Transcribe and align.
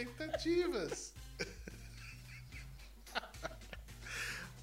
expectativas. 0.00 1.12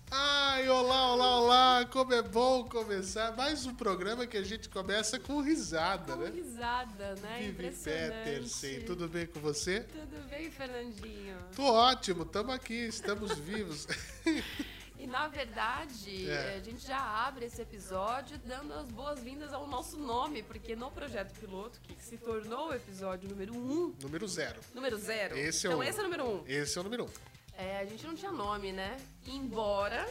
Ai, 0.10 0.68
olá, 0.70 1.14
olá, 1.14 1.40
olá! 1.40 1.86
Como 1.92 2.14
é 2.14 2.22
bom 2.22 2.64
começar 2.68 3.36
mais 3.36 3.66
um 3.66 3.76
programa 3.76 4.26
que 4.26 4.38
a 4.38 4.44
gente 4.44 4.70
começa 4.70 5.20
com 5.20 5.42
risada, 5.42 6.14
com 6.14 6.22
né? 6.22 6.32
risada, 6.34 7.16
né? 7.16 7.40
Vivi 7.42 7.72
Petersen, 7.72 8.82
tudo 8.86 9.08
bem 9.08 9.28
com 9.28 9.40
você? 9.40 9.82
Tudo 9.82 10.30
bem, 10.30 10.50
Fernandinho? 10.50 11.38
Tô 11.56 11.64
ótimo, 11.64 12.24
estamos 12.24 12.56
aqui, 12.56 12.88
estamos 12.88 13.38
vivos. 13.38 13.86
E 15.08 15.10
na 15.10 15.30
verdade, 15.30 16.30
É. 16.30 16.56
a 16.56 16.60
gente 16.60 16.86
já 16.86 17.00
abre 17.00 17.46
esse 17.46 17.62
episódio 17.62 18.38
dando 18.40 18.74
as 18.74 18.90
boas-vindas 18.92 19.54
ao 19.54 19.66
nosso 19.66 19.96
nome, 19.98 20.44
porque 20.44 20.76
no 20.76 20.92
projeto 20.92 21.32
piloto, 21.40 21.80
que 21.80 21.96
se 22.04 22.18
tornou 22.18 22.72
o 22.72 22.74
episódio 22.74 23.30
número 23.30 23.56
1, 23.56 23.58
um, 23.58 23.96
Número 24.02 24.28
zero. 24.28 24.60
número 24.76 24.98
0. 24.98 25.38
Esse 25.38 25.66
é 25.66 25.70
então 25.70 25.80
o- 25.80 25.84
esse 25.84 25.98
é 25.98 26.02
o 26.02 26.04
número 26.04 26.26
1. 26.26 26.36
Um. 26.36 26.44
Esse 26.46 26.78
é 26.78 26.82
o 26.82 26.84
número 26.84 27.06
um. 27.06 27.10
É, 27.54 27.80
a 27.80 27.86
gente 27.86 28.06
não 28.06 28.16
tinha 28.16 28.34
nome, 28.34 28.74
né? 28.74 28.98
Embora, 29.26 30.06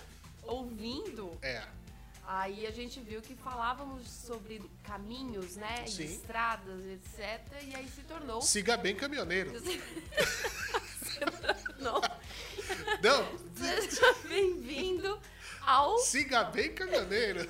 ouvindo, 0.45 1.37
É. 1.43 1.63
aí 2.27 2.67
a 2.67 2.71
gente 2.71 2.99
viu 2.99 3.21
que 3.21 3.35
falávamos 3.35 4.09
sobre 4.09 4.63
caminhos, 4.83 5.57
né? 5.57 5.85
E 5.87 6.03
estradas, 6.05 6.81
etc. 6.87 7.43
E 7.65 7.75
aí 7.75 7.87
se 7.95 8.01
tornou. 8.05 8.41
Siga 8.41 8.79
bem, 8.79 8.97
caminhoneiro. 8.97 9.53
Não. 11.79 12.01
Não, 13.03 13.46
Seja 13.67 14.15
bem-vindo 14.29 15.19
ao. 15.63 15.99
siga 15.99 16.45
bem, 16.45 16.73
caminhoneiro. 16.73 17.49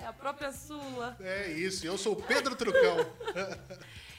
É 0.00 0.06
a 0.06 0.12
própria 0.12 0.52
Sula. 0.52 1.16
É 1.20 1.48
isso, 1.50 1.86
eu 1.86 1.98
sou 1.98 2.14
o 2.14 2.22
Pedro 2.22 2.56
Trucão. 2.56 2.98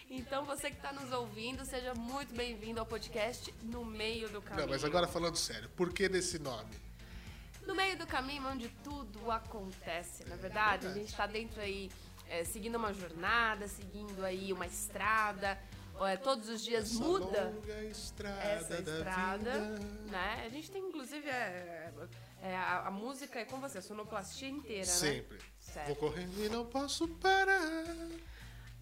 Então 0.09 0.43
você 0.43 0.69
que 0.71 0.77
está 0.77 0.91
nos 0.91 1.11
ouvindo, 1.11 1.63
seja 1.65 1.93
muito 1.93 2.33
bem-vindo 2.33 2.79
ao 2.79 2.85
podcast 2.85 3.53
No 3.63 3.85
Meio 3.85 4.27
do 4.29 4.41
Caminho. 4.41 4.65
Não, 4.65 4.73
mas 4.73 4.83
agora 4.83 5.07
falando 5.07 5.35
sério, 5.37 5.69
por 5.69 5.93
que 5.93 6.09
desse 6.09 6.39
nome? 6.39 6.71
No 7.65 7.75
meio 7.75 7.95
do 7.97 8.07
caminho, 8.07 8.47
onde 8.47 8.67
tudo 8.83 9.29
acontece, 9.29 10.25
na 10.25 10.35
verdade. 10.35 10.87
A 10.87 10.93
gente 10.93 11.09
está 11.09 11.27
dentro 11.27 11.61
aí, 11.61 11.91
é, 12.27 12.43
seguindo 12.43 12.75
uma 12.77 12.91
jornada, 12.91 13.67
seguindo 13.67 14.25
aí 14.25 14.51
uma 14.51 14.65
estrada. 14.65 15.59
É, 16.07 16.17
todos 16.17 16.49
os 16.49 16.63
dias 16.63 16.91
Essa 16.91 17.03
muda 17.03 17.53
estrada 17.89 18.41
essa 18.41 18.81
da 18.81 18.97
estrada, 18.97 19.59
né? 20.09 20.43
A 20.45 20.49
gente 20.49 20.71
tem, 20.71 20.81
inclusive, 20.81 21.27
é, 21.27 21.91
é, 22.41 22.55
a, 22.55 22.87
a 22.87 22.91
música 22.91 23.39
é 23.39 23.45
com 23.45 23.59
você, 23.59 23.79
a 23.79 23.81
sonoplastia 23.81 24.47
inteira, 24.47 24.85
né? 24.85 24.91
Sempre. 24.91 25.39
Vou 25.87 25.95
correndo 25.95 26.43
e 26.43 26.49
não 26.49 26.65
posso 26.65 27.07
parar. 27.07 27.85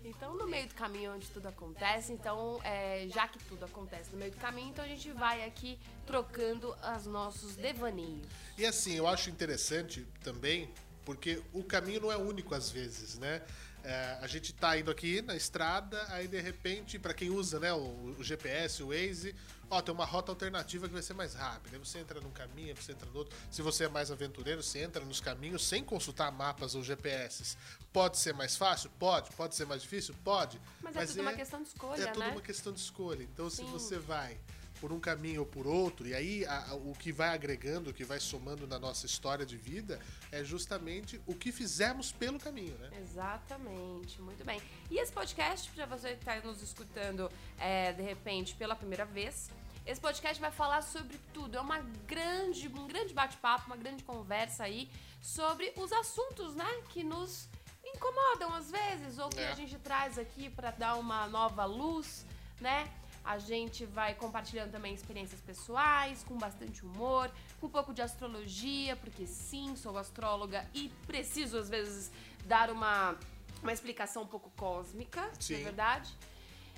Então, 0.03 0.35
no 0.35 0.47
meio 0.47 0.67
do 0.67 0.75
caminho 0.75 1.13
onde 1.13 1.27
tudo 1.29 1.47
acontece, 1.47 2.13
então, 2.13 2.61
é, 2.63 3.07
já 3.09 3.27
que 3.27 3.39
tudo 3.39 3.65
acontece 3.65 4.11
no 4.11 4.17
meio 4.17 4.31
do 4.31 4.37
caminho, 4.37 4.69
então 4.69 4.85
a 4.85 4.87
gente 4.87 5.11
vai 5.11 5.43
aqui 5.43 5.77
trocando 6.05 6.73
os 6.95 7.05
nossos 7.05 7.55
devaneios. 7.55 8.25
E 8.57 8.65
assim, 8.65 8.93
eu 8.93 9.07
acho 9.07 9.29
interessante 9.29 10.07
também, 10.23 10.71
porque 11.03 11.41
o 11.51 11.63
caminho 11.63 12.01
não 12.01 12.11
é 12.11 12.17
único 12.17 12.55
às 12.55 12.69
vezes, 12.69 13.17
né? 13.17 13.41
É, 13.83 14.17
a 14.21 14.27
gente 14.27 14.53
tá 14.53 14.77
indo 14.77 14.91
aqui 14.91 15.21
na 15.21 15.35
estrada, 15.35 16.03
aí 16.09 16.27
de 16.27 16.39
repente, 16.41 16.99
para 16.99 17.13
quem 17.13 17.29
usa 17.29 17.59
né, 17.59 17.71
o, 17.71 18.15
o 18.17 18.23
GPS, 18.23 18.83
o 18.83 18.87
Waze, 18.87 19.33
ó, 19.69 19.81
tem 19.81 19.93
uma 19.93 20.03
rota 20.03 20.31
alternativa 20.31 20.87
que 20.87 20.93
vai 20.93 21.01
ser 21.01 21.13
mais 21.13 21.33
rápida. 21.33 21.77
Aí 21.77 21.79
você 21.79 21.99
entra 21.99 22.19
num 22.19 22.31
caminho, 22.31 22.75
você 22.75 22.91
entra 22.91 23.09
no 23.09 23.17
outro. 23.17 23.35
Se 23.49 23.61
você 23.61 23.85
é 23.85 23.87
mais 23.87 24.11
aventureiro, 24.11 24.61
você 24.61 24.79
entra 24.79 25.03
nos 25.05 25.21
caminhos 25.21 25.65
sem 25.65 25.83
consultar 25.83 26.31
mapas 26.31 26.75
ou 26.75 26.83
GPS. 26.83 27.55
Pode 27.93 28.17
ser 28.17 28.33
mais 28.33 28.57
fácil? 28.57 28.89
Pode. 28.99 29.31
Pode 29.31 29.55
ser 29.55 29.65
mais 29.65 29.81
difícil? 29.81 30.13
Pode. 30.23 30.59
Mas, 30.81 30.95
é 30.95 31.05
tudo 31.05 31.21
uma 31.21 31.33
questão 31.33 31.61
de 31.61 31.69
escolha, 31.69 32.03
É 32.03 32.07
tudo 32.07 32.19
né? 32.19 32.31
uma 32.31 32.41
questão 32.41 32.73
de 32.73 32.79
escolha. 32.79 33.23
Então, 33.23 33.49
se 33.49 33.57
Sim. 33.57 33.71
você 33.71 33.97
vai 33.97 34.37
por 34.79 34.91
um 34.91 34.99
caminho 34.99 35.41
ou 35.41 35.45
por 35.45 35.65
outro, 35.67 36.07
e 36.07 36.13
aí 36.13 36.45
a- 36.45 36.71
a- 36.71 36.75
o 36.75 36.93
que 36.93 37.11
vai 37.11 37.29
agregando, 37.29 37.89
o 37.89 37.93
que 37.93 38.03
vai 38.03 38.19
somando 38.19 38.65
na 38.67 38.77
nossa 38.79 39.05
história 39.05 39.45
de 39.45 39.57
vida, 39.57 39.99
é 40.31 40.43
justamente 40.43 41.19
o 41.25 41.33
que 41.33 41.51
fizemos 41.51 42.11
pelo 42.11 42.39
caminho, 42.39 42.77
né? 42.77 42.89
Exatamente, 43.01 44.21
muito 44.21 44.43
bem. 44.43 44.61
E 44.89 44.97
esse 44.99 45.11
podcast, 45.11 45.69
para 45.71 45.85
você 45.85 46.09
que 46.15 46.19
está 46.19 46.35
nos 46.41 46.61
escutando 46.61 47.31
é, 47.59 47.93
de 47.93 48.01
repente 48.01 48.55
pela 48.55 48.75
primeira 48.75 49.05
vez, 49.05 49.49
esse 49.85 50.01
podcast 50.01 50.39
vai 50.41 50.51
falar 50.51 50.81
sobre 50.81 51.17
tudo. 51.33 51.57
É 51.57 51.61
uma 51.61 51.79
grande, 52.05 52.67
um 52.67 52.87
grande 52.87 53.13
bate-papo, 53.13 53.67
uma 53.67 53.77
grande 53.77 54.03
conversa 54.03 54.63
aí 54.65 54.89
sobre 55.21 55.71
os 55.77 55.91
assuntos, 55.93 56.53
né, 56.55 56.67
que 56.89 57.03
nos 57.03 57.47
incomodam 57.95 58.53
às 58.53 58.69
vezes, 58.69 59.17
ou 59.17 59.29
que 59.29 59.39
É. 59.39 59.51
a 59.51 59.55
gente 59.55 59.77
traz 59.79 60.19
aqui 60.19 60.49
para 60.49 60.71
dar 60.71 60.95
uma 60.95 61.25
nova 61.27 61.63
luz, 61.65 62.25
né? 62.59 62.85
A 63.27 63.37
gente 63.39 63.85
vai 63.85 64.15
compartilhando 64.15 64.71
também 64.71 64.93
experiências 64.93 65.41
pessoais, 65.41 66.23
com 66.23 66.37
bastante 66.37 66.85
humor, 66.85 67.29
com 67.59 67.67
um 67.67 67.69
pouco 67.69 67.93
de 67.93 68.01
astrologia, 68.01 68.95
porque 68.95 69.27
sim, 69.27 69.75
sou 69.75 69.97
astróloga 69.97 70.65
e 70.73 70.87
preciso 71.05 71.57
às 71.57 71.67
vezes 71.67 72.09
dar 72.45 72.71
uma, 72.71 73.17
uma 73.61 73.73
explicação 73.73 74.23
um 74.23 74.27
pouco 74.27 74.49
cósmica, 74.51 75.29
Sim. 75.37 75.57
na 75.57 75.63
verdade. 75.65 76.17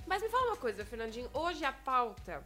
Mas 0.08 0.24
me 0.24 0.28
fala 0.28 0.48
uma 0.48 0.56
coisa, 0.56 0.84
Fernandinho, 0.84 1.30
hoje 1.32 1.64
a 1.64 1.72
pauta 1.72 2.44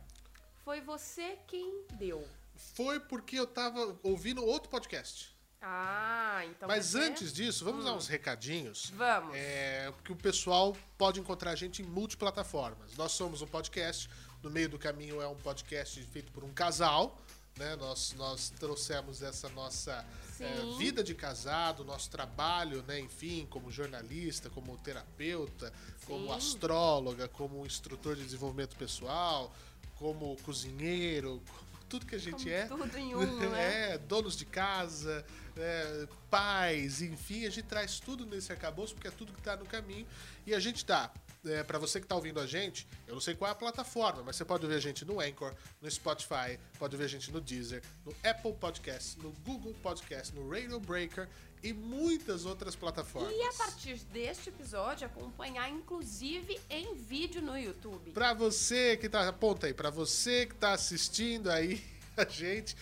foi 0.62 0.82
você 0.82 1.38
quem 1.46 1.86
deu. 1.92 2.28
Foi 2.54 3.00
porque 3.00 3.38
eu 3.38 3.46
tava 3.46 3.98
ouvindo 4.02 4.44
outro 4.44 4.68
podcast. 4.68 5.33
Ah, 5.66 6.44
então 6.44 6.68
Mas 6.68 6.94
antes 6.94 7.32
disso, 7.32 7.64
vamos 7.64 7.86
dar 7.86 7.94
uns 7.94 8.06
recadinhos. 8.06 8.92
Vamos. 8.94 9.34
É, 9.34 9.90
porque 9.92 10.12
o 10.12 10.16
pessoal 10.16 10.76
pode 10.98 11.18
encontrar 11.18 11.52
a 11.52 11.56
gente 11.56 11.80
em 11.80 11.86
multiplataformas. 11.86 12.94
Nós 12.98 13.12
somos 13.12 13.40
um 13.40 13.46
podcast, 13.46 14.10
no 14.42 14.50
meio 14.50 14.68
do 14.68 14.78
caminho 14.78 15.22
é 15.22 15.26
um 15.26 15.36
podcast 15.36 15.98
feito 16.02 16.30
por 16.32 16.44
um 16.44 16.52
casal. 16.52 17.16
Né? 17.56 17.76
Nós, 17.76 18.12
nós 18.18 18.50
trouxemos 18.50 19.22
essa 19.22 19.48
nossa 19.48 20.04
é, 20.38 20.76
vida 20.76 21.02
de 21.02 21.14
casado, 21.14 21.82
nosso 21.82 22.10
trabalho, 22.10 22.82
né? 22.82 23.00
enfim, 23.00 23.46
como 23.48 23.70
jornalista, 23.70 24.50
como 24.50 24.76
terapeuta, 24.76 25.72
como 26.04 26.26
Sim. 26.26 26.32
astróloga, 26.32 27.26
como 27.26 27.64
instrutor 27.64 28.16
de 28.16 28.24
desenvolvimento 28.24 28.76
pessoal, 28.76 29.50
como 29.94 30.36
cozinheiro, 30.42 31.40
como 31.46 31.63
tudo 31.94 32.06
que 32.06 32.16
a 32.16 32.18
gente 32.18 32.50
Como 32.68 32.84
é. 32.84 32.88
tudo 32.88 32.98
em 32.98 33.14
um, 33.14 33.20
né? 33.50 33.92
É, 33.92 33.98
donos 33.98 34.36
de 34.36 34.44
casa, 34.44 35.24
é, 35.56 36.08
pais, 36.28 37.00
enfim, 37.00 37.46
a 37.46 37.50
gente 37.50 37.62
traz 37.62 38.00
tudo 38.00 38.26
nesse 38.26 38.50
arcabouço 38.50 38.94
porque 38.94 39.06
é 39.06 39.12
tudo 39.12 39.32
que 39.32 39.40
tá 39.40 39.56
no 39.56 39.64
caminho. 39.64 40.04
E 40.44 40.52
a 40.52 40.58
gente 40.58 40.84
tá, 40.84 41.12
é, 41.44 41.62
para 41.62 41.78
você 41.78 42.00
que 42.00 42.06
tá 42.06 42.16
ouvindo 42.16 42.40
a 42.40 42.46
gente, 42.46 42.88
eu 43.06 43.14
não 43.14 43.20
sei 43.20 43.36
qual 43.36 43.48
é 43.48 43.52
a 43.52 43.54
plataforma, 43.54 44.24
mas 44.24 44.34
você 44.34 44.44
pode 44.44 44.64
ouvir 44.64 44.76
a 44.76 44.80
gente 44.80 45.04
no 45.04 45.20
Anchor, 45.20 45.54
no 45.80 45.88
Spotify, 45.88 46.58
pode 46.80 46.96
ouvir 46.96 47.04
a 47.04 47.08
gente 47.08 47.30
no 47.30 47.40
Deezer, 47.40 47.80
no 48.04 48.12
Apple 48.28 48.54
Podcast, 48.54 49.16
no 49.20 49.30
Google 49.44 49.74
Podcast, 49.80 50.34
no 50.34 50.50
Radio 50.50 50.80
Breaker 50.80 51.28
e 51.64 51.72
muitas 51.72 52.44
outras 52.44 52.76
plataformas. 52.76 53.32
E 53.34 53.42
a 53.42 53.52
partir 53.54 53.96
deste 54.12 54.50
episódio, 54.50 55.06
acompanhar 55.06 55.68
inclusive 55.70 56.60
em 56.68 56.94
vídeo 56.94 57.40
no 57.40 57.58
YouTube. 57.58 58.12
Pra 58.12 58.34
você 58.34 58.96
que 58.98 59.08
tá. 59.08 59.24
Aponta 59.26 59.66
aí, 59.66 59.72
pra 59.72 59.88
você 59.88 60.44
que 60.44 60.54
tá 60.54 60.72
assistindo 60.72 61.50
aí 61.50 61.82
a 62.16 62.24
gente, 62.24 62.76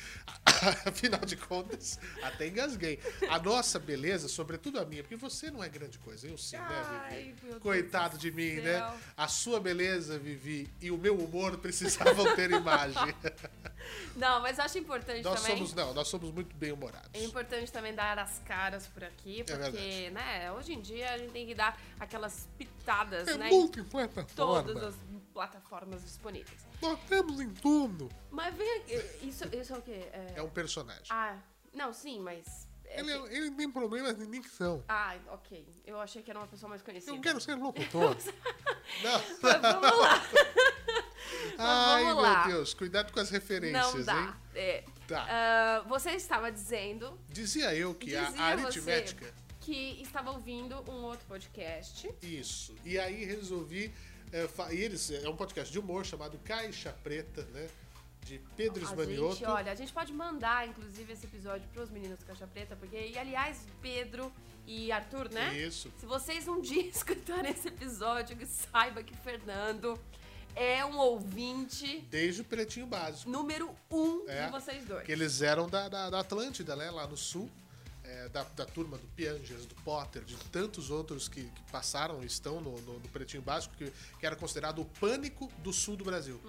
afinal 0.87 1.21
de 1.21 1.37
contas, 1.37 1.99
até 2.23 2.47
engasguei. 2.49 2.99
A 3.29 3.39
nossa 3.39 3.79
beleza, 3.79 4.29
sobretudo 4.29 4.79
a 4.79 4.85
minha, 4.85 5.03
porque 5.03 5.17
você 5.17 5.51
não 5.51 5.63
é 5.63 5.69
grande 5.69 5.99
coisa, 5.99 6.27
eu 6.29 6.37
sim, 6.39 6.57
né, 6.57 6.63
Ai, 6.69 7.17
Vivi? 7.23 7.35
meu 7.43 7.51
Deus 7.53 7.63
Coitado 7.63 8.17
do 8.17 8.21
de 8.21 8.31
mim, 8.31 8.57
céu. 8.57 8.65
né? 8.65 9.01
A 9.17 9.29
sua 9.29 9.61
beleza, 9.61 10.19
Vivi, 10.19 10.69
e 10.81 10.91
o 10.91 10.99
meu 10.99 11.17
humor 11.17 11.57
precisavam 11.59 12.35
ter 12.37 12.51
imagem. 12.53 13.15
Não, 14.17 14.41
mas 14.41 14.59
acho 14.59 14.79
importante 14.79 15.23
nós 15.23 15.41
também. 15.41 15.57
somos, 15.57 15.75
não, 15.75 15.93
nós 15.95 16.09
somos 16.09 16.31
muito 16.31 16.55
bem-humorados. 16.57 17.11
É 17.15 17.25
importante 17.25 17.71
também 17.73 17.95
dar 17.95 18.19
as 18.19 18.39
caras 18.41 18.87
por 18.87 19.03
aqui, 19.05 19.43
porque, 19.45 19.53
verdade. 19.59 20.11
né, 20.11 20.53
hoje 20.53 20.73
em 20.75 20.81
dia 20.81 21.13
a 21.13 21.19
gente 21.19 21.33
tem 21.33 21.47
que 21.47 21.55
dar 21.55 21.81
aquelas 21.99 22.49
pitadas, 22.57 23.27
É 23.29 23.37
né? 23.37 23.49
Em 23.49 23.51
multiplataforma. 23.51 24.63
todas 24.63 24.83
as 24.85 24.95
plataformas 25.33 26.03
disponíveis. 26.03 26.61
Nós 26.83 26.99
temos 27.09 27.41
em 27.41 27.51
tudo. 27.51 28.09
Mas 28.31 28.55
vem 28.55 28.77
aqui, 28.79 28.95
isso, 29.27 29.45
isso 29.55 29.73
é 29.75 29.79
o 29.79 29.83
quê? 29.83 30.05
É- 30.13 30.33
É 30.37 30.43
um 30.43 30.51
personagem. 30.51 31.05
Ah, 31.11 31.39
não, 31.73 31.93
sim, 31.93 32.19
mas. 32.21 32.69
é 32.85 33.01
Ele, 33.01 33.19
que- 33.29 33.35
ele 33.35 33.51
tem 33.53 33.71
problemas 33.71 34.19
de 34.19 34.27
dicção. 34.27 34.83
Ah, 34.89 35.17
ok. 35.29 35.67
Eu 35.87 36.01
achei 36.01 36.23
que 36.23 36.31
era 36.31 36.41
uma 36.41 36.47
pessoa 36.49 36.69
mais 36.69 36.83
conhecida. 36.83 37.15
Eu 37.17 37.21
quero 37.21 37.41
ser 37.41 37.55
locutor. 37.55 38.17
não. 39.03 39.23
Mas 39.43 39.61
vamos 39.63 39.99
lá. 39.99 40.23
Ai, 41.59 42.03
vamos 42.05 42.23
meu 42.23 42.23
lá. 42.23 42.47
Deus, 42.47 42.75
cuidado 42.75 43.13
com 43.13 43.21
as 43.21 43.31
referências, 43.31 43.95
Não 43.95 44.03
dá. 44.05 44.21
hein? 44.21 44.35
É. 44.55 44.85
Tá. 45.07 45.27
Ah, 45.29 45.85
você 45.89 46.11
estava 46.11 46.51
dizendo 46.51 47.19
Dizia 47.29 47.75
eu 47.75 47.95
que 47.95 48.15
a 48.17 48.25
Dizia 48.25 48.43
aritmética. 48.43 49.25
você 49.27 49.33
que 49.61 50.03
estava 50.03 50.31
ouvindo 50.33 50.75
um 50.91 51.05
outro 51.05 51.27
podcast. 51.27 52.09
Isso. 52.23 52.75
E 52.85 52.99
aí 52.99 53.25
resolvi. 53.25 53.93
É, 54.33 54.49
e 54.75 54.81
eles. 54.81 55.11
É 55.11 55.29
um 55.29 55.37
podcast 55.37 55.71
de 55.73 55.79
humor 55.79 56.05
chamado 56.05 56.39
Caixa 56.45 56.93
Preta, 57.05 57.43
né? 57.53 57.69
De 58.25 58.41
Pedro 58.57 58.83
Esmanioto. 58.85 59.35
gente, 59.37 59.45
olha, 59.47 59.73
a 59.73 59.75
gente 59.75 59.93
pode 59.93 60.13
mandar, 60.13 60.69
inclusive, 60.69 61.13
esse 61.13 61.27
episódio 61.27 61.69
pros 61.73 61.91
meninos 61.91 62.19
do 62.21 62.25
Caixa 62.25 62.47
Preta, 62.47 62.77
porque, 62.77 62.97
e 62.97 63.19
aliás, 63.19 63.59
Pedro 63.81 64.33
e 64.65 64.93
Arthur, 64.93 65.29
né? 65.31 65.59
Isso. 65.59 65.93
Se 65.99 66.07
vocês 66.07 66.47
um 66.47 66.61
dia 66.61 66.83
escutarem 66.87 67.51
esse 67.51 67.67
episódio, 67.67 68.37
que 68.37 68.47
saiba 68.47 69.03
que 69.03 69.15
Fernando 69.17 69.99
é 70.55 70.85
um 70.85 70.99
ouvinte 70.99 71.99
Desde 72.11 72.43
o 72.43 72.45
Pretinho 72.45 72.87
Básico. 72.87 73.29
número 73.29 73.75
um 73.91 74.25
É. 74.29 74.47
de 74.47 74.53
vocês 74.53 74.85
dois. 74.85 75.05
Que 75.05 75.11
eles 75.11 75.43
eram 75.43 75.69
da, 75.69 75.89
da, 75.89 76.09
da 76.11 76.21
Atlântida, 76.21 76.77
né? 76.77 76.91
Lá 76.93 77.07
no 77.09 77.17
sul. 77.17 77.51
É, 78.05 78.29
da, 78.31 78.43
da 78.43 78.67
turma 78.67 78.99
do 78.99 79.07
Piangers, 79.15 79.65
do 79.65 79.77
Potter, 79.77 80.25
de 80.25 80.37
tantos 80.51 80.91
outros 80.91 81.29
que, 81.29 81.45
que 81.45 81.63
passaram 81.71 82.21
e 82.23 82.27
estão 82.27 82.61
no, 82.61 82.81
no- 82.81 82.99
no 82.99 83.09
Pretinho 83.09 83.43
Básico, 83.43 83.75
que, 83.77 83.93
que 84.19 84.27
era 84.27 84.35
considerado 84.35 84.81
o 84.81 84.85
pânico 84.85 85.49
do 85.59 85.73
sul 85.73 85.97
do 85.97 86.05
Brasil. 86.05 86.41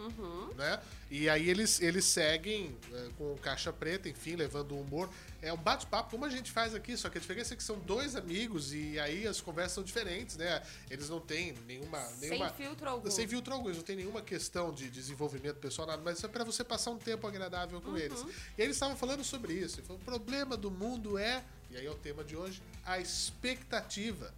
Né? 0.58 0.82
E 1.12 1.30
aí 1.30 1.48
eles, 1.48 1.80
eles 1.80 2.06
seguem 2.06 2.76
é, 2.92 3.10
com 3.20 3.38
caixa 3.38 3.72
preta, 3.72 4.10
enfim, 4.10 4.36
levando 4.36 4.72
o 4.74 4.82
humor. 4.82 5.08
É 5.44 5.52
um 5.52 5.58
bate-papo, 5.58 6.12
como 6.12 6.24
a 6.24 6.30
gente 6.30 6.50
faz 6.50 6.74
aqui, 6.74 6.96
só 6.96 7.10
que 7.10 7.18
a 7.18 7.22
diferença 7.22 7.54
é 7.54 7.58
que 7.58 7.64
são 7.64 7.78
dois 7.80 8.16
amigos 8.16 8.74
e 8.74 8.98
aí 8.98 9.28
as 9.28 9.42
conversas 9.42 9.74
são 9.74 9.84
diferentes, 9.84 10.38
né? 10.38 10.64
Eles 10.90 11.10
não 11.10 11.20
têm 11.20 11.54
nenhuma. 11.68 12.00
Sem 12.06 12.30
nenhuma 12.30 12.50
filtro 12.50 12.90
algum. 12.90 13.12
sem 13.12 13.28
filtro 13.28 13.54
algum, 13.54 13.68
eles 13.68 13.78
não 13.78 13.84
tem 13.84 13.98
nenhuma 13.98 14.22
questão 14.22 14.72
de 14.72 14.90
desenvolvimento 14.90 15.58
pessoal, 15.58 15.86
nada, 15.86 16.02
mas 16.02 16.24
é 16.24 16.30
pra 16.30 16.46
você 16.46 16.64
passar 16.64 16.92
um 16.92 16.98
tempo 16.98 17.28
agradável 17.28 17.82
com 17.82 17.98
eles. 17.98 18.22
Uhum. 18.22 18.30
E 18.58 18.62
aí 18.62 18.68
eles 18.68 18.78
estavam 18.78 18.96
falando 18.96 19.22
sobre 19.22 19.54
isso. 19.54 19.84
Falou, 19.84 20.02
o 20.02 20.06
problema 20.06 20.56
do 20.56 20.72
mundo 20.72 21.18
é, 21.18 21.44
e 21.70 21.76
aí 21.76 21.86
é 21.86 21.92
o 21.92 21.96
tema 21.96 22.24
de 22.24 22.38
hoje, 22.38 22.64
a 22.86 22.98
expectativa. 23.00 24.34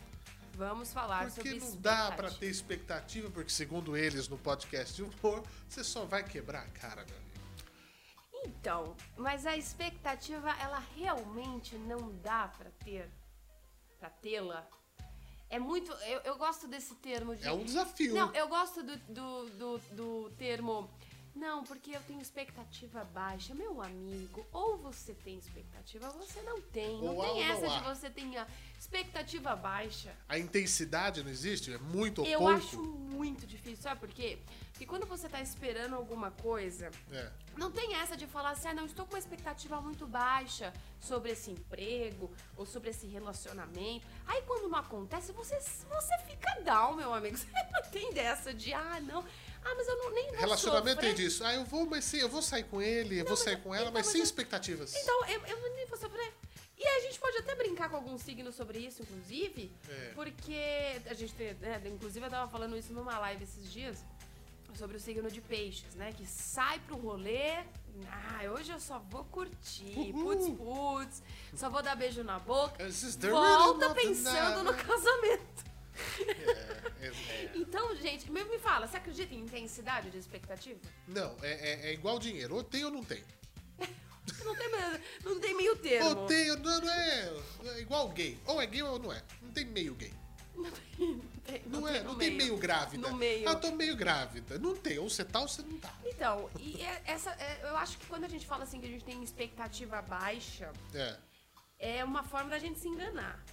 Vamos 0.56 0.92
falar 0.92 1.26
Porque 1.32 1.50
sobre 1.52 1.60
não 1.60 1.76
dá 1.82 2.12
pra 2.14 2.30
expectativa. 2.30 2.40
ter 2.40 2.48
expectativa, 2.50 3.30
porque 3.30 3.52
segundo 3.52 3.96
eles 3.96 4.28
no 4.28 4.38
podcast 4.38 4.96
de 4.96 5.04
humor, 5.04 5.44
você 5.70 5.84
só 5.84 6.06
vai 6.06 6.24
quebrar 6.24 6.62
a 6.62 6.68
cara, 6.68 7.06
meu 7.06 7.16
amigo. 7.16 7.25
Então, 8.46 8.96
mas 9.18 9.46
a 9.46 9.58
expectativa, 9.58 10.52
ela 10.62 10.82
realmente 10.96 11.76
não 11.78 12.16
dá 12.22 12.48
pra 12.48 12.70
ter, 12.84 13.10
pra 14.00 14.10
tê-la. 14.10 14.68
É 15.50 15.60
muito. 15.60 15.92
Eu, 15.92 16.20
eu 16.22 16.38
gosto 16.38 16.68
desse 16.68 16.96
termo 16.96 17.36
de. 17.36 17.48
É 17.48 17.52
um 17.52 17.64
desafio. 17.64 18.14
Não, 18.14 18.34
eu 18.34 18.48
gosto 18.48 18.84
do, 18.84 18.98
do, 18.98 19.50
do, 19.50 19.78
do 19.92 20.30
termo. 20.38 20.90
Não, 21.36 21.64
porque 21.66 21.92
eu 21.96 22.02
tenho 22.04 22.22
expectativa 22.22 23.04
baixa. 23.04 23.54
Meu 23.54 23.82
amigo, 23.82 24.46
ou 24.54 24.78
você 24.78 25.14
tem 25.14 25.38
expectativa, 25.38 26.08
ou 26.08 26.14
você 26.14 26.42
não 26.44 26.62
tem. 26.62 27.02
Não 27.02 27.14
Ou 27.16 27.24
tem 27.24 27.34
não 27.46 27.52
essa 27.54 27.66
há. 27.66 27.78
de 27.78 27.84
você 27.84 28.10
tenha 28.10 28.48
expectativa 28.80 29.54
baixa. 29.56 30.16
A 30.30 30.40
intensidade 30.40 31.22
não 31.24 31.30
existe? 31.30 31.74
É 31.74 31.78
muito 31.78 32.22
ou 32.22 32.28
Eu 32.28 32.40
pouco? 32.40 32.54
acho 32.54 32.82
muito 32.82 33.46
difícil, 33.46 33.84
sabe 33.84 34.00
por 34.00 34.10
quê? 34.10 34.40
Porque 34.72 34.86
quando 34.86 35.06
você 35.06 35.28
tá 35.30 35.42
esperando 35.42 35.96
alguma 35.96 36.32
coisa, 36.32 36.90
É. 37.12 37.32
não 37.58 37.72
tem 37.72 37.96
essa 37.96 38.16
de 38.18 38.28
falar 38.28 38.52
assim, 38.52 38.68
ah, 38.70 38.74
não, 38.74 38.86
estou 38.86 39.06
com 39.06 39.14
uma 39.14 39.20
expectativa 39.20 39.80
muito 39.82 40.06
baixa 40.06 40.74
sobre 41.00 41.32
esse 41.32 41.52
emprego 41.52 42.32
ou 42.58 42.66
sobre 42.66 42.90
esse 42.90 43.08
relacionamento. 43.08 44.06
Aí 44.26 44.42
quando 44.44 44.70
não 44.70 44.78
acontece, 44.78 45.32
você, 45.32 45.60
você 45.60 46.18
fica 46.28 46.62
down, 46.62 46.96
meu 46.96 47.14
amigo. 47.14 47.36
Você 47.46 47.48
não 47.74 47.82
tem 47.92 48.14
dessa 48.14 48.54
de, 48.54 48.74
ah, 48.74 49.00
não, 49.02 49.24
ah, 49.66 49.74
mas 49.76 49.88
eu 49.88 49.98
não, 49.98 50.12
nem 50.14 50.28
vou 50.32 50.36
Relacionamento 50.40 50.96
sofrer. 51.02 51.16
tem 51.16 51.26
disso. 51.26 51.44
Ah, 51.44 51.54
eu 51.56 51.66
vou, 51.66 51.86
mas 51.86 52.06
sim, 52.06 52.18
eu 52.18 52.30
vou 52.30 52.42
sair 52.42 52.64
com 52.64 52.82
ele, 52.82 53.20
eu 53.20 53.26
vou 53.26 53.36
sair 53.36 53.58
com 53.62 53.74
ela, 53.74 53.86
então, 53.86 53.94
mas 53.94 54.06
mas 54.06 54.12
sem 54.12 54.22
eu- 54.22 54.26
expectativas. 54.26 54.96
Então, 54.96 55.26
eu, 55.26 55.42
eu 55.46 55.76
nem 55.76 55.86
vou 55.88 55.98
sofrer. 55.98 56.32
E 56.78 56.86
a 56.88 57.00
gente 57.02 57.18
pode 57.20 57.38
até 57.38 57.56
brincar 57.56 57.90
com 57.90 57.96
alguns 57.96 58.22
signos 58.22 58.54
sobre 58.56 58.80
isso, 58.80 59.02
inclusive, 59.02 59.72
É. 59.90 60.12
porque 60.14 61.02
a 61.06 61.14
gente 61.14 61.34
tem, 61.34 61.54
né, 61.56 61.82
inclusive 61.86 62.26
eu 62.26 62.30
tava 62.30 62.50
falando 62.52 62.78
isso 62.78 62.94
numa 62.94 63.18
live 63.20 63.44
esses 63.44 63.72
dias, 63.72 63.98
sobre 64.78 64.98
o 64.98 65.00
signo 65.00 65.32
de 65.32 65.40
peixes, 65.40 65.96
né? 65.96 66.12
Que 66.12 66.26
sai 66.28 66.80
pro 66.82 66.98
rolê, 66.98 67.64
ah, 68.12 68.42
hoje 68.54 68.74
eu 68.74 68.80
só 68.80 69.00
vou 69.00 69.24
curtir, 69.24 70.12
putz, 70.12 70.50
putz, 70.50 71.24
só 71.56 71.70
vou 71.70 71.82
dar 71.82 71.96
beijo 71.96 72.24
na 72.26 72.40
boca, 72.40 72.84
volta 73.22 73.94
pensando 73.96 74.64
no 74.66 74.74
casamento. 74.74 75.64
É, 76.28 77.08
é- 77.08 77.52
Então, 77.56 77.96
gente, 77.96 78.30
me, 78.32 78.44
me 78.46 78.60
fala, 78.60 78.88
você 78.88 78.98
acredita 78.98 79.34
em 79.34 79.40
intensidade 79.40 80.10
de 80.10 80.18
expectativa? 80.18 80.80
Não, 81.08 81.36
é, 81.42 81.52
é- 81.52 81.90
é 81.90 81.94
igual 81.94 82.20
dinheiro. 82.20 82.56
Ou 82.56 82.64
tem 82.64 82.84
ou 82.86 82.92
não 82.92 83.04
tem. 83.04 83.24
Não 84.44 84.56
tem, 84.56 84.72
meio- 84.72 85.02
não 85.24 85.40
tem 85.40 85.56
meio 85.56 85.76
termo. 85.78 86.10
Ou 86.22 86.26
tem, 86.26 86.48
não, 86.48 86.82
não 86.82 86.90
é, 86.92 87.32
é 87.76 87.80
igual 87.82 88.10
gay. 88.10 88.38
Ou 88.48 88.60
é 88.62 88.66
gay 88.66 88.82
ou 88.82 88.98
não 88.98 89.14
é. 89.14 89.22
Não 89.42 89.52
tem 89.52 89.66
meio 89.66 89.94
gay. 89.96 90.12
Não 90.58 90.72
tem, 91.46 91.62
Não, 91.68 91.88
é, 91.88 91.94
tem 91.94 92.04
não 92.04 92.14
no 92.14 92.20
tem 92.20 92.32
meio 92.32 92.58
grávida. 92.58 93.08
No 93.10 93.16
meio. 93.18 93.48
Ah, 93.48 93.56
tô 93.56 93.72
meio 93.72 93.96
grávida. 93.96 94.58
Não 94.58 94.76
tem. 94.76 94.98
Ou 94.98 95.08
você 95.10 95.24
tá 95.24 95.42
ou 95.42 95.48
você 95.48 95.62
não 95.62 95.78
tá. 95.80 95.94
Então, 96.06 96.50
e 96.60 96.82
é- 96.82 97.04
essa, 97.06 97.30
é- 97.32 97.60
eu 97.64 97.78
acho 97.78 98.00
que 98.00 98.06
quando 98.08 98.24
a 98.24 98.28
gente 98.28 98.48
fala 98.48 98.64
assim 98.64 98.80
que 98.80 98.88
a 98.88 98.90
gente 98.90 99.04
tem 99.06 99.22
expectativa 99.24 100.02
baixa, 100.02 100.72
É. 100.94 101.18
é 102.00 102.04
uma 102.04 102.24
forma 102.24 102.50
da 102.50 102.58
gente 102.58 102.80
se 102.80 102.88
enganar. 102.88 103.44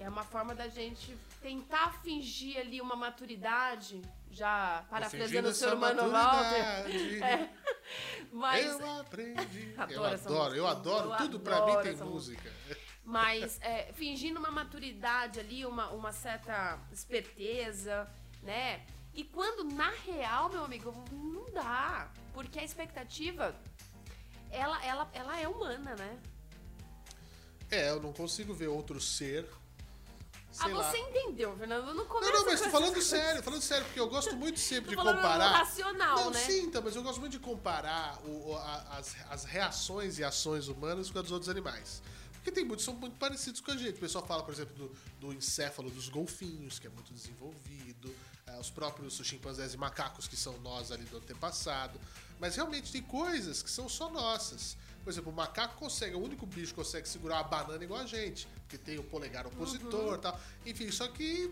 É 0.00 0.08
uma 0.08 0.24
forma 0.24 0.54
da 0.54 0.66
gente 0.66 1.14
tentar 1.42 1.92
fingir 2.02 2.58
ali 2.58 2.80
uma 2.80 2.96
maturidade, 2.96 4.00
já 4.30 4.82
parafraseando 4.88 5.50
o 5.50 5.54
seu 5.54 5.68
irmão 5.68 6.10
Walter. 6.10 7.22
É. 7.22 7.50
Mas, 8.32 8.66
Eu 8.66 9.00
aprendi. 9.00 9.74
eu 9.90 10.04
Adoro 10.04 10.54
eu 10.56 10.64
música. 10.64 10.70
adoro. 10.70 11.10
Eu 11.12 11.16
Tudo 11.18 11.40
pra 11.40 11.66
mim 11.66 11.82
tem 11.82 11.92
essa 11.92 12.04
música. 12.04 12.50
mas 13.04 13.60
é, 13.60 13.92
fingindo 13.92 14.38
uma 14.38 14.50
maturidade 14.50 15.38
ali, 15.38 15.66
uma, 15.66 15.90
uma 15.90 16.12
certa 16.12 16.78
esperteza, 16.92 18.08
né? 18.42 18.86
E 19.12 19.24
quando 19.24 19.64
na 19.64 19.90
real, 19.90 20.48
meu 20.48 20.64
amigo, 20.64 20.94
não 21.10 21.50
dá. 21.52 22.10
Porque 22.32 22.58
a 22.58 22.64
expectativa, 22.64 23.54
ela, 24.50 24.82
ela, 24.84 25.10
ela 25.12 25.38
é 25.38 25.46
humana, 25.48 25.94
né? 25.96 26.18
É, 27.70 27.90
eu 27.90 28.00
não 28.00 28.12
consigo 28.12 28.54
ver 28.54 28.68
outro 28.68 29.00
ser. 29.00 29.46
Ah, 30.58 30.64
Sei 30.64 30.72
lá. 30.74 30.90
você 30.90 30.98
entendeu, 30.98 31.56
Fernando? 31.56 31.94
Não 31.94 32.06
começa 32.06 32.32
Não, 32.32 32.38
não, 32.40 32.46
mas 32.46 32.60
tô 32.60 32.70
falando 32.70 32.92
coisas. 32.92 33.08
sério, 33.10 33.42
falando 33.42 33.62
sério, 33.62 33.84
porque 33.86 34.00
eu 34.00 34.08
gosto 34.08 34.36
muito 34.36 34.58
sempre 34.58 34.90
de 34.90 34.96
comparar. 34.96 35.48
racional, 35.58 36.16
não, 36.16 36.30
né? 36.30 36.40
sim, 36.40 36.62
então, 36.62 36.82
mas 36.82 36.94
eu 36.96 37.02
gosto 37.02 37.20
muito 37.20 37.32
de 37.32 37.38
comparar 37.38 38.18
o- 38.24 38.50
o- 38.50 38.56
a- 38.56 38.98
as, 38.98 39.14
as 39.30 39.44
reações 39.44 40.18
e 40.18 40.24
ações 40.24 40.68
humanas 40.68 41.10
com 41.10 41.18
as 41.18 41.24
dos 41.24 41.32
outros 41.32 41.48
animais. 41.48 42.02
Porque 42.34 42.50
tem 42.50 42.64
muitos 42.64 42.86
que 42.86 42.90
são 42.90 42.98
muito 42.98 43.16
parecidos 43.18 43.60
com 43.60 43.70
a 43.70 43.76
gente. 43.76 43.96
O 43.96 44.00
pessoal 44.00 44.26
fala, 44.26 44.42
por 44.42 44.52
exemplo, 44.54 44.74
do, 44.74 44.96
do 45.20 45.32
encéfalo 45.32 45.90
dos 45.90 46.08
golfinhos, 46.08 46.78
que 46.78 46.86
é 46.86 46.90
muito 46.90 47.12
desenvolvido, 47.12 48.14
eh, 48.46 48.58
os 48.58 48.70
próprios 48.70 49.20
chimpanzés 49.22 49.74
e 49.74 49.76
macacos, 49.76 50.26
que 50.26 50.36
são 50.36 50.58
nós 50.60 50.90
ali 50.90 51.04
do 51.04 51.18
antepassado. 51.18 52.00
Mas 52.40 52.56
realmente 52.56 52.90
tem 52.90 53.02
coisas 53.02 53.62
que 53.62 53.70
são 53.70 53.88
só 53.90 54.08
nossas. 54.10 54.74
Por 55.04 55.10
exemplo, 55.10 55.32
o 55.32 55.34
macaco 55.34 55.76
consegue, 55.76 56.14
é 56.14 56.16
o 56.16 56.22
único 56.22 56.44
bicho 56.46 56.68
que 56.68 56.74
consegue 56.74 57.08
segurar 57.08 57.36
uma 57.36 57.44
banana 57.44 57.82
igual 57.82 58.00
a 58.00 58.06
gente, 58.06 58.46
porque 58.62 58.76
tem 58.76 58.98
o 58.98 59.02
polegar 59.02 59.46
opositor 59.46 60.00
Uhum. 60.10 60.14
e 60.14 60.18
tal. 60.18 60.40
Enfim, 60.66 60.90
só 60.90 61.08
que 61.08 61.50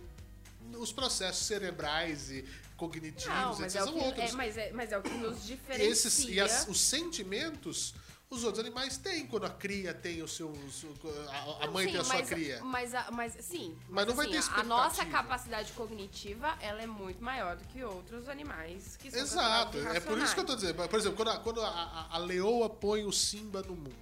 os 0.77 0.93
processos 0.93 1.47
cerebrais 1.47 2.31
e 2.31 2.45
cognitivos, 2.77 3.27
Não, 3.35 3.59
mas 3.59 3.75
é, 3.75 3.83
o 3.83 3.85
são 3.87 3.95
que, 3.95 4.01
outros. 4.05 4.31
é, 4.31 4.33
mas, 4.33 4.57
é, 4.59 4.73
mas 4.73 4.93
é 4.93 4.99
o 4.99 5.03
que 5.03 5.11
nos 5.15 5.45
diferencia. 5.47 5.89
Esses, 5.91 6.19
e 6.29 6.39
as- 6.39 6.69
os 6.69 6.79
sentimentos, 6.81 7.95
os 8.31 8.45
outros 8.45 8.63
animais 8.65 8.97
têm. 8.99 9.27
Quando 9.27 9.47
a 9.47 9.51
cria 9.51 9.95
tem 9.95 10.23
o 10.23 10.29
seu. 10.29 10.49
o 10.49 10.71
seu- 10.71 10.93
a, 11.31 11.63
a 11.63 11.67
Não, 11.67 11.73
mãe 11.73 11.87
sim, 11.87 11.93
tem 11.93 12.01
a 12.01 12.05
sua 12.05 12.15
mas, 12.17 12.29
cria. 12.29 12.63
Mas, 12.63 12.95
a- 12.95 13.11
mas 13.11 13.37
sim. 13.41 13.77
Mas 13.89 14.07
não 14.07 14.15
vai 14.15 14.27
assim, 14.27 14.33
ter 14.33 14.37
a- 14.37 14.41
A 14.41 14.43
expectativa. 14.43 14.69
nossa 14.77 15.07
capacidade 15.07 15.73
cognitiva, 15.73 16.57
ela 16.61 16.83
é 16.83 16.87
muito 16.87 17.23
maior 17.23 17.57
do 17.57 17.65
que 17.65 17.83
outros 17.83 18.29
animais 18.29 18.97
que 18.97 19.11
são 19.11 19.21
Exato, 19.21 19.79
é 19.79 20.01
por 20.01 20.19
isso 20.19 20.35
que 20.35 20.41
eu 20.41 20.47
tô 20.47 20.55
dizendo. 20.55 20.89
Por 20.89 20.99
exemplo, 20.99 21.17
quando 21.17 21.29
a, 21.31 21.39
quando 21.39 21.61
a, 21.63 22.09
a- 22.11 22.19
leoa 22.19 22.69
põe 22.69 23.05
o 23.05 23.13
Simba 23.13 23.63
no 23.63 23.75
mundo. 23.75 23.97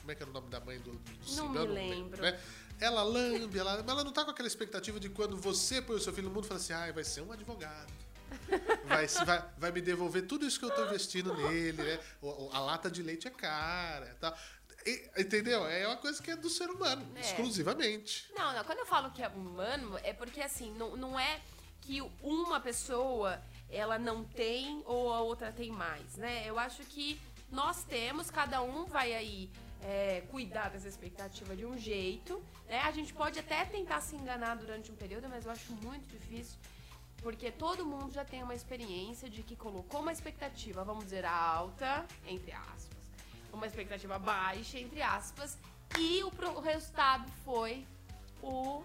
Como 0.00 0.12
é 0.12 0.14
que 0.14 0.22
era 0.22 0.30
o 0.30 0.34
nome 0.34 0.48
da 0.48 0.60
mãe 0.60 0.78
do, 0.78 0.92
do 0.92 1.28
Simba? 1.28 1.48
me 1.48 1.56
Eu 1.58 1.64
lembro. 1.72 2.22
né? 2.22 2.38
Ela 2.78 3.02
lambe, 3.02 3.58
ela, 3.58 3.76
mas 3.82 3.88
ela 3.88 4.02
não 4.04 4.10
tá 4.12 4.24
com 4.24 4.30
aquela 4.30 4.48
expectativa 4.48 4.98
de 4.98 5.10
quando 5.10 5.36
você 5.36 5.82
põe 5.82 5.96
o 5.96 6.00
seu 6.00 6.12
filho 6.14 6.28
no 6.28 6.34
mundo 6.34 6.44
e 6.44 6.48
fala 6.48 6.58
assim, 6.58 6.72
ah, 6.72 6.90
vai 6.92 7.04
ser 7.04 7.20
um 7.20 7.30
advogado. 7.30 7.92
Vai, 8.84 9.06
vai, 9.06 9.44
vai 9.58 9.72
me 9.72 9.80
devolver 9.80 10.26
tudo 10.26 10.46
isso 10.46 10.58
que 10.58 10.64
eu 10.64 10.70
tô 10.70 10.84
investindo 10.86 11.34
nele, 11.34 11.82
né? 11.82 12.00
O- 12.20 12.50
a 12.52 12.58
lata 12.60 12.90
de 12.90 13.02
leite 13.02 13.26
é 13.28 13.30
cara 13.30 14.16
tal. 14.20 14.36
E- 14.86 15.10
entendeu? 15.18 15.66
É 15.66 15.86
uma 15.86 15.96
coisa 15.96 16.22
que 16.22 16.30
é 16.30 16.36
do 16.36 16.48
ser 16.48 16.70
humano, 16.70 17.06
É. 17.16 17.20
exclusivamente. 17.20 18.30
Não, 18.34 18.52
não, 18.54 18.64
quando 18.64 18.78
eu 18.78 18.86
falo 18.86 19.10
que 19.10 19.22
é 19.22 19.28
humano, 19.28 19.98
é 20.02 20.12
porque 20.12 20.40
assim, 20.40 20.72
não, 20.74 20.96
não 20.96 21.20
é 21.20 21.40
que 21.82 22.00
uma 22.22 22.60
pessoa 22.60 23.40
ela 23.70 23.98
não 23.98 24.24
tem 24.24 24.82
ou 24.86 25.12
a 25.12 25.20
outra 25.20 25.52
tem 25.52 25.70
mais, 25.70 26.16
né? 26.16 26.42
Eu 26.46 26.58
acho 26.58 26.82
que 26.84 27.20
nós 27.50 27.84
temos, 27.84 28.30
cada 28.30 28.62
um 28.62 28.86
vai 28.86 29.12
aí 29.14 29.50
é, 29.82 30.22
cuidar 30.30 30.70
dessa 30.70 30.88
expectativa 30.88 31.54
de 31.56 31.64
um 31.64 31.76
jeito, 31.78 32.42
né? 32.68 32.80
A 32.80 32.90
gente 32.90 33.12
pode 33.14 33.38
até 33.38 33.64
tentar 33.64 34.00
se 34.00 34.14
enganar 34.16 34.56
durante 34.56 34.90
um 34.90 34.96
período, 34.96 35.28
mas 35.28 35.44
eu 35.46 35.52
acho 35.52 35.72
muito 35.74 36.06
difícil. 36.08 36.58
Porque 37.22 37.50
todo 37.50 37.84
mundo 37.84 38.12
já 38.12 38.24
tem 38.24 38.42
uma 38.42 38.54
experiência 38.54 39.28
de 39.28 39.42
que 39.42 39.54
colocou 39.54 40.00
uma 40.00 40.12
expectativa, 40.12 40.82
vamos 40.84 41.04
dizer, 41.04 41.24
alta, 41.24 42.06
entre 42.26 42.50
aspas, 42.52 42.96
uma 43.52 43.66
expectativa 43.66 44.18
baixa, 44.18 44.78
entre 44.78 45.02
aspas, 45.02 45.58
e 45.98 46.22
o, 46.24 46.30
pro- 46.30 46.52
o 46.56 46.60
resultado 46.60 47.30
foi 47.44 47.86
o, 48.42 48.82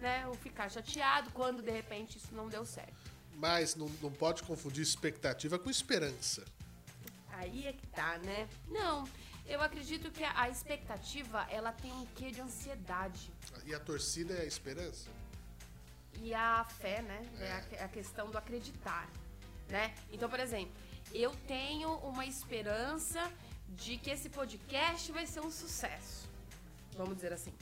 né, 0.00 0.26
o 0.28 0.34
ficar 0.34 0.68
chateado 0.70 1.30
quando 1.30 1.62
de 1.62 1.70
repente 1.70 2.18
isso 2.18 2.34
não 2.34 2.48
deu 2.48 2.66
certo. 2.66 3.10
Mas 3.36 3.74
não, 3.74 3.88
não 4.02 4.12
pode 4.12 4.42
confundir 4.42 4.82
expectativa 4.82 5.58
com 5.58 5.70
esperança. 5.70 6.44
Aí 7.32 7.66
é 7.66 7.72
que 7.72 7.86
tá, 7.86 8.18
né? 8.18 8.46
Não, 8.68 9.08
eu 9.46 9.62
acredito 9.62 10.10
que 10.10 10.22
a, 10.22 10.50
expectativa 10.50 11.46
ela 11.48 11.72
tem 11.72 11.90
um 11.92 12.04
quê 12.14 12.30
de 12.30 12.42
ansiedade. 12.42 13.32
E 13.64 13.74
a 13.74 13.80
torcida 13.80 14.34
é 14.34 14.42
a 14.42 14.44
esperança? 14.44 15.08
E 16.22 16.34
a 16.34 16.64
fé, 16.64 17.02
né? 17.02 17.26
É, 17.40 17.80
a, 17.80 17.84
a 17.84 17.88
questão 17.88 18.30
do 18.30 18.38
acreditar. 18.38 19.08
né? 19.68 19.94
Então, 20.12 20.28
por 20.28 20.40
exemplo, 20.40 20.72
eu 21.12 21.30
tenho 21.46 21.92
uma 21.98 22.26
esperança 22.26 23.30
de 23.68 23.96
que 23.96 24.10
esse 24.10 24.28
podcast 24.28 25.10
vai 25.12 25.26
ser 25.26 25.40
um 25.40 25.50
sucesso. 25.50 26.28
Vamos 26.96 27.16
dizer 27.16 27.32
assim. 27.32 27.52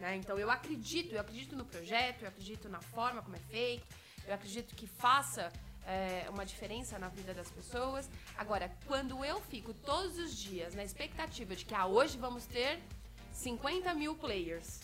Né? 0.00 0.16
Então 0.16 0.38
eu 0.38 0.50
acredito, 0.50 1.14
eu 1.14 1.20
acredito 1.20 1.56
no 1.56 1.64
projeto, 1.64 2.22
eu 2.22 2.28
acredito 2.28 2.68
na 2.68 2.80
forma 2.80 3.22
como 3.22 3.36
é 3.36 3.40
feito, 3.50 3.86
eu 4.26 4.34
acredito 4.34 4.74
que 4.74 4.86
faça 4.86 5.52
é, 5.86 6.26
uma 6.30 6.44
diferença 6.44 6.98
na 6.98 7.08
vida 7.08 7.32
das 7.34 7.50
pessoas. 7.50 8.08
Agora, 8.36 8.70
quando 8.86 9.24
eu 9.24 9.40
fico 9.42 9.72
todos 9.72 10.18
os 10.18 10.36
dias 10.36 10.74
na 10.74 10.84
expectativa 10.84 11.54
de 11.54 11.64
que 11.64 11.74
ah, 11.74 11.86
hoje 11.86 12.18
vamos 12.18 12.46
ter 12.46 12.80
50 13.32 13.94
mil 13.94 14.14
players 14.14 14.80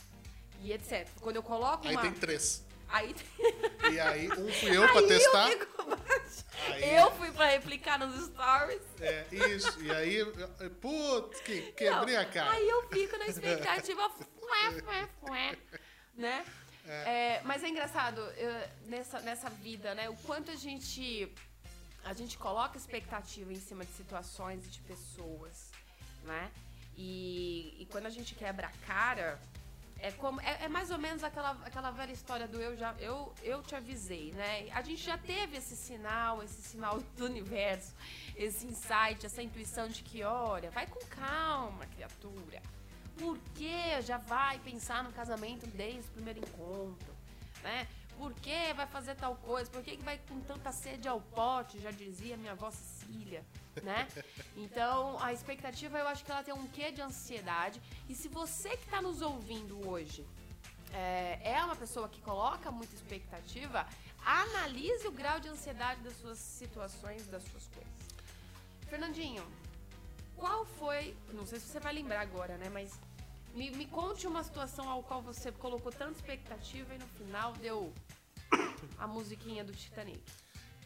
e 0.62 0.72
etc. 0.72 1.08
Quando 1.20 1.36
eu 1.36 1.42
coloco 1.42 1.86
Aí 1.86 1.94
uma. 1.94 2.02
tem 2.02 2.12
três. 2.12 2.64
Aí 2.92 3.14
E 3.92 4.00
aí, 4.00 4.28
um 4.32 4.52
fui 4.52 4.76
eu 4.76 4.86
pra 4.88 5.00
Aí 5.00 5.06
testar. 5.08 5.50
Eu, 5.50 5.58
fico... 5.58 5.98
Aí- 6.72 6.94
eu 6.96 7.10
fui 7.12 7.30
pra 7.32 7.46
replicar 7.46 7.98
nos 7.98 8.26
stories. 8.26 8.82
É, 9.00 9.26
isso. 9.30 9.80
E 9.82 9.90
aí, 9.90 10.24
putz, 10.80 11.40
que, 11.40 11.72
quebrei 11.72 12.14
Não, 12.16 12.22
a 12.22 12.24
cara. 12.26 12.50
Aí 12.50 12.68
eu 12.68 12.88
fico 12.88 13.16
na 13.16 13.26
expectativa, 13.26 14.10
fué, 14.10 14.82
fué, 14.82 15.08
fué, 15.20 15.58
né? 16.14 16.44
É, 16.86 17.40
mas 17.44 17.62
é 17.62 17.68
engraçado 17.68 18.20
eu- 18.36 18.68
nessa, 18.86 19.20
nessa 19.20 19.48
vida, 19.48 19.94
né? 19.94 20.08
O 20.08 20.16
quanto 20.16 20.50
a 20.50 20.56
gente 20.56 21.32
a 22.02 22.14
gente 22.14 22.38
coloca 22.38 22.78
expectativa 22.78 23.52
em 23.52 23.60
cima 23.60 23.84
de 23.84 23.92
situações 23.92 24.64
e 24.66 24.68
de 24.70 24.80
pessoas, 24.80 25.70
né? 26.24 26.50
E, 26.96 27.76
e 27.82 27.86
quando 27.86 28.06
a 28.06 28.10
gente 28.10 28.34
quebra 28.34 28.66
a 28.68 28.86
cara, 28.86 29.38
é 30.02 30.10
como 30.12 30.40
é, 30.40 30.64
é 30.64 30.68
mais 30.68 30.90
ou 30.90 30.98
menos 30.98 31.22
aquela, 31.22 31.52
aquela 31.64 31.90
velha 31.90 32.12
história 32.12 32.46
do 32.48 32.60
eu 32.60 32.76
já 32.76 32.94
eu, 32.98 33.32
eu 33.42 33.62
te 33.62 33.74
avisei, 33.74 34.32
né? 34.32 34.68
A 34.72 34.82
gente 34.82 35.02
já 35.02 35.18
teve 35.18 35.56
esse 35.56 35.76
sinal, 35.76 36.42
esse 36.42 36.62
sinal 36.62 37.00
do 37.16 37.26
universo, 37.26 37.94
esse 38.36 38.66
insight, 38.66 39.24
essa 39.24 39.42
intuição 39.42 39.88
de 39.88 40.02
que, 40.02 40.22
olha, 40.22 40.70
vai 40.70 40.86
com 40.86 41.00
calma, 41.06 41.86
criatura. 41.86 42.62
Por 43.18 43.38
que 43.54 44.00
já 44.02 44.16
vai 44.16 44.58
pensar 44.60 45.04
no 45.04 45.12
casamento 45.12 45.66
desde 45.66 46.08
o 46.08 46.12
primeiro 46.12 46.40
encontro, 46.40 47.14
né? 47.62 47.86
Por 48.16 48.34
que 48.34 48.74
vai 48.74 48.86
fazer 48.86 49.14
tal 49.14 49.34
coisa? 49.36 49.70
Por 49.70 49.82
que 49.82 49.96
que 49.96 50.04
vai 50.04 50.18
com 50.28 50.40
tanta 50.40 50.72
sede 50.72 51.08
ao 51.08 51.20
pote? 51.20 51.78
Já 51.80 51.90
dizia 51.90 52.36
minha 52.36 52.52
avó 52.52 52.70
Cecília, 53.10 53.44
né? 53.82 54.08
Então, 54.56 55.18
a 55.20 55.32
expectativa, 55.32 55.98
eu 55.98 56.06
acho 56.06 56.24
que 56.24 56.30
ela 56.30 56.42
tem 56.42 56.54
um 56.54 56.66
quê 56.68 56.92
de 56.92 57.02
ansiedade. 57.02 57.80
E 58.08 58.14
se 58.14 58.28
você 58.28 58.70
que 58.70 58.84
está 58.84 59.02
nos 59.02 59.20
ouvindo 59.20 59.88
hoje 59.88 60.24
é, 60.92 61.40
é 61.42 61.64
uma 61.64 61.76
pessoa 61.76 62.08
que 62.08 62.20
coloca 62.20 62.70
muita 62.70 62.94
expectativa, 62.94 63.86
analise 64.24 65.06
o 65.06 65.12
grau 65.12 65.40
de 65.40 65.48
ansiedade 65.48 66.00
das 66.02 66.16
suas 66.20 66.38
situações, 66.38 67.26
das 67.26 67.42
suas 67.44 67.66
coisas. 67.68 67.92
Fernandinho, 68.88 69.44
qual 70.36 70.64
foi. 70.64 71.16
Não 71.32 71.46
sei 71.46 71.60
se 71.60 71.66
você 71.66 71.80
vai 71.80 71.92
lembrar 71.92 72.20
agora, 72.20 72.56
né? 72.56 72.68
Mas 72.70 72.98
me, 73.54 73.70
me 73.70 73.86
conte 73.86 74.26
uma 74.26 74.42
situação 74.42 74.88
ao 74.88 75.02
qual 75.02 75.22
você 75.22 75.52
colocou 75.52 75.92
tanta 75.92 76.12
expectativa 76.12 76.94
e 76.94 76.98
no 76.98 77.06
final 77.08 77.52
deu 77.54 77.92
a 78.98 79.06
musiquinha 79.06 79.64
do 79.64 79.72
Titanic. 79.72 80.22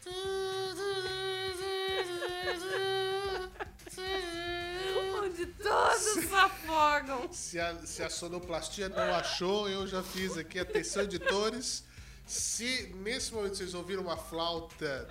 Onde 5.23 5.45
todos 5.47 6.01
se 6.01 6.33
afogam. 6.33 7.33
Se 7.33 7.59
a, 7.59 7.75
se 7.85 8.03
a 8.03 8.09
sonoplastia 8.09 8.89
não 8.89 9.15
achou, 9.15 9.69
eu 9.69 9.87
já 9.87 10.03
fiz 10.03 10.37
aqui. 10.37 10.59
Atenção, 10.59 11.03
editores. 11.03 11.83
Se 12.25 12.93
nesse 12.95 13.33
momento 13.33 13.57
vocês 13.57 13.73
ouviram 13.73 14.03
uma 14.03 14.17
flauta 14.17 15.07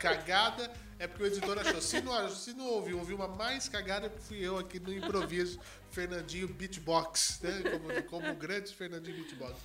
cagada, 0.00 0.72
é 0.98 1.06
porque 1.06 1.22
o 1.22 1.26
editor 1.26 1.58
achou. 1.58 1.80
Se 1.80 2.00
não, 2.00 2.28
se 2.30 2.52
não 2.54 2.66
ouviu, 2.66 2.98
ouviu 2.98 3.16
uma 3.16 3.28
mais 3.28 3.68
cagada, 3.68 4.08
porque 4.08 4.24
fui 4.24 4.38
eu 4.38 4.58
aqui 4.58 4.80
no 4.80 4.92
improviso, 4.92 5.60
Fernandinho 5.90 6.48
Beatbox, 6.48 7.40
né? 7.42 7.62
Como, 7.70 8.02
como 8.04 8.32
o 8.32 8.36
grande 8.36 8.74
Fernandinho 8.74 9.16
Beatbox. 9.16 9.56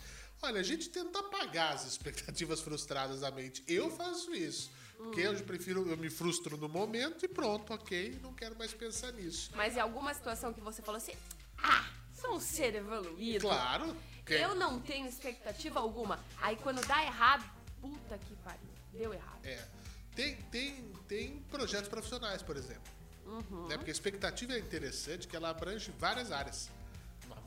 Olha, 0.41 0.59
a 0.59 0.63
gente 0.63 0.89
tenta 0.89 1.19
apagar 1.19 1.73
as 1.73 1.85
expectativas 1.85 2.59
frustradas 2.61 3.19
da 3.21 3.29
mente. 3.31 3.63
Eu 3.67 3.91
faço 3.91 4.33
isso. 4.33 4.71
Porque 4.97 5.21
eu 5.21 5.33
prefiro, 5.43 5.87
eu 5.89 5.97
me 5.97 6.09
frustro 6.09 6.57
no 6.57 6.69
momento 6.69 7.25
e 7.25 7.27
pronto, 7.27 7.73
ok, 7.73 8.19
não 8.21 8.33
quero 8.33 8.55
mais 8.57 8.71
pensar 8.73 9.11
nisso. 9.13 9.51
Mas 9.55 9.75
em 9.75 9.79
alguma 9.79 10.13
situação 10.13 10.53
que 10.53 10.59
você 10.61 10.81
falou 10.81 10.97
assim, 10.97 11.13
ah, 11.57 11.89
sou 12.13 12.35
um 12.35 12.39
ser 12.39 12.75
evoluído. 12.75 13.41
Claro. 13.47 13.95
que- 14.25 14.33
Eu 14.35 14.53
não 14.53 14.79
tenho 14.79 15.07
expectativa 15.07 15.79
alguma. 15.79 16.19
Aí 16.39 16.55
quando 16.57 16.85
dá 16.85 17.03
errado, 17.03 17.43
puta 17.81 18.17
que 18.19 18.35
pariu, 18.37 18.69
deu 18.93 19.11
errado. 19.13 19.43
É. 19.43 19.67
Tem, 20.15 20.35
tem, 20.51 20.91
tem 21.07 21.39
projetos 21.49 21.89
profissionais, 21.89 22.41
por 22.43 22.55
exemplo. 22.55 22.91
Uhum. 23.25 23.67
Né? 23.67 23.77
Porque 23.77 23.89
a 23.89 23.93
expectativa 23.93 24.53
é 24.53 24.59
interessante, 24.59 25.27
que 25.27 25.35
ela 25.35 25.49
abrange 25.49 25.91
várias 25.97 26.31
áreas. 26.31 26.69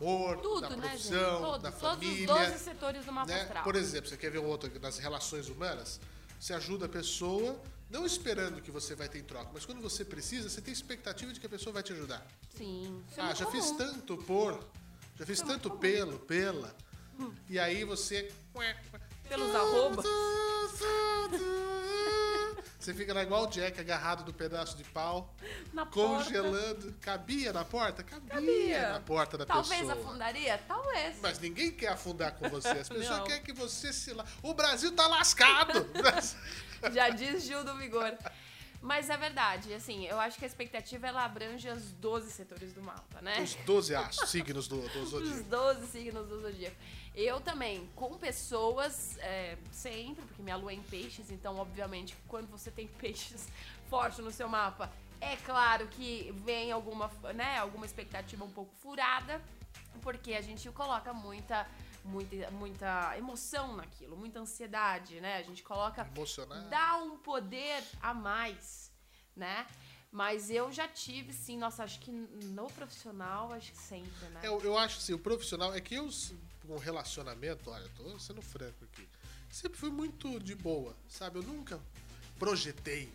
Amor, 0.01 0.39
Tudo, 0.39 0.61
na 0.63 0.71
né, 0.71 0.89
profissão, 0.89 1.41
Todos, 1.41 1.63
na 1.63 1.73
todos 1.73 1.97
os 1.97 2.05
família. 2.05 2.27
12 2.27 2.59
setores 2.59 3.05
do 3.05 3.13
mapa 3.13 3.33
né? 3.33 3.43
astral. 3.43 3.65
Por 3.65 3.77
exemplo, 3.77 4.11
você 4.11 4.17
quer 4.17 4.31
ver 4.31 4.39
outro 4.39 4.71
nas 4.81 4.99
relações 4.99 5.49
humanas? 5.49 6.01
Você 6.39 6.53
ajuda 6.53 6.87
a 6.87 6.89
pessoa, 6.89 7.61
não 7.89 8.05
esperando 8.05 8.61
que 8.61 8.71
você 8.71 8.95
vai 8.95 9.09
ter 9.09 9.19
em 9.19 9.25
troca, 9.25 9.51
mas 9.55 9.65
quando 9.65 9.81
você 9.81 10.05
precisa, 10.05 10.49
você 10.49 10.61
tem 10.61 10.73
expectativa 10.73 11.33
de 11.33 11.41
que 11.41 11.47
a 11.47 11.49
pessoa 11.49 11.73
vai 11.73 11.83
te 11.83 11.93
ajudar. 11.93 12.27
Sim. 12.57 13.03
Isso 13.11 13.21
é 13.21 13.23
ah, 13.23 13.27
muito 13.27 13.39
já 13.39 13.47
fiz 13.47 13.67
comum. 13.67 13.77
tanto 13.79 14.17
por, 14.19 14.65
já 15.17 15.25
fiz 15.25 15.41
é 15.41 15.45
tanto 15.45 15.71
pelo, 15.71 16.19
pela. 16.19 16.75
E 17.49 17.59
aí 17.59 17.85
você. 17.85 18.33
Pelos 19.29 19.55
arroba. 19.55 20.03
Você 22.79 22.93
fica 22.93 23.15
lá 23.15 23.23
igual 23.23 23.45
o 23.45 23.47
Jack, 23.47 23.81
agarrado 23.81 24.25
do 24.25 24.33
pedaço 24.33 24.77
de 24.77 24.85
pau, 24.85 25.35
Na 25.73 25.87
porta. 25.87 26.25
congelando. 26.25 26.93
Cabia 27.01 27.53
na 27.53 27.65
porta? 27.65 28.03
Cabia, 28.03 28.29
Cabia. 28.31 28.93
na 28.93 29.01
porta 29.01 29.39
da 29.39 29.47
Talvez 29.47 29.81
pessoa. 29.87 30.01
afundaria? 30.01 30.59
Talvez. 30.69 31.17
Mas 31.23 31.39
ninguém 31.39 31.71
quer 31.71 31.89
afundar 31.89 32.33
com 32.35 32.49
você. 32.49 32.69
As 32.69 32.89
pessoas 32.89 33.23
querem 33.25 33.43
que 33.43 33.53
você 33.53 33.93
se 33.93 34.13
lá. 34.13 34.25
O 34.43 34.53
Brasil 34.55 34.93
tá 34.93 35.07
lascado! 35.07 35.87
Já 36.93 37.09
diz 37.09 37.45
Gil 37.45 37.65
do 37.65 37.75
Vigor. 37.77 38.13
Mas 38.85 39.09
é 39.09 39.17
verdade, 39.17 39.73
assim, 39.73 40.05
eu 40.05 40.21
acho 40.21 40.39
que 40.39 40.45
a 40.45 40.47
expectativa 40.47 41.07
ela 41.07 41.25
abrange 41.25 41.67
os 41.71 41.93
12 41.93 42.31
setores 42.31 42.75
do 42.75 42.83
mapa, 42.83 43.23
né? 43.23 43.41
Os 43.41 43.55
12 43.55 43.95
astros, 43.95 44.29
signos 44.29 44.69
do, 44.69 44.77
do 44.77 45.03
Os 45.03 45.09
Zodíaco. 45.09 45.43
12 45.45 45.87
signos 45.87 46.29
do 46.29 46.43
zodíaco. 46.43 46.77
Eu 47.15 47.41
também, 47.41 47.89
com 47.97 48.19
pessoas, 48.19 49.17
é, 49.21 49.57
sempre, 49.73 50.23
porque 50.27 50.43
minha 50.43 50.57
lua 50.57 50.71
é 50.71 50.75
em 50.75 50.83
peixes, 50.83 51.31
então, 51.31 51.57
obviamente, 51.57 52.15
quando 52.29 52.47
você 52.49 52.71
tem 52.71 52.87
peixes 53.01 53.49
forte 53.89 54.21
no 54.21 54.31
seu 54.31 54.51
mapa, 54.51 54.93
é 55.19 55.35
claro 55.37 55.89
que 55.89 56.31
vem 56.45 56.71
alguma, 56.71 57.11
né, 57.35 57.57
alguma 57.57 57.87
expectativa 57.87 58.45
um 58.45 58.51
pouco 58.51 58.71
furada, 58.83 59.41
porque 60.03 60.35
a 60.35 60.43
gente 60.43 60.69
coloca 60.73 61.11
muita, 61.15 61.67
muita, 62.05 62.51
muita 62.51 63.19
emoção 63.19 63.77
naquilo, 63.77 64.17
muita 64.17 64.39
ansiedade, 64.39 65.21
né? 65.21 65.39
A 65.39 65.43
gente 65.43 65.63
coloca 65.63 66.07
Emocionado. 66.15 66.69
dá 66.69 66.97
um 66.99 67.17
poder 67.19 67.83
a 68.01 68.13
mais, 68.13 68.93
né? 69.35 69.67
Mas 70.13 70.49
eu 70.49 70.71
já 70.71 70.87
tive, 70.87 71.33
sim, 71.33 71.59
nossa, 71.59 71.83
acho 71.83 71.99
que 71.99 72.13
no 72.13 72.67
profissional, 72.69 73.53
acho 73.53 73.73
que 73.73 73.79
sempre, 73.79 74.29
né? 74.29 74.41
Eu, 74.45 74.61
eu 74.63 74.79
acho 74.79 74.99
assim, 74.99 75.13
o 75.13 75.19
profissional 75.19 75.75
é 75.75 75.81
que 75.81 75.97
eu, 75.97 76.09
com 76.67 76.77
relacionamento, 76.79 77.71
olha, 77.71 77.89
tô 77.97 78.17
sendo 78.21 78.41
franco 78.41 78.85
aqui, 78.85 79.09
sempre 79.51 79.77
fui 79.77 79.91
muito 79.91 80.39
de 80.39 80.55
boa, 80.55 80.95
sabe? 81.09 81.39
Eu 81.39 81.43
nunca 81.43 81.81
projetei. 82.39 83.13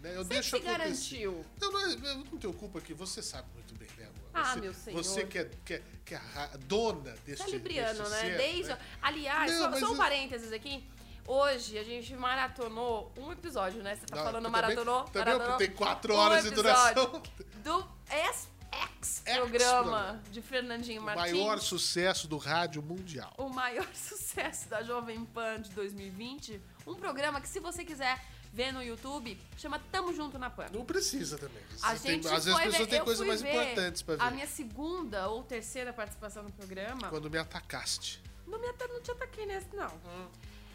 Né? 0.00 0.10
Eu 0.10 0.22
Sempre 0.22 0.34
deixo 0.34 0.56
se 0.56 0.62
garantiu. 0.62 1.46
Não, 1.60 1.70
não, 1.70 1.90
eu 1.90 2.16
não 2.18 2.38
tenho 2.38 2.52
culpa 2.52 2.80
aqui, 2.80 2.92
você 2.92 3.22
sabe 3.22 3.48
muito 3.54 3.74
bem, 3.76 3.88
né, 3.96 4.06
amor? 4.06 4.23
Ah, 4.34 4.44
você, 4.54 4.60
meu 4.60 4.74
senhor. 4.74 5.02
Você 5.04 5.24
que 5.26 5.38
é, 5.38 5.50
que 5.64 5.74
é, 5.74 5.82
que 6.04 6.14
é 6.14 6.20
dona 6.66 7.14
deste 7.26 7.44
Você 7.44 7.50
é 7.50 7.52
libriano, 7.52 7.98
deste 8.00 8.10
né? 8.14 8.20
ser, 8.20 8.36
Desde. 8.36 8.68
né? 8.72 8.78
Aliás, 9.02 9.52
Não, 9.52 9.72
só, 9.72 9.78
só 9.80 9.86
um 9.86 9.90
eu- 9.92 9.96
parênteses 9.96 10.52
aqui. 10.52 10.84
Hoje 11.26 11.78
a 11.78 11.82
gente 11.84 12.14
maratonou 12.16 13.10
um 13.16 13.32
episódio, 13.32 13.82
né? 13.82 13.96
Você 13.96 14.04
tá 14.06 14.16
Não, 14.16 14.24
falando 14.24 14.50
maratonou? 14.50 15.04
também 15.04 15.24
maratonou 15.32 15.56
tem 15.58 15.70
quatro 15.70 16.12
um 16.14 16.16
horas 16.18 16.42
de 16.42 16.48
episódio 16.48 16.94
duração. 16.94 17.22
Do 17.62 17.88
ex, 18.10 18.48
ex 18.72 19.22
Ex 19.26 19.36
programa 19.38 20.22
de 20.30 20.42
Fernandinho 20.42 21.00
O 21.00 21.04
Martins. 21.04 21.32
maior 21.32 21.58
sucesso 21.60 22.28
do 22.28 22.36
rádio 22.36 22.82
mundial. 22.82 23.32
o 23.38 23.48
maior 23.48 23.86
sucesso 23.94 24.68
da 24.68 24.82
Jovem 24.82 25.24
Pan 25.24 25.62
de 25.62 25.70
2020. 25.70 26.60
Um 26.86 26.94
programa 26.94 27.40
que, 27.40 27.48
se 27.48 27.58
você 27.58 27.84
quiser 27.86 28.22
ver 28.54 28.72
no 28.72 28.80
YouTube, 28.82 29.36
chama 29.58 29.80
Tamo 29.90 30.14
Junto 30.14 30.38
na 30.38 30.48
Pan. 30.48 30.66
Não 30.72 30.84
precisa 30.84 31.36
também. 31.36 31.60
A 31.82 31.96
Você 31.96 32.02
tem- 32.06 32.12
gente 32.22 32.28
às 32.28 32.44
vezes 32.44 32.58
as 32.60 32.64
pessoas 32.66 32.88
têm 32.88 33.02
coisas 33.04 33.26
mais 33.26 33.42
importantes 33.42 34.00
pra 34.02 34.14
ver. 34.14 34.22
A 34.22 34.30
minha 34.30 34.46
segunda 34.46 35.28
ou 35.28 35.42
terceira 35.42 35.92
participação 35.92 36.44
no 36.44 36.52
programa. 36.52 37.08
Quando 37.10 37.28
me 37.28 37.36
atacaste. 37.36 38.22
Não, 38.46 38.58
me 38.60 38.68
ata- 38.68 38.86
não 38.86 39.00
te 39.00 39.10
ataquei 39.10 39.44
nesse, 39.44 39.74
não. 39.74 39.88
Hum. 39.88 40.28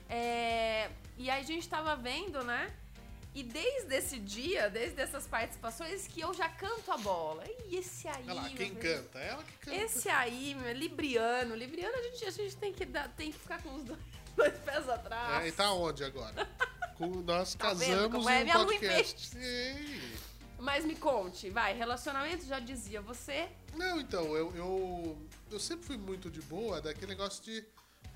É, 0.09 0.89
e 1.17 1.29
aí 1.29 1.39
a 1.41 1.45
gente 1.45 1.69
tava 1.69 1.95
vendo, 1.95 2.43
né? 2.43 2.69
E 3.33 3.43
desde 3.43 3.95
esse 3.95 4.19
dia, 4.19 4.69
desde 4.69 4.99
essas 4.99 5.25
participações, 5.27 6.07
que 6.07 6.19
eu 6.19 6.33
já 6.33 6.49
canto 6.49 6.91
a 6.91 6.97
bola. 6.97 7.43
E 7.67 7.77
esse 7.77 8.07
aí. 8.07 8.23
Olha 8.25 8.33
lá, 8.33 8.49
quem 8.49 8.73
Deus. 8.73 8.95
canta? 8.97 9.19
Ela 9.19 9.43
que 9.43 9.57
canta. 9.59 9.77
Esse 9.77 10.09
aí, 10.09 10.55
meu, 10.55 10.73
Libriano. 10.73 11.55
Libriano 11.55 11.95
a 11.95 12.01
gente, 12.01 12.25
a 12.25 12.31
gente 12.31 12.57
tem, 12.57 12.73
que 12.73 12.85
dar, 12.85 13.07
tem 13.09 13.31
que 13.31 13.37
ficar 13.39 13.61
com 13.61 13.75
os 13.75 13.83
dois, 13.83 13.99
dois 14.35 14.57
pés 14.59 14.89
atrás. 14.89 15.45
É, 15.45 15.47
e 15.47 15.51
tá 15.51 15.71
onde 15.71 16.03
agora? 16.03 16.35
nós 17.07 17.55
Tá 17.55 17.69
casamos 17.69 18.11
como 18.11 18.29
é 18.29 18.41
em 18.41 18.43
minha 18.43 18.57
um 18.59 18.61
em 18.63 18.65
podcast. 18.79 19.37
Mas 20.59 20.83
me 20.83 20.95
conte, 20.95 21.49
vai, 21.49 21.73
relacionamento 21.73 22.45
já 22.45 22.59
dizia 22.59 23.01
você. 23.01 23.47
Não, 23.75 23.99
então, 23.99 24.35
eu, 24.35 24.53
eu, 24.55 25.27
eu 25.49 25.59
sempre 25.59 25.85
fui 25.85 25.97
muito 25.97 26.29
de 26.29 26.41
boa 26.41 26.81
daquele 26.81 27.07
negócio 27.07 27.41
de 27.43 27.65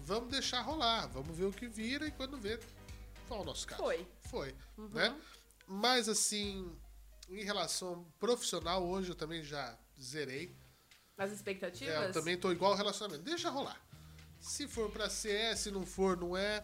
vamos 0.02 0.30
deixar 0.30 0.62
rolar, 0.62 1.08
vamos 1.08 1.38
ver 1.38 1.46
o 1.46 1.54
que 1.54 1.68
vira 1.68 2.06
e 2.06 2.12
quando 2.12 2.38
vê, 2.38 2.60
foi 3.28 3.38
o 3.38 3.44
nosso 3.46 3.66
caso. 3.66 3.82
Foi. 3.82 4.00
Uhum. 4.00 4.06
Foi, 4.30 4.56
né? 4.90 5.16
Mas 5.66 6.10
assim, 6.10 6.70
em 7.30 7.44
relação 7.46 8.06
profissional, 8.20 8.86
hoje 8.86 9.10
eu 9.10 9.16
também 9.16 9.42
já 9.44 9.78
zerei. 10.02 10.54
As 11.18 11.32
É, 11.32 11.34
expectativas? 11.36 12.08
eu 12.08 12.12
também 12.12 12.38
tô 12.38 12.52
igual 12.52 12.72
ao 12.72 12.78
relacionamento. 12.78 13.24
Deixa 13.24 13.50
rolar. 13.50 13.80
Se 14.42 14.68
for 14.68 14.92
pra 14.92 15.10
ser, 15.10 15.34
é. 15.36 15.56
Se 15.56 15.72
não 15.72 15.86
for, 15.86 16.18
não 16.18 16.36
é. 16.36 16.62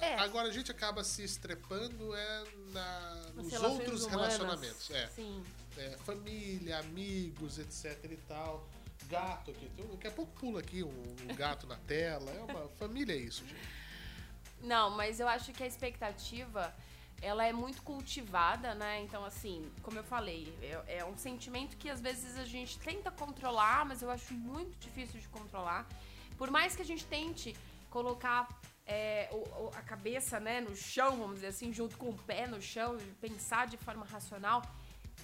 É. 0.00 0.14
Agora 0.16 0.48
a 0.48 0.52
gente 0.52 0.70
acaba 0.70 1.04
se 1.04 1.22
estrepando 1.22 2.14
é 2.14 2.44
na, 2.72 3.14
nos 3.34 3.52
outros 3.52 4.04
humanas. 4.04 4.10
relacionamentos. 4.10 4.90
É. 4.90 5.06
Sim. 5.08 5.42
É, 5.76 5.96
família, 6.04 6.78
amigos, 6.78 7.58
etc 7.58 7.98
e 8.10 8.16
tal. 8.28 8.68
Gato 9.08 9.50
aqui. 9.50 9.70
Daqui 9.76 10.06
a 10.06 10.10
pouco 10.10 10.32
pula 10.38 10.60
aqui 10.60 10.82
um, 10.82 11.16
um 11.30 11.34
gato 11.34 11.66
na 11.66 11.76
tela. 11.76 12.30
É 12.30 12.40
uma 12.40 12.68
família 12.78 13.12
é 13.12 13.18
isso, 13.18 13.46
gente. 13.46 13.84
Não, 14.60 14.90
mas 14.90 15.20
eu 15.20 15.28
acho 15.28 15.52
que 15.52 15.62
a 15.62 15.66
expectativa 15.66 16.74
ela 17.20 17.46
é 17.46 17.52
muito 17.52 17.82
cultivada, 17.82 18.74
né? 18.74 19.00
Então, 19.00 19.24
assim, 19.24 19.70
como 19.82 19.98
eu 19.98 20.04
falei, 20.04 20.52
é, 20.62 20.98
é 20.98 21.04
um 21.04 21.16
sentimento 21.16 21.76
que 21.76 21.88
às 21.88 22.00
vezes 22.00 22.36
a 22.38 22.44
gente 22.44 22.78
tenta 22.78 23.10
controlar, 23.10 23.84
mas 23.84 24.02
eu 24.02 24.10
acho 24.10 24.34
muito 24.34 24.76
difícil 24.78 25.20
de 25.20 25.28
controlar. 25.28 25.86
Por 26.36 26.50
mais 26.50 26.74
que 26.74 26.82
a 26.82 26.84
gente 26.84 27.04
tente 27.06 27.56
colocar 27.90 28.48
é, 28.86 29.28
o- 29.32 29.64
o- 29.64 29.70
a 29.74 29.82
cabeça 29.82 30.38
né, 30.38 30.60
no 30.60 30.74
chão, 30.76 31.16
vamos 31.16 31.36
dizer 31.36 31.48
assim, 31.48 31.72
junto 31.72 31.96
com 31.96 32.10
o 32.10 32.14
pé 32.18 32.46
no 32.46 32.60
chão, 32.60 32.96
pensar 33.20 33.66
de 33.66 33.76
forma 33.76 34.04
racional, 34.04 34.62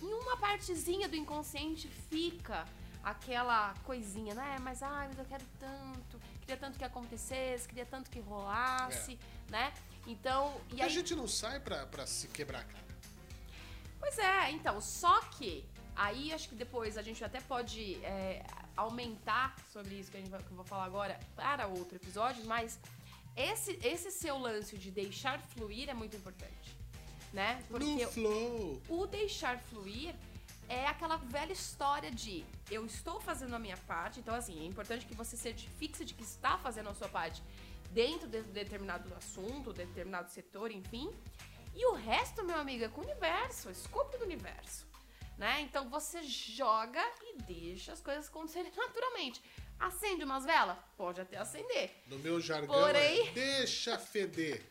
em 0.03 0.13
uma 0.13 0.37
partezinha 0.37 1.09
do 1.09 1.17
inconsciente 1.17 1.89
fica 1.89 2.65
aquela 3.03 3.75
coisinha, 3.85 4.35
né? 4.35 4.57
Mas, 4.61 4.83
ai, 4.83 5.09
mas 5.09 5.19
eu 5.19 5.25
quero 5.25 5.45
tanto, 5.59 6.19
queria 6.41 6.57
tanto 6.57 6.79
que 6.79 6.85
acontecesse, 6.85 7.67
queria 7.69 7.87
tanto 7.87 8.11
que 8.11 8.21
rolasse, 8.21 9.19
né? 9.49 9.73
Então, 10.07 10.55
e 10.67 10.69
Porque 10.69 10.83
a 10.83 10.85
aí... 10.87 10.91
gente 10.91 11.15
não 11.15 11.27
sai 11.29 11.61
pra, 11.61 11.87
pra 11.87 12.07
se 12.07 12.29
quebrar 12.29 12.61
a 12.61 12.65
cara. 12.65 12.85
Pois 13.99 14.19
é, 14.19 14.51
então, 14.53 14.81
só 14.81 15.21
que 15.23 15.65
aí 15.95 16.33
acho 16.33 16.49
que 16.49 16.55
depois 16.55 16.97
a 16.97 17.03
gente 17.03 17.23
até 17.23 17.41
pode 17.41 17.97
é, 18.05 18.43
aumentar 18.77 19.55
sobre 19.73 19.95
isso 19.97 20.11
que, 20.11 20.17
a 20.17 20.21
gente 20.21 20.31
vai, 20.31 20.41
que 20.43 20.51
eu 20.51 20.57
vou 20.57 20.65
falar 20.65 20.85
agora 20.85 21.19
para 21.37 21.67
outro 21.67 21.97
episódio, 21.97 22.45
mas 22.47 22.79
esse, 23.41 23.79
esse 23.83 24.11
seu 24.11 24.37
lance 24.39 24.77
de 24.77 24.91
deixar 24.91 25.41
fluir 25.41 25.89
é 25.89 25.95
muito 25.95 26.17
importante, 26.17 26.77
né? 27.33 27.63
Porque 27.69 28.05
No 28.05 28.11
flow. 28.11 28.83
o 28.89 29.07
deixar 29.07 29.59
fluir 29.59 30.15
é 30.69 30.87
aquela 30.87 31.17
velha 31.17 31.53
história 31.53 32.11
de 32.11 32.45
eu 32.71 32.85
estou 32.87 33.21
fazendo 33.21 33.55
a 33.55 33.59
minha 33.59 33.77
parte, 33.77 34.21
então 34.21 34.35
assim, 34.35 34.63
é 34.63 34.67
importante 34.67 35.07
que 35.07 35.15
você 35.15 35.37
certifique 35.37 36.05
de 36.05 36.15
que 36.15 36.23
está 36.23 36.59
fazendo 36.59 36.89
a 36.89 36.95
sua 36.95 37.09
parte 37.09 37.43
dentro 37.91 38.29
de 38.29 38.43
determinado 38.43 39.13
assunto, 39.15 39.73
determinado 39.73 40.31
setor, 40.31 40.71
enfim. 40.71 41.11
E 41.75 41.85
o 41.87 41.95
resto, 41.95 42.45
meu 42.45 42.57
amigo, 42.57 42.85
é 42.85 42.89
com 42.89 43.01
o 43.01 43.05
universo, 43.05 43.69
o 43.69 43.73
escopo 43.73 44.17
do 44.19 44.25
universo. 44.25 44.87
Né? 45.39 45.63
Então 45.63 45.89
você 45.89 46.23
joga 46.23 47.03
e 47.23 47.43
deixa 47.43 47.93
as 47.93 48.01
coisas 48.01 48.29
acontecerem 48.29 48.71
naturalmente. 48.77 49.43
Acende 49.81 50.25
umas 50.25 50.45
velas? 50.45 50.77
Pode 50.97 51.21
até 51.21 51.39
acender. 51.39 51.91
No 52.07 52.19
meu 52.19 52.41
jargão 52.41 52.75
Porém- 52.75 53.29
é 53.29 53.33
deixa 53.33 53.99
feder. 53.99 54.63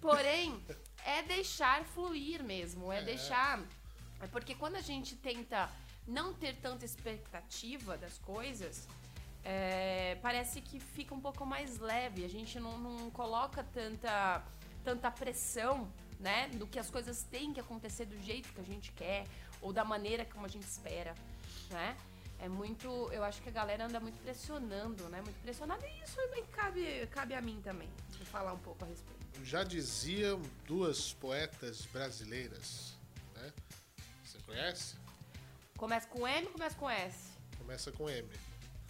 Porém, 0.00 0.62
é 1.04 1.22
deixar 1.22 1.84
fluir 1.84 2.42
mesmo, 2.42 2.92
é, 2.92 2.98
É. 3.00 3.02
deixar. 3.02 3.60
É 4.20 4.26
porque 4.28 4.54
quando 4.54 4.76
a 4.76 4.80
gente 4.80 5.16
tenta 5.16 5.68
não 6.06 6.32
ter 6.32 6.54
tanta 6.56 6.84
expectativa 6.84 7.96
das 7.98 8.16
coisas, 8.18 8.86
é, 9.44 10.16
parece 10.22 10.60
que 10.60 10.78
fica 10.78 11.14
um 11.14 11.20
pouco 11.20 11.44
mais 11.44 11.78
leve. 11.78 12.24
A 12.24 12.28
gente 12.28 12.60
não, 12.60 12.78
não 12.78 13.10
coloca 13.10 13.62
tanta, 13.64 14.42
tanta 14.84 15.10
pressão, 15.10 15.90
né? 16.20 16.48
Do 16.54 16.66
que 16.66 16.78
as 16.78 16.88
coisas 16.90 17.22
têm 17.24 17.52
que 17.52 17.60
acontecer 17.60 18.04
do 18.06 18.18
jeito 18.22 18.52
que 18.52 18.60
a 18.60 18.64
gente 18.64 18.92
quer 18.92 19.26
ou 19.60 19.72
da 19.72 19.84
maneira 19.84 20.24
como 20.26 20.46
a 20.46 20.48
gente 20.48 20.62
espera, 20.66 21.14
né? 21.70 21.96
É 22.44 22.48
muito. 22.48 23.10
Eu 23.10 23.24
acho 23.24 23.40
que 23.40 23.48
a 23.48 23.52
galera 23.52 23.86
anda 23.86 23.98
muito 23.98 24.18
pressionando, 24.18 25.08
né? 25.08 25.22
Muito 25.22 25.40
pressionada. 25.40 25.82
E 25.88 26.02
isso 26.02 26.18
cabe, 26.52 27.06
cabe 27.06 27.32
a 27.32 27.40
mim 27.40 27.58
também. 27.64 27.88
Vou 28.18 28.26
falar 28.26 28.52
um 28.52 28.58
pouco 28.58 28.84
a 28.84 28.86
respeito. 28.86 29.42
Já 29.42 29.64
diziam 29.64 30.42
duas 30.66 31.14
poetas 31.14 31.86
brasileiras, 31.86 32.98
né? 33.34 33.50
Você 34.22 34.38
conhece? 34.40 34.96
Começa 35.78 36.06
com 36.06 36.28
M, 36.28 36.46
começa 36.48 36.76
com 36.76 36.90
S. 36.90 37.30
Começa 37.56 37.90
com 37.92 38.10
M. 38.10 38.28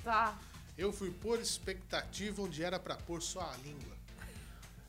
Tá. 0.02 0.36
Eu 0.76 0.92
fui 0.92 1.12
pôr 1.12 1.38
expectativa 1.38 2.42
onde 2.42 2.60
era 2.64 2.80
pra 2.80 2.96
pôr 2.96 3.22
só 3.22 3.40
a 3.40 3.56
língua. 3.58 3.93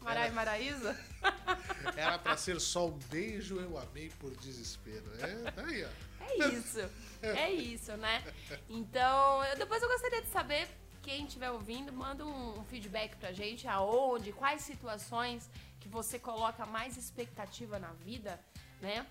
Marai 0.06 0.30
Maraísa? 0.32 0.96
Era 1.98 2.20
pra 2.20 2.38
ser 2.38 2.62
só 2.62 2.88
um 2.88 2.98
beijo, 3.10 3.60
eu 3.60 3.76
amei 3.78 4.10
por 4.20 4.32
desespero. 4.38 5.04
É, 5.20 5.52
tá 5.52 5.64
aí, 5.66 5.84
ó. 5.84 5.90
É 6.24 6.48
isso. 6.50 6.80
É 7.22 7.52
isso, 7.52 7.92
né? 7.98 8.24
Então, 8.70 9.44
eu- 9.46 9.58
depois 9.58 9.82
eu 9.82 9.90
gostaria 9.90 10.22
de 10.22 10.28
saber, 10.30 10.68
quem 11.02 11.26
estiver 11.26 11.50
ouvindo, 11.52 11.92
manda 11.92 12.24
um 12.26 12.64
feedback 12.66 13.16
pra 13.18 13.32
gente, 13.32 13.68
aonde, 13.68 14.32
quais 14.32 14.62
situações 14.62 15.50
que 15.80 15.88
você 15.88 16.20
coloca 16.20 16.66
mais 16.66 16.98
expectativa 16.98 17.80
na 17.80 17.92
vida, 17.94 18.40
né? 18.82 19.06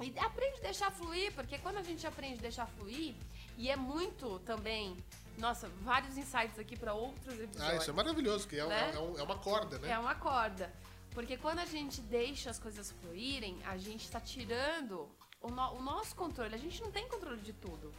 E 0.00 0.12
aprende 0.18 0.58
a 0.58 0.62
deixar 0.62 0.90
fluir, 0.90 1.32
porque 1.32 1.58
quando 1.58 1.78
a 1.78 1.82
gente 1.82 2.04
aprende 2.06 2.38
a 2.38 2.42
deixar 2.42 2.66
fluir, 2.66 3.14
e 3.56 3.70
é 3.70 3.76
muito 3.76 4.40
também, 4.40 4.96
nossa, 5.38 5.68
vários 5.82 6.16
insights 6.16 6.58
aqui 6.58 6.76
pra 6.76 6.94
outros 6.94 7.34
episódios. 7.38 7.60
Ah, 7.62 7.76
isso 7.76 7.90
é 7.90 7.92
maravilhoso, 7.92 8.46
que 8.48 8.58
é, 8.58 8.66
Né? 8.66 8.92
é 8.94 8.98
um- 8.98 9.18
é 9.18 9.22
uma 9.22 9.38
corda, 9.38 9.78
né? 9.78 9.90
É 9.90 9.98
uma 9.98 10.14
corda. 10.14 10.72
Porque 11.12 11.36
quando 11.36 11.60
a 11.60 11.64
gente 11.66 12.00
deixa 12.00 12.50
as 12.50 12.58
coisas 12.58 12.90
fluírem, 12.90 13.60
a 13.64 13.76
gente 13.76 14.10
tá 14.10 14.20
tirando 14.20 15.08
o, 15.40 15.48
no- 15.50 15.74
o 15.74 15.82
nosso 15.82 16.14
controle. 16.16 16.54
A 16.54 16.58
gente 16.58 16.80
não 16.82 16.90
tem 16.90 17.06
controle 17.08 17.40
de 17.40 17.52
tudo. 17.52 17.92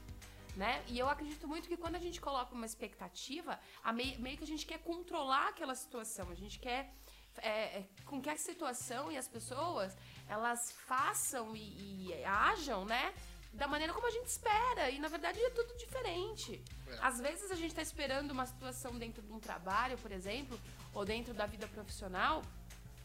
Né? 0.56 0.82
E 0.88 0.98
eu 0.98 1.10
acredito 1.10 1.45
muito 1.50 1.67
que 1.67 1.76
quando 1.76 1.95
a 1.95 2.00
gente 2.00 2.21
coloca 2.21 2.56
uma 2.56 2.65
expectativa, 2.65 3.60
a 3.84 3.91
mei- 3.91 4.17
meio 4.19 4.38
que 4.38 4.43
a 4.45 4.48
gente 4.48 4.65
quer 4.65 4.80
controlar 4.80 5.50
aquela 5.50 5.76
situação. 5.76 6.30
A 6.30 6.36
gente 6.36 6.60
quer 6.60 6.93
é, 7.39 7.80
é, 7.80 7.86
com 8.06 8.21
que 8.21 8.30
a 8.30 8.38
situação 8.38 9.12
e 9.12 9.17
as 9.17 9.28
pessoas 9.28 9.98
elas 10.30 10.71
façam 10.88 11.54
e, 11.54 12.08
e 12.08 12.24
ajam, 12.24 12.86
né? 12.86 13.13
Da 13.55 13.67
maneira 13.67 13.93
como 13.93 14.05
a 14.07 14.11
gente 14.11 14.27
espera. 14.27 14.89
E 14.89 14.99
na 14.99 15.07
verdade 15.07 15.39
é 15.39 15.49
tudo 15.49 15.75
diferente. 15.77 16.63
É. 16.87 16.97
Às 17.01 17.19
vezes 17.19 17.49
a 17.51 17.55
gente 17.55 17.69
está 17.69 17.81
esperando 17.81 18.31
uma 18.31 18.45
situação 18.45 18.97
dentro 18.97 19.21
de 19.21 19.31
um 19.31 19.39
trabalho, 19.39 19.97
por 19.97 20.11
exemplo, 20.11 20.59
ou 20.93 21.05
dentro 21.05 21.33
da 21.33 21.45
vida 21.45 21.67
profissional. 21.67 22.41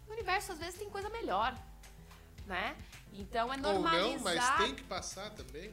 O 0.08 0.12
universo 0.12 0.52
às 0.52 0.58
vezes 0.58 0.74
tem 0.74 0.90
coisa 0.90 1.08
melhor, 1.08 1.56
né? 2.46 2.76
Então 3.12 3.52
é 3.52 3.56
Ou 3.56 3.62
normalizar. 3.62 4.16
não, 4.16 4.24
mas 4.24 4.56
tem 4.66 4.74
que 4.74 4.82
passar 4.84 5.30
também. 5.30 5.72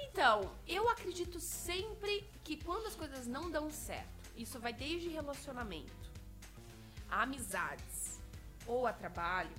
Então, 0.00 0.52
eu 0.66 0.88
acredito 0.88 1.40
sempre 1.40 2.28
que 2.44 2.56
quando 2.56 2.86
as 2.86 2.94
coisas 2.94 3.26
não 3.26 3.50
dão 3.50 3.70
certo, 3.70 4.08
isso 4.36 4.58
vai 4.58 4.72
desde 4.72 5.08
relacionamento, 5.08 5.92
a 7.10 7.22
amizades, 7.22 8.20
ou 8.66 8.86
a 8.86 8.92
trabalho, 8.92 9.50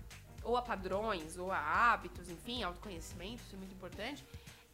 ou 0.44 0.56
a 0.56 0.62
padrões, 0.62 1.38
ou 1.38 1.52
a 1.52 1.60
hábitos, 1.60 2.30
enfim, 2.30 2.64
autoconhecimento, 2.64 3.44
isso 3.44 3.56
é 3.56 3.58
muito 3.58 3.74
importante, 3.74 4.26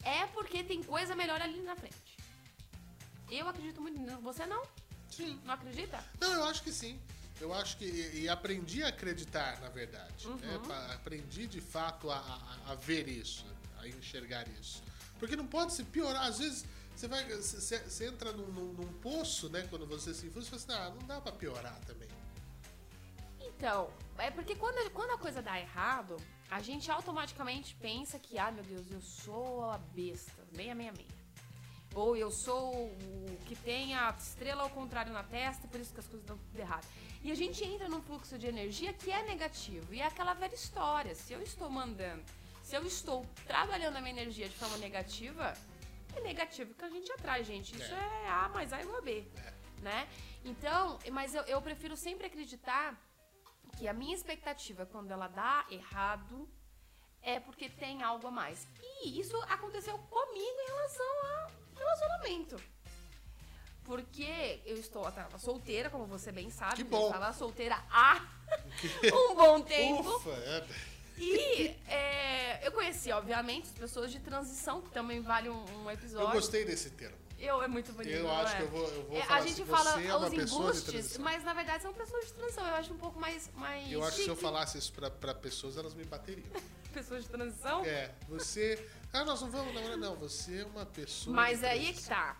é 0.05 0.25
porque 0.27 0.63
tem 0.63 0.81
coisa 0.83 1.15
melhor 1.15 1.41
ali 1.41 1.59
na 1.61 1.75
frente. 1.75 2.15
Eu 3.29 3.47
acredito 3.49 3.81
muito 3.81 3.99
nisso. 3.99 4.17
Você 4.21 4.45
não? 4.45 4.63
Sim. 5.09 5.39
Não 5.43 5.53
acredita? 5.55 6.01
Não, 6.19 6.31
eu 6.33 6.43
acho 6.45 6.61
que 6.63 6.71
sim. 6.71 6.99
Eu 7.41 7.53
acho 7.53 7.75
que. 7.77 7.85
E, 7.85 8.29
aprendi 8.29 8.83
a 8.83 8.87
acreditar, 8.89 9.59
na 9.59 9.67
verdade. 9.69 10.27
Uhum. 10.27 10.61
Pa- 10.67 10.93
aprendi 10.93 11.47
de 11.47 11.59
fato 11.59 12.09
a, 12.09 12.17
a- 12.17 12.71
a 12.71 12.75
ver 12.75 13.07
isso, 13.09 13.45
a 13.79 13.87
enxergar 13.87 14.47
isso. 14.59 14.81
Porque 15.19 15.35
não 15.35 15.45
pode 15.47 15.73
se 15.73 15.83
piorar. 15.83 16.23
Às 16.23 16.39
vezes 16.39 16.65
você 16.95 17.07
vai. 17.07 17.23
Você, 17.25 17.79
você 17.79 18.07
entra 18.07 18.31
num, 18.31 18.47
num- 18.47 18.73
num 18.73 18.93
poço, 18.99 19.49
né? 19.49 19.67
Quando 19.69 19.85
você 19.85 20.13
se 20.13 20.29
frustra, 20.29 20.57
você 20.57 20.65
fala 20.65 20.79
assim, 20.79 20.91
ah, 20.91 20.95
não 20.99 21.07
dá 21.07 21.19
pra 21.19 21.31
piorar 21.33 21.77
também. 21.85 22.07
Então, 23.41 23.89
é 24.17 24.29
porque 24.31 24.55
quando, 24.55 24.89
quando 24.91 25.11
a 25.11 25.17
coisa 25.17 25.41
dá 25.41 25.59
errado, 25.59 26.17
a 26.49 26.61
gente 26.61 26.89
automaticamente 26.91 27.75
pensa 27.75 28.19
que, 28.19 28.37
ah, 28.37 28.51
meu 28.51 28.63
Deus, 28.63 28.89
eu 28.91 29.01
sou 29.01 29.69
a 29.69 29.77
besta, 29.77 30.43
meia, 30.51 30.75
meia, 30.75 30.91
meia. 30.91 31.25
Ou 31.93 32.15
eu 32.15 32.29
sou 32.29 32.73
o 32.73 33.37
que 33.45 33.55
tem 33.55 33.95
a 33.95 34.13
estrela 34.17 34.63
ao 34.63 34.69
contrário 34.69 35.13
na 35.13 35.23
testa, 35.23 35.67
por 35.67 35.79
isso 35.79 35.93
que 35.93 35.99
as 35.99 36.07
coisas 36.07 36.27
dão 36.27 36.37
tudo 36.37 36.59
errado. 36.59 36.85
E 37.23 37.31
a 37.31 37.35
gente 37.35 37.63
entra 37.63 37.87
num 37.87 38.01
fluxo 38.01 38.37
de 38.37 38.47
energia 38.47 38.93
que 38.93 39.09
é 39.11 39.23
negativo. 39.23 39.93
E 39.93 40.01
é 40.01 40.05
aquela 40.05 40.33
velha 40.33 40.53
história. 40.53 41.15
Se 41.15 41.33
eu 41.33 41.41
estou 41.41 41.69
mandando, 41.69 42.23
se 42.61 42.75
eu 42.75 42.85
estou 42.85 43.25
trabalhando 43.47 43.95
a 43.95 44.01
minha 44.01 44.13
energia 44.13 44.49
de 44.49 44.55
forma 44.55 44.77
negativa, 44.77 45.53
é 46.15 46.21
negativo 46.21 46.73
que 46.73 46.83
a 46.83 46.89
gente 46.89 47.11
atrai, 47.13 47.43
gente. 47.43 47.75
Isso 47.75 47.93
é, 47.93 48.29
A 48.29 48.49
mais 48.49 48.73
A 48.73 48.81
igual 48.81 48.97
a 48.97 49.01
B. 49.01 49.23
Né? 49.81 50.07
Então, 50.43 50.99
mas 51.11 51.33
eu, 51.33 51.43
eu 51.43 51.61
prefiro 51.61 51.95
sempre 51.95 52.27
acreditar 52.27 52.99
que 53.77 53.87
a 53.87 53.93
minha 53.93 54.15
expectativa 54.15 54.85
quando 54.85 55.11
ela 55.11 55.27
dá 55.27 55.65
errado 55.69 56.47
é 57.21 57.39
porque 57.39 57.67
tem 57.69 58.03
algo 58.03 58.27
a 58.27 58.31
mais. 58.31 58.67
E 59.03 59.19
isso 59.19 59.35
aconteceu 59.43 59.97
comigo 59.97 60.61
em 60.61 60.67
relação 60.67 61.25
a 61.25 61.49
relacionamento. 61.75 62.61
Porque 63.83 64.61
eu 64.65 64.77
estou 64.77 65.03
tava 65.11 65.37
solteira, 65.37 65.89
como 65.89 66.05
você 66.05 66.31
bem 66.31 66.49
sabe. 66.49 66.77
Que 66.77 66.83
bom. 66.83 67.07
Estava 67.07 67.33
solteira 67.33 67.77
há 67.89 68.25
um 69.13 69.35
bom 69.35 69.61
tempo. 69.61 70.15
Ufa, 70.15 70.31
é. 70.31 70.67
E 71.17 71.67
é, 71.87 72.67
eu 72.67 72.71
conheci, 72.71 73.11
obviamente, 73.11 73.65
as 73.69 73.77
pessoas 73.77 74.11
de 74.11 74.19
transição, 74.19 74.81
que 74.81 74.89
também 74.89 75.21
vale 75.21 75.49
um, 75.49 75.63
um 75.83 75.91
episódio. 75.91 76.27
Eu 76.27 76.31
gostei 76.31 76.65
desse 76.65 76.89
termo. 76.91 77.24
Eu, 77.45 77.61
é 77.63 77.67
muito 77.67 77.91
bonito. 77.93 78.11
Eu 78.13 78.31
acho 78.31 78.53
é? 78.53 78.57
que 78.57 78.63
eu 78.63 78.69
vou, 78.69 78.87
eu 78.87 79.03
vou 79.07 79.17
É, 79.17 79.23
falar 79.25 79.39
a 79.39 79.41
gente 79.41 79.61
assim, 79.61 79.71
fala 79.71 79.91
você 79.93 80.07
é 80.07 80.15
os 80.17 80.33
embustes, 80.33 81.17
mas 81.17 81.43
na 81.43 81.53
verdade 81.53 81.83
são 81.83 81.93
pessoas 81.93 82.25
de 82.25 82.33
transição. 82.33 82.67
Eu 82.67 82.75
acho 82.75 82.93
um 82.93 82.97
pouco 82.97 83.19
mais. 83.19 83.49
mais 83.55 83.91
Eu 83.91 84.03
acho 84.03 84.17
que 84.17 84.23
se 84.23 84.29
eu 84.29 84.35
falasse 84.35 84.77
isso 84.77 84.91
pra, 84.93 85.09
pra 85.09 85.33
pessoas, 85.33 85.77
elas 85.77 85.93
me 85.93 86.03
bateriam. 86.05 86.47
Pessoas 86.95 87.23
de 87.25 87.29
transição. 87.29 87.83
É, 87.83 88.09
você. 88.29 88.87
Ah, 89.11 89.25
nós 89.25 89.41
não 89.41 89.51
vamos 89.51 89.73
namorar, 89.73 89.97
não. 89.97 90.15
Você 90.15 90.61
é 90.61 90.65
uma 90.65 90.85
pessoa. 90.85 91.35
Mas 91.35 91.61
aí 91.61 91.89
é 91.89 91.93
que 91.93 92.01
tá. 92.01 92.37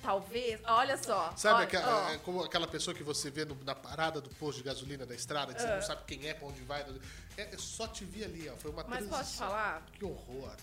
Talvez. 0.00 0.60
Olha 0.64 0.96
só. 0.96 1.32
Sabe 1.36 1.56
olha, 1.56 1.64
aquela, 1.64 2.06
ó. 2.06 2.10
é 2.10 2.18
como 2.18 2.44
aquela 2.44 2.68
pessoa 2.68 2.94
que 2.94 3.02
você 3.02 3.28
vê 3.28 3.44
no- 3.44 3.58
na 3.64 3.74
parada 3.74 4.20
do 4.20 4.30
posto 4.30 4.58
de 4.58 4.62
gasolina 4.64 5.04
da 5.04 5.14
estrada, 5.16 5.52
que 5.52 5.60
você 5.60 5.66
não 5.66 5.82
sabe 5.82 6.02
quem 6.06 6.28
é, 6.28 6.32
pra 6.34 6.46
onde 6.46 6.60
vai. 6.62 6.82
É, 7.36 7.52
eu 7.52 7.58
só 7.58 7.88
te 7.88 8.04
vi 8.04 8.24
ali, 8.24 8.48
ó. 8.48 8.56
Foi 8.56 8.70
uma 8.70 8.84
Mas 8.84 8.98
transição. 9.04 9.18
posso 9.18 9.32
te 9.32 9.38
falar? 9.38 9.86
Que 9.92 10.04
horror. 10.04 10.54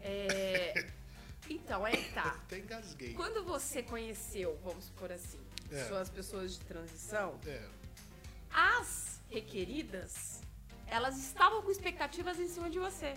É. 0.00 0.86
Então, 1.48 1.84
aí 1.84 2.02
tá. 2.12 2.36
Até 2.44 2.58
engasguei. 2.58 3.14
Quando 3.14 3.44
você 3.44 3.82
conheceu, 3.82 4.58
vamos 4.64 4.84
supor 4.86 5.12
assim, 5.12 5.40
É. 5.70 5.84
suas 5.88 6.08
pessoas 6.10 6.52
de 6.54 6.60
transição, 6.64 7.38
É. 7.46 7.62
as 8.52 9.20
requeridas, 9.30 10.40
elas 10.86 11.16
estavam 11.18 11.62
com 11.62 11.70
expectativas 11.70 12.38
em 12.38 12.48
cima 12.48 12.70
de 12.70 12.78
você. 12.78 13.14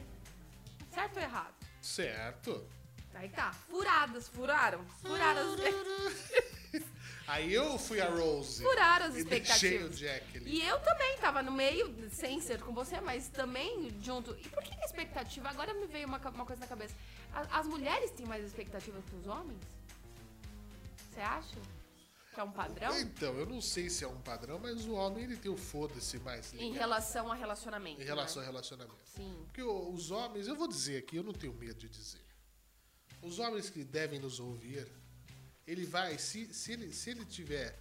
Certo 0.93 1.17
ou 1.17 1.21
errado? 1.23 1.53
Certo. 1.81 2.67
Aí 3.13 3.29
tá. 3.29 3.51
Furadas, 3.51 4.27
furaram. 4.29 4.85
Furaram 5.01 5.53
as, 5.53 5.59
Aí 7.29 7.53
eu 7.53 7.77
fui 7.77 8.01
a 8.01 8.09
Rose. 8.09 8.63
furaram 8.63 9.05
as 9.05 9.13
deixei 9.13 9.29
o 9.31 9.37
expectativas. 9.87 9.99
Jack 9.99 10.37
ali. 10.37 10.51
E 10.57 10.67
eu 10.67 10.79
também 10.79 11.15
tava 11.19 11.43
no 11.43 11.51
meio, 11.51 12.09
sem 12.09 12.41
ser 12.41 12.59
com 12.61 12.73
você, 12.73 12.99
mas 13.01 13.27
também 13.29 13.91
junto. 14.01 14.35
E 14.39 14.49
por 14.49 14.63
que 14.63 14.73
a 14.73 14.85
expectativa? 14.85 15.47
Agora 15.47 15.71
me 15.75 15.85
veio 15.85 16.07
uma, 16.07 16.17
uma 16.17 16.45
coisa 16.45 16.59
na 16.61 16.67
cabeça. 16.67 16.95
As 17.51 17.67
mulheres 17.67 18.09
têm 18.11 18.25
mais 18.25 18.43
expectativas 18.43 19.03
que 19.05 19.15
os 19.15 19.27
homens? 19.27 19.59
Você 21.11 21.19
acha? 21.21 21.55
Que 22.33 22.39
é 22.39 22.43
um 22.43 22.51
padrão? 22.51 22.97
Então, 22.99 23.33
eu 23.37 23.45
não 23.45 23.61
sei 23.61 23.91
se 23.91 24.03
é 24.03 24.07
um 24.07 24.19
padrão, 24.21 24.57
mas 24.57 24.85
o 24.85 24.93
homem 24.93 25.23
ele 25.25 25.37
tem 25.37 25.51
o 25.51 25.57
foda-se 25.57 26.17
mais 26.19 26.51
Em 26.53 26.57
ligado 26.57 26.79
relação 26.79 27.31
a 27.31 27.35
relacionamento. 27.35 28.01
em 28.01 28.05
relação 28.05 28.41
né? 28.41 28.47
a 28.47 28.51
relacionamento. 28.51 28.97
Sim. 29.15 29.39
Porque 29.45 29.61
os 29.61 30.09
homens, 30.09 30.47
eu 30.47 30.55
vou 30.55 30.67
dizer 30.67 30.97
aqui, 30.97 31.17
eu 31.17 31.23
não 31.23 31.33
tenho 31.33 31.53
medo 31.53 31.75
de 31.75 31.89
dizer. 31.89 32.21
Os 33.21 33.37
homens 33.37 33.69
que 33.69 33.83
devem 33.83 34.19
nos 34.19 34.39
ouvir, 34.39 34.87
ele 35.69 35.85
vai, 35.85 36.17
se, 36.17 36.51
se, 36.51 36.71
ele, 36.71 36.91
se 36.91 37.11
ele 37.11 37.23
tiver 37.25 37.77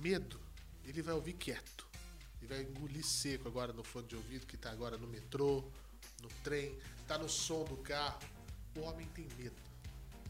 medo, 0.00 0.38
ele 0.84 1.00
vai 1.00 1.14
ouvir 1.14 1.32
quieto. 1.32 1.86
Ele 2.42 2.46
vai 2.46 2.62
engolir 2.62 3.04
seco 3.04 3.48
agora 3.48 3.72
no 3.72 3.82
fone 3.82 4.06
de 4.06 4.16
ouvido, 4.16 4.46
que 4.46 4.56
tá 4.56 4.70
agora 4.70 4.98
no 4.98 5.06
metrô, 5.06 5.64
no 6.20 6.28
trem, 6.44 6.78
tá 7.08 7.16
no 7.16 7.26
som 7.28 7.64
do 7.64 7.78
carro. 7.78 8.20
O 8.76 8.80
homem 8.80 9.06
tem 9.14 9.26
medo 9.38 9.56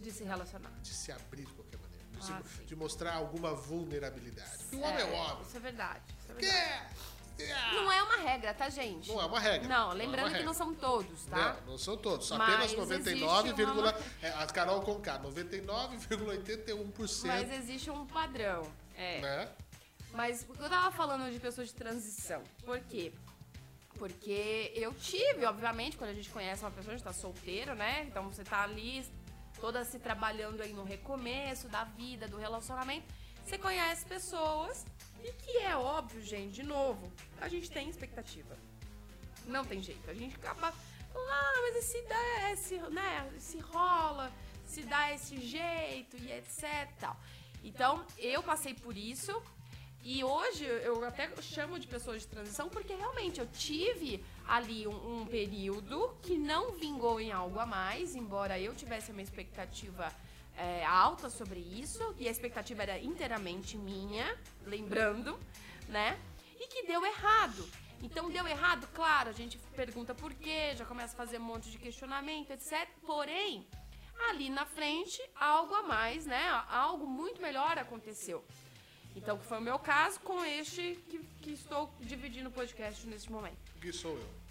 De 0.00 0.12
se 0.12 0.22
relacionar. 0.22 0.70
de 0.80 0.94
se 0.94 1.10
abrir 1.10 1.44
de 1.46 1.52
qualquer 1.54 1.78
maneira, 1.78 2.04
de, 2.12 2.18
Ah, 2.32 2.42
se- 2.44 2.58
sim. 2.58 2.64
de 2.66 2.76
mostrar 2.76 3.14
alguma 3.14 3.52
vulnerabilidade. 3.52 4.58
Porque 4.58 4.76
o 4.76 4.80
homem 4.82 5.00
é 5.00 5.04
o 5.04 5.12
homem. 5.12 5.42
Isso 5.42 5.56
é 5.56 5.60
verdade. 5.60 6.04
Isso 6.22 6.30
é 6.32 6.34
Que 6.36 6.40
verdade. 6.46 6.70
é? 6.70 6.90
Não 7.72 7.92
é 7.92 8.02
uma 8.02 8.16
regra, 8.16 8.54
tá, 8.54 8.68
gente? 8.68 9.08
Não 9.10 9.20
é 9.20 9.26
uma 9.26 9.40
regra. 9.40 9.68
Não, 9.68 9.86
Não 9.86 9.92
é 9.92 9.94
lembrando 9.94 10.34
que 10.36 10.42
não 10.42 10.54
são 10.54 10.74
todos, 10.74 11.24
tá? 11.26 11.56
Não, 11.64 11.72
não 11.72 11.78
são 11.78 11.96
todos. 11.96 12.30
Mas 12.30 12.40
Apenas 12.40 12.60
existe 12.64 12.76
99, 12.76 13.64
uma- 13.80 13.94
é, 14.22 14.28
a 14.30 14.46
Carol 14.46 14.82
com 14.82 15.00
K, 15.00 15.18
99,81%. 15.18 17.26
Mas 17.26 17.50
existe 17.52 17.90
um 17.90 18.06
padrão. 18.06 18.62
É. 18.96 19.20
Né? 19.20 19.48
Mas 20.12 20.46
eu 20.48 20.68
tava 20.68 20.90
falando 20.90 21.30
de 21.30 21.38
pessoas 21.38 21.68
de 21.68 21.74
transição. 21.74 22.42
Por 22.64 22.80
quê? 22.80 23.12
Porque 23.98 24.72
eu 24.74 24.92
tive, 24.94 25.44
obviamente, 25.46 25.96
quando 25.96 26.10
a 26.10 26.14
gente 26.14 26.28
conhece 26.30 26.62
uma 26.62 26.70
pessoa, 26.70 26.94
a 26.94 26.96
gente 26.96 27.04
tá 27.04 27.12
solteiro, 27.12 27.74
né? 27.74 28.04
Então 28.08 28.28
você 28.30 28.44
tá 28.44 28.62
ali 28.62 29.06
toda 29.60 29.84
se 29.84 29.98
trabalhando 29.98 30.60
aí 30.62 30.72
no 30.72 30.84
recomeço 30.84 31.68
da 31.68 31.84
vida, 31.84 32.28
do 32.28 32.36
relacionamento. 32.36 33.06
Você 33.44 33.56
conhece 33.58 34.04
pessoas 34.04 34.84
e 35.26 35.32
que 35.32 35.58
é 35.58 35.76
óbvio, 35.76 36.22
gente, 36.22 36.54
de 36.54 36.62
novo, 36.62 37.12
a 37.40 37.48
gente 37.48 37.70
tem 37.70 37.88
expectativa. 37.88 38.56
Não 39.46 39.64
tem 39.64 39.82
jeito. 39.82 40.08
A 40.08 40.14
gente 40.14 40.36
acaba 40.36 40.72
ah, 41.16 41.60
mas 41.62 41.84
se 41.84 42.02
dá, 42.02 42.56
se, 42.56 42.78
né, 42.90 43.30
se 43.38 43.58
rola, 43.58 44.32
se 44.64 44.82
dá 44.82 45.12
esse 45.12 45.40
jeito 45.40 46.16
e 46.16 46.30
etc. 46.32 47.10
Então, 47.64 48.04
eu 48.18 48.42
passei 48.42 48.74
por 48.74 48.96
isso 48.96 49.42
e 50.02 50.22
hoje 50.22 50.64
eu 50.64 51.04
até 51.04 51.30
chamo 51.42 51.80
de 51.80 51.86
pessoas 51.88 52.22
de 52.22 52.28
transição 52.28 52.68
porque 52.68 52.94
realmente 52.94 53.40
eu 53.40 53.46
tive 53.46 54.24
ali 54.46 54.86
um, 54.86 55.22
um 55.22 55.26
período 55.26 56.16
que 56.22 56.36
não 56.38 56.72
vingou 56.72 57.20
em 57.20 57.32
algo 57.32 57.58
a 57.58 57.66
mais, 57.66 58.14
embora 58.14 58.58
eu 58.60 58.74
tivesse 58.74 59.10
uma 59.10 59.22
expectativa 59.22 60.12
é, 60.56 60.84
alta 60.84 61.28
sobre 61.28 61.60
isso 61.60 62.14
e 62.18 62.28
a 62.28 62.30
expectativa 62.30 62.82
era 62.82 62.98
inteiramente 62.98 63.76
minha, 63.76 64.36
lembrando, 64.64 65.38
né? 65.88 66.18
E 66.58 66.66
que 66.68 66.86
deu 66.86 67.04
errado. 67.04 67.68
Então 68.02 68.30
deu 68.30 68.46
errado, 68.46 68.88
claro, 68.94 69.30
a 69.30 69.32
gente 69.32 69.58
pergunta 69.74 70.14
por 70.14 70.32
quê, 70.34 70.74
já 70.74 70.84
começa 70.84 71.14
a 71.14 71.16
fazer 71.16 71.38
um 71.38 71.44
monte 71.44 71.70
de 71.70 71.78
questionamento, 71.78 72.50
etc. 72.50 72.88
Porém, 73.06 73.66
ali 74.28 74.50
na 74.50 74.66
frente, 74.66 75.20
algo 75.34 75.74
a 75.74 75.82
mais, 75.82 76.26
né? 76.26 76.48
Algo 76.68 77.06
muito 77.06 77.40
melhor 77.40 77.78
aconteceu. 77.78 78.44
Então, 79.14 79.38
que 79.38 79.46
foi 79.46 79.58
o 79.58 79.62
meu 79.62 79.78
caso 79.78 80.20
com 80.20 80.44
este 80.44 80.98
que, 81.08 81.18
que 81.40 81.50
estou 81.52 81.90
dividindo 82.00 82.50
o 82.50 82.52
podcast 82.52 83.06
neste 83.06 83.32
momento. 83.32 83.56
Que 83.80 83.90
sou 83.92 84.12
eu. 84.12 84.45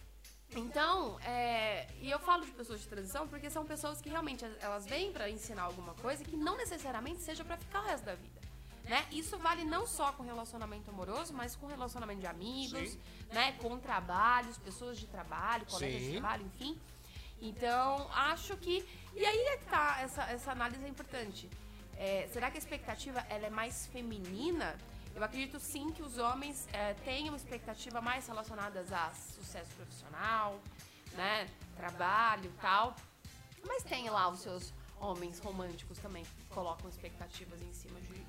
Então, 0.53 1.19
é, 1.21 1.87
e 2.01 2.09
eu 2.09 2.19
falo 2.19 2.45
de 2.45 2.51
pessoas 2.51 2.79
de 2.81 2.87
transição 2.87 3.27
porque 3.27 3.49
são 3.49 3.65
pessoas 3.65 4.01
que 4.01 4.09
realmente 4.09 4.45
elas 4.61 4.85
vêm 4.85 5.11
pra 5.11 5.29
ensinar 5.29 5.63
alguma 5.63 5.93
coisa 5.95 6.23
que 6.23 6.37
não 6.37 6.55
necessariamente 6.57 7.21
seja 7.21 7.43
pra 7.43 7.57
ficar 7.57 7.81
o 7.81 7.85
resto 7.85 8.05
da 8.05 8.15
vida. 8.15 8.45
Né? 8.85 9.03
Isso 9.11 9.37
vale 9.39 9.63
não 9.63 9.87
só 9.87 10.11
com 10.11 10.23
relacionamento 10.23 10.91
amoroso, 10.91 11.33
mas 11.33 11.55
com 11.55 11.65
relacionamento 11.65 12.21
de 12.21 12.27
amigos, 12.27 12.91
Sim. 12.91 12.99
né? 13.33 13.53
Com 13.53 13.79
trabalhos, 13.79 14.59
pessoas 14.59 14.99
de 14.99 15.07
trabalho, 15.07 15.65
colegas 15.65 15.99
de 15.99 16.05
Sim. 16.05 16.11
trabalho, 16.11 16.45
enfim. 16.45 16.79
Então, 17.41 18.07
acho 18.13 18.55
que. 18.57 18.85
E 19.15 19.25
aí 19.25 19.39
é 19.39 19.57
que 19.57 19.65
tá, 19.65 20.01
essa, 20.01 20.23
essa 20.25 20.51
análise 20.51 20.85
é 20.85 20.87
importante. 20.87 21.49
É, 21.97 22.29
será 22.31 22.51
que 22.51 22.57
a 22.57 22.59
expectativa 22.59 23.25
ela 23.27 23.47
é 23.47 23.49
mais 23.49 23.87
feminina? 23.87 24.77
Eu 25.15 25.23
acredito 25.23 25.57
sim 25.61 25.91
que 25.91 26.03
os 26.03 26.17
homens 26.17 26.67
é, 26.73 26.93
tenham 27.05 27.33
expectativa 27.37 28.01
mais 28.01 28.27
relacionadas 28.27 28.91
a 28.91 29.13
sucesso 29.13 29.71
profissional, 29.77 30.61
né? 31.13 31.49
Trabalho 31.77 32.51
tal. 32.59 32.93
Mas 33.65 33.81
tem 33.83 34.09
lá 34.09 34.27
os 34.27 34.41
seus 34.41 34.73
homens 34.99 35.39
românticos 35.39 35.97
também 35.99 36.25
que 36.25 36.43
colocam 36.53 36.89
expectativas 36.89 37.61
em 37.61 37.71
cima 37.71 37.99
de 38.01 38.25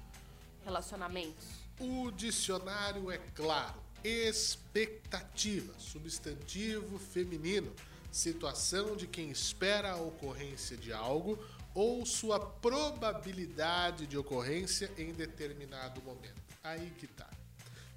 relacionamentos. 0.65 1.47
O 1.81 2.13
dicionário 2.13 3.11
é 3.11 3.19
claro. 3.35 3.83
Expectativa, 4.05 5.75
substantivo 5.81 7.01
feminino, 7.01 7.75
situação 8.13 8.95
de 8.95 9.09
quem 9.09 9.29
espera 9.31 9.93
a 9.93 9.97
ocorrência 9.97 10.77
de 10.77 10.93
algo 10.93 11.37
ou 11.75 12.07
sua 12.07 12.39
probabilidade 12.39 14.07
de 14.07 14.17
ocorrência 14.17 14.89
em 14.97 15.13
determinado 15.13 16.01
momento. 16.03 16.46
Aí 16.67 16.91
que 16.99 17.07
tá. 17.07 17.29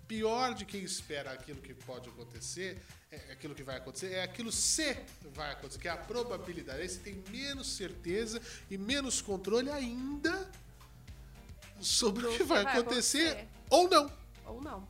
Pior 0.08 0.54
de 0.54 0.64
quem 0.64 0.84
espera 0.84 1.32
aquilo 1.32 1.60
que 1.60 1.74
pode 1.74 2.08
acontecer, 2.10 2.80
é 3.12 3.32
aquilo 3.32 3.56
que 3.56 3.64
vai 3.64 3.78
acontecer, 3.78 4.14
é 4.14 4.24
aquilo 4.24 4.52
se 4.52 4.96
vai 5.34 5.52
acontecer, 5.52 5.80
que 5.80 5.88
é 5.88 5.92
a 5.92 5.98
probabilidade. 5.98 6.82
Aí 6.82 6.90
você 6.90 7.00
tem 7.00 7.24
menos 7.30 7.68
certeza 7.68 8.40
e 8.70 8.78
menos 8.78 9.22
controle 9.22 9.72
ainda 9.72 10.50
sobre 11.82 12.28
o 12.28 12.38
que 12.38 12.44
vai 12.44 12.64
acontecer 12.64 13.48
ou 13.70 13.90
não. 13.90 14.12
Ou 14.46 14.62
não. 14.62 14.88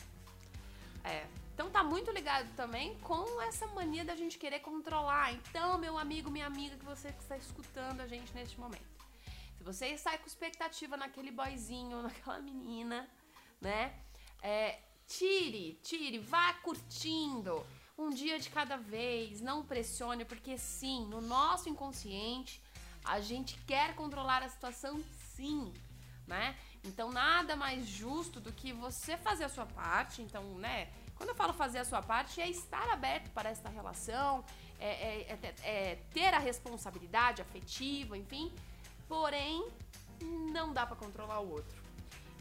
É. 1.03 1.25
Então 1.53 1.69
tá 1.69 1.83
muito 1.83 2.11
ligado 2.11 2.53
também 2.55 2.97
com 2.99 3.41
essa 3.41 3.67
mania 3.67 4.03
da 4.03 4.15
gente 4.15 4.37
querer 4.37 4.59
controlar. 4.59 5.33
Então, 5.33 5.77
meu 5.77 5.97
amigo, 5.97 6.29
minha 6.29 6.47
amiga, 6.47 6.77
que 6.77 6.85
você 6.85 7.11
que 7.11 7.21
está 7.21 7.37
escutando 7.37 8.01
a 8.01 8.07
gente 8.07 8.33
neste 8.33 8.59
momento. 8.59 8.87
Se 9.57 9.63
você 9.63 9.97
sai 9.97 10.17
com 10.17 10.27
expectativa 10.27 10.95
naquele 10.95 11.31
boyzinho, 11.31 12.01
naquela 12.03 12.39
menina, 12.39 13.07
né? 13.59 13.93
É, 14.41 14.79
tire, 15.07 15.79
tire, 15.83 16.19
vá 16.19 16.53
curtindo. 16.55 17.65
Um 17.97 18.09
dia 18.11 18.39
de 18.39 18.49
cada 18.49 18.77
vez, 18.77 19.41
não 19.41 19.65
pressione, 19.65 20.23
porque 20.23 20.57
sim, 20.57 21.05
no 21.07 21.19
nosso 21.19 21.67
inconsciente, 21.67 22.61
a 23.03 23.19
gente 23.19 23.57
quer 23.65 23.93
controlar 23.95 24.41
a 24.41 24.49
situação 24.49 25.03
sim, 25.35 25.73
né? 26.25 26.55
Então 26.83 27.11
nada 27.11 27.57
mais 27.57 27.85
justo 27.85 28.39
do 28.39 28.53
que 28.53 28.71
você 28.71 29.17
fazer 29.17 29.43
a 29.43 29.49
sua 29.49 29.65
parte, 29.65 30.21
então, 30.21 30.43
né, 30.57 30.89
Quando 31.15 31.31
eu 31.31 31.35
falo 31.35 31.51
fazer 31.51 31.79
a 31.79 31.83
sua 31.83 32.01
parte, 32.01 32.39
é 32.39 32.49
estar 32.49 32.89
aberto 32.89 33.29
para 33.31 33.49
esta 33.49 33.67
relação, 33.67 34.41
é, 34.79 34.87
é, 34.87 35.39
é, 35.43 35.69
é 35.69 35.95
ter 36.13 36.33
a 36.33 36.39
responsabilidade 36.39 37.41
afetiva, 37.41 38.17
enfim. 38.17 38.49
Porém, 39.05 39.67
não 40.21 40.71
dá 40.71 40.85
para 40.85 40.95
controlar 40.95 41.41
o 41.41 41.51
outro. 41.51 41.78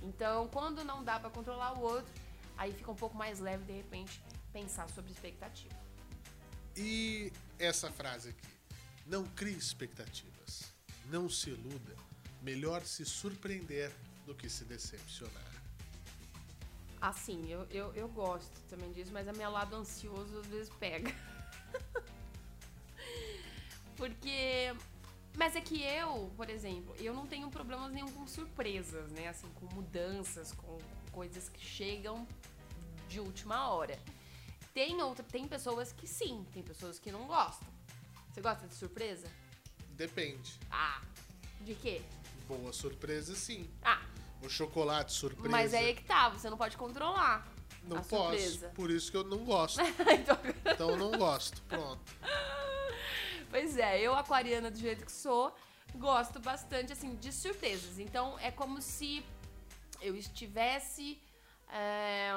Então, 0.03 0.49
quando 0.49 0.85
não 0.85 1.03
dá 1.03 1.19
para 1.19 1.31
controlar 1.31 1.79
o 1.79 1.83
outro, 1.83 2.13
aí 2.57 2.73
fica 2.73 2.91
um 2.91 2.97
pouco 2.97 3.17
mais 3.17 3.41
leve 3.41 3.65
de 3.65 3.73
repente 3.73 4.23
pensar 4.53 4.89
sobre 4.91 5.13
expectativa. 5.13 5.75
E 6.77 7.33
essa 7.59 7.91
frase 7.91 8.31
aqui: 8.31 8.49
não 9.07 9.25
crie 9.25 9.57
expectativas, 9.57 10.73
não 11.07 11.29
se 11.29 11.51
iluda, 11.51 11.97
melhor 12.43 12.85
se 12.85 13.05
surpreender 13.05 13.93
do 14.27 14.35
que 14.35 14.49
se 14.49 14.65
decepcionar. 14.65 15.49
Assim, 17.01 17.49
eu, 17.49 17.65
eu, 17.71 17.95
eu 17.95 18.09
gosto 18.09 18.61
também 18.69 18.93
disso, 18.93 19.13
mas 19.13 19.29
a 19.29 19.33
minha 19.33 19.49
lado 19.49 19.77
ansioso 19.77 20.39
às 20.39 20.47
vezes 20.47 20.73
pega. 20.79 21.15
Porque. 23.97 24.75
Mas 25.39 25.55
é 25.55 25.61
que 25.61 25.81
eu, 25.81 26.33
por 26.37 26.51
exemplo, 26.51 26.93
eu 26.99 27.15
não 27.15 27.25
tenho 27.25 27.49
problemas 27.49 27.93
nenhum 27.93 28.11
com 28.11 28.27
surpresas, 28.27 29.09
né? 29.13 29.29
Assim, 29.29 29.47
com 29.55 29.67
mudanças, 29.73 30.51
com 30.53 30.79
coisas 31.13 31.49
que 31.49 31.65
chegam 31.65 32.27
de 33.09 33.21
última 33.21 33.69
hora. 33.71 33.97
Tem 34.75 35.01
outra, 35.01 35.25
tem 35.25 35.47
pessoas 35.47 35.93
que 35.93 36.09
sim, 36.09 36.45
tem 36.53 36.63
pessoas 36.63 36.99
que 36.99 37.13
não 37.13 37.25
gostam. 37.29 37.69
Você 38.33 38.41
gosta 38.41 38.67
de 38.67 38.75
surpresa? 38.75 39.29
Depende. 39.91 40.59
Ah, 40.73 41.01
de 41.61 41.75
quê? 41.77 42.03
Boa 42.49 42.73
surpresa, 42.73 43.35
sim. 43.37 43.71
Ah, 43.83 44.03
O 44.43 44.49
chocolate 44.49 45.13
surpresa. 45.13 45.49
mas 45.51 45.73
é 45.73 45.79
aí 45.79 45.95
que 45.95 46.03
tá, 46.05 46.29
você 46.31 46.51
não 46.51 46.57
pode 46.59 46.77
controlar. 46.77 47.47
Não 47.85 47.99
posso. 48.03 48.11
surpresa. 48.11 48.69
Por 48.75 48.91
isso 48.91 49.11
que 49.11 49.17
eu 49.17 49.25
não 49.25 49.45
gosto. 49.45 49.81
então, 50.13 50.37
Então 50.73 50.91
eu 50.91 50.97
não 50.97 51.13
gosto. 51.13 51.63
Pronto. 51.63 52.03
Pois 53.51 53.77
é, 53.77 54.01
eu, 54.01 54.15
aquariana 54.15 54.71
do 54.71 54.79
jeito 54.79 55.05
que 55.05 55.13
sou, 55.13 55.55
gosto 55.95 56.39
bastante, 56.39 56.93
assim, 56.93 57.15
de 57.17 57.33
surpresas. 57.33 57.99
Então, 57.99 58.39
é 58.41 58.51
como 58.51 58.81
se 58.81 59.25
eu 60.01 60.15
estivesse 60.17 61.21
é, 61.71 62.31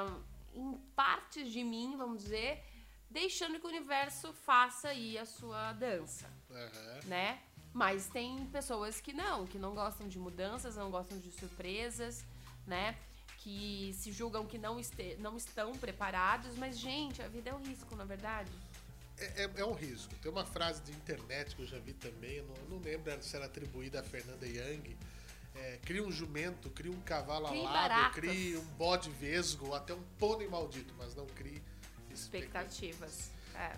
em 0.54 0.74
partes 0.96 1.52
de 1.52 1.62
mim, 1.62 1.94
vamos 1.96 2.22
dizer, 2.22 2.64
deixando 3.10 3.60
que 3.60 3.66
o 3.66 3.68
universo 3.68 4.32
faça 4.32 4.88
aí 4.88 5.18
a 5.18 5.26
sua 5.26 5.72
dança, 5.74 6.30
Aham. 6.50 7.00
né? 7.04 7.40
Mas 7.72 8.06
tem 8.06 8.46
pessoas 8.46 9.00
que 9.00 9.12
não, 9.12 9.46
que 9.46 9.58
não 9.58 9.74
gostam 9.74 10.06
de 10.08 10.18
mudanças, 10.18 10.76
não 10.76 10.90
gostam 10.90 11.18
de 11.18 11.30
surpresas, 11.30 12.24
né? 12.66 12.96
Que 13.38 13.92
se 13.94 14.12
julgam 14.12 14.46
que 14.46 14.58
não, 14.58 14.78
este, 14.78 15.16
não 15.16 15.36
estão 15.36 15.72
preparados. 15.72 16.56
Mas, 16.56 16.78
gente, 16.78 17.22
a 17.22 17.28
vida 17.28 17.50
é 17.50 17.54
um 17.54 17.62
risco, 17.62 17.96
na 17.96 18.04
verdade. 18.04 18.50
É, 19.18 19.44
é- 19.44 19.50
é 19.56 19.64
um 19.64 19.72
risco. 19.74 20.14
Tem 20.16 20.30
uma 20.30 20.44
frase 20.44 20.82
de 20.82 20.92
internet 20.92 21.54
que 21.54 21.62
eu 21.62 21.66
já 21.66 21.78
vi 21.78 21.92
também, 21.92 22.36
eu 22.36 22.44
não, 22.44 22.76
não 22.76 22.78
lembro 22.82 23.22
se 23.22 23.36
era 23.36 23.46
atribuída 23.46 24.00
a 24.00 24.02
Fernanda 24.02 24.46
Young. 24.46 24.96
É, 25.54 25.78
cria 25.84 26.02
um 26.02 26.10
jumento, 26.10 26.70
cria 26.70 26.90
um 26.90 27.00
cavalo 27.02 27.48
Crie 27.48 27.60
alado, 27.60 27.72
baratas. 27.74 28.14
crie 28.14 28.56
um 28.56 28.64
bode 28.76 29.10
vesgo, 29.10 29.66
ou 29.66 29.74
até 29.74 29.92
um 29.92 30.02
pônei 30.18 30.48
maldito, 30.48 30.94
mas 30.96 31.14
não 31.14 31.26
crie 31.26 31.62
Expectativas. 32.10 33.30
É. 33.54 33.76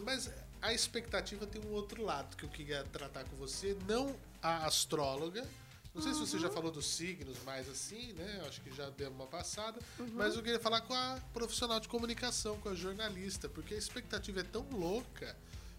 Mas 0.00 0.30
a 0.60 0.72
expectativa 0.72 1.46
tem 1.46 1.60
um 1.64 1.72
outro 1.72 2.02
lado 2.02 2.36
que 2.36 2.44
eu 2.44 2.48
queria 2.48 2.84
tratar 2.84 3.24
com 3.24 3.36
você, 3.36 3.76
não 3.86 4.16
a 4.42 4.66
astróloga. 4.66 5.46
Não 5.94 6.00
sei 6.00 6.14
se 6.14 6.20
você 6.20 6.36
Uhum. 6.36 6.42
já 6.42 6.50
falou 6.50 6.70
dos 6.70 6.86
signos 6.86 7.36
mais 7.44 7.68
assim, 7.68 8.12
né? 8.14 8.42
Acho 8.48 8.60
que 8.62 8.74
já 8.74 8.88
deu 8.90 9.10
uma 9.10 9.26
passada. 9.26 9.78
Uhum. 9.98 10.08
Mas 10.14 10.34
eu 10.34 10.42
queria 10.42 10.58
falar 10.60 10.80
com 10.82 10.94
a 10.94 11.18
profissional 11.34 11.78
de 11.78 11.86
comunicação, 11.88 12.58
com 12.60 12.70
a 12.70 12.74
jornalista, 12.74 13.48
porque 13.48 13.74
a 13.74 13.76
expectativa 13.76 14.40
é 14.40 14.44
tão 14.44 14.66
louca 14.70 15.36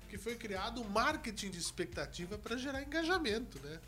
que 0.09 0.17
foi 0.17 0.35
criado 0.35 0.79
um 0.81 0.87
marketing 0.87 1.49
de 1.49 1.57
expectativa 1.57 2.37
para 2.37 2.55
gerar 2.57 2.83
engajamento, 2.83 3.59
né? 3.61 3.79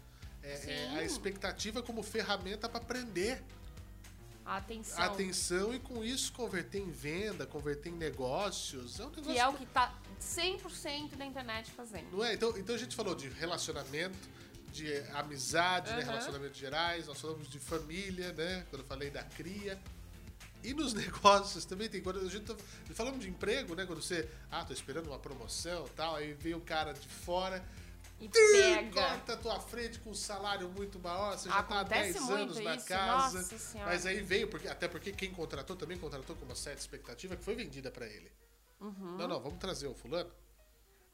É, 0.42 0.72
é 0.94 0.98
a 0.98 1.04
expectativa 1.04 1.84
como 1.84 2.02
ferramenta 2.02 2.68
para 2.68 2.80
prender 2.80 3.44
A 4.44 4.58
atenção. 4.58 5.00
a 5.00 5.06
atenção 5.06 5.74
e 5.76 5.80
com 5.80 6.04
isso 6.04 6.32
converter 6.34 6.80
em 6.80 6.90
venda, 6.92 7.46
converter 7.46 7.90
em 7.90 7.96
negócios. 7.96 9.00
É 9.00 9.04
um 9.06 9.10
negócio 9.10 9.32
Que 9.32 9.38
é 9.40 9.48
o 9.48 9.54
que 9.54 9.66
tá 9.68 9.94
100% 10.20 11.16
da 11.16 11.26
internet 11.26 11.70
fazendo. 11.72 12.12
Não 12.12 12.24
é? 12.24 12.34
Então, 12.34 12.56
então 12.58 12.74
a 12.74 12.78
gente 12.78 12.96
falou 12.96 13.14
de 13.16 13.28
relacionamento, 13.28 14.18
de 14.76 14.98
amizade, 15.14 15.90
né? 15.92 15.98
Aham. 16.02 16.06
relacionamentos 16.12 16.58
gerais, 16.58 17.08
nós 17.08 17.20
falamos 17.20 17.48
de 17.48 17.60
família, 17.60 18.32
né? 18.34 18.66
Quando 18.70 18.82
eu 18.82 18.88
falei 18.88 19.10
da 19.10 19.24
cria. 19.24 19.80
E 20.64 20.74
nos 20.74 20.94
negócios 20.96 21.64
também 21.66 21.88
tem. 21.90 22.02
Quando 22.02 22.20
a 22.20 22.30
gente 22.30 22.46
tá, 22.46 22.56
falamos 22.94 23.22
de 23.22 23.30
emprego, 23.30 23.76
né? 23.76 23.86
Quando 23.86 24.02
você, 24.02 24.30
ah, 24.52 24.66
tô 24.66 24.74
esperando 24.74 25.08
uma 25.08 25.20
promoção 25.20 25.86
e 25.86 25.90
tal, 25.92 26.16
aí 26.16 26.34
vem 26.34 26.54
o 26.54 26.62
cara 26.62 26.94
de 26.94 27.08
fora, 27.08 27.64
E 28.20 28.28
pega. 28.30 28.92
corta 28.92 29.34
a 29.34 29.38
tua 29.38 29.60
frente 29.60 30.00
com 30.00 30.12
um 30.12 30.16
salário 30.16 30.68
muito 30.70 30.98
maior, 31.00 31.38
você 31.38 31.50
já 31.50 31.62
tá 31.64 31.76
há 31.76 31.82
Acontece 31.82 32.14
10 32.14 32.22
muito 32.22 32.34
anos 32.42 32.60
na 32.60 32.76
isso, 32.76 32.88
casa. 32.88 33.48
Mas 33.86 34.06
aí 34.06 34.22
veio, 34.22 34.48
porque, 34.48 34.68
até 34.68 34.88
porque 34.88 35.12
quem 35.12 35.32
contratou 35.32 35.76
também 35.76 35.98
contratou 35.98 36.36
com 36.36 36.46
uma 36.46 36.56
certa 36.56 36.80
expectativa 36.82 37.36
que 37.36 37.44
foi 37.44 37.56
vendida 37.56 37.92
pra 37.92 38.08
ele. 38.08 38.32
Uhum. 38.80 39.18
Não, 39.18 39.28
não, 39.28 39.40
vamos 39.42 39.60
trazer 39.60 39.88
o 39.88 39.94
fulano. 39.94 40.32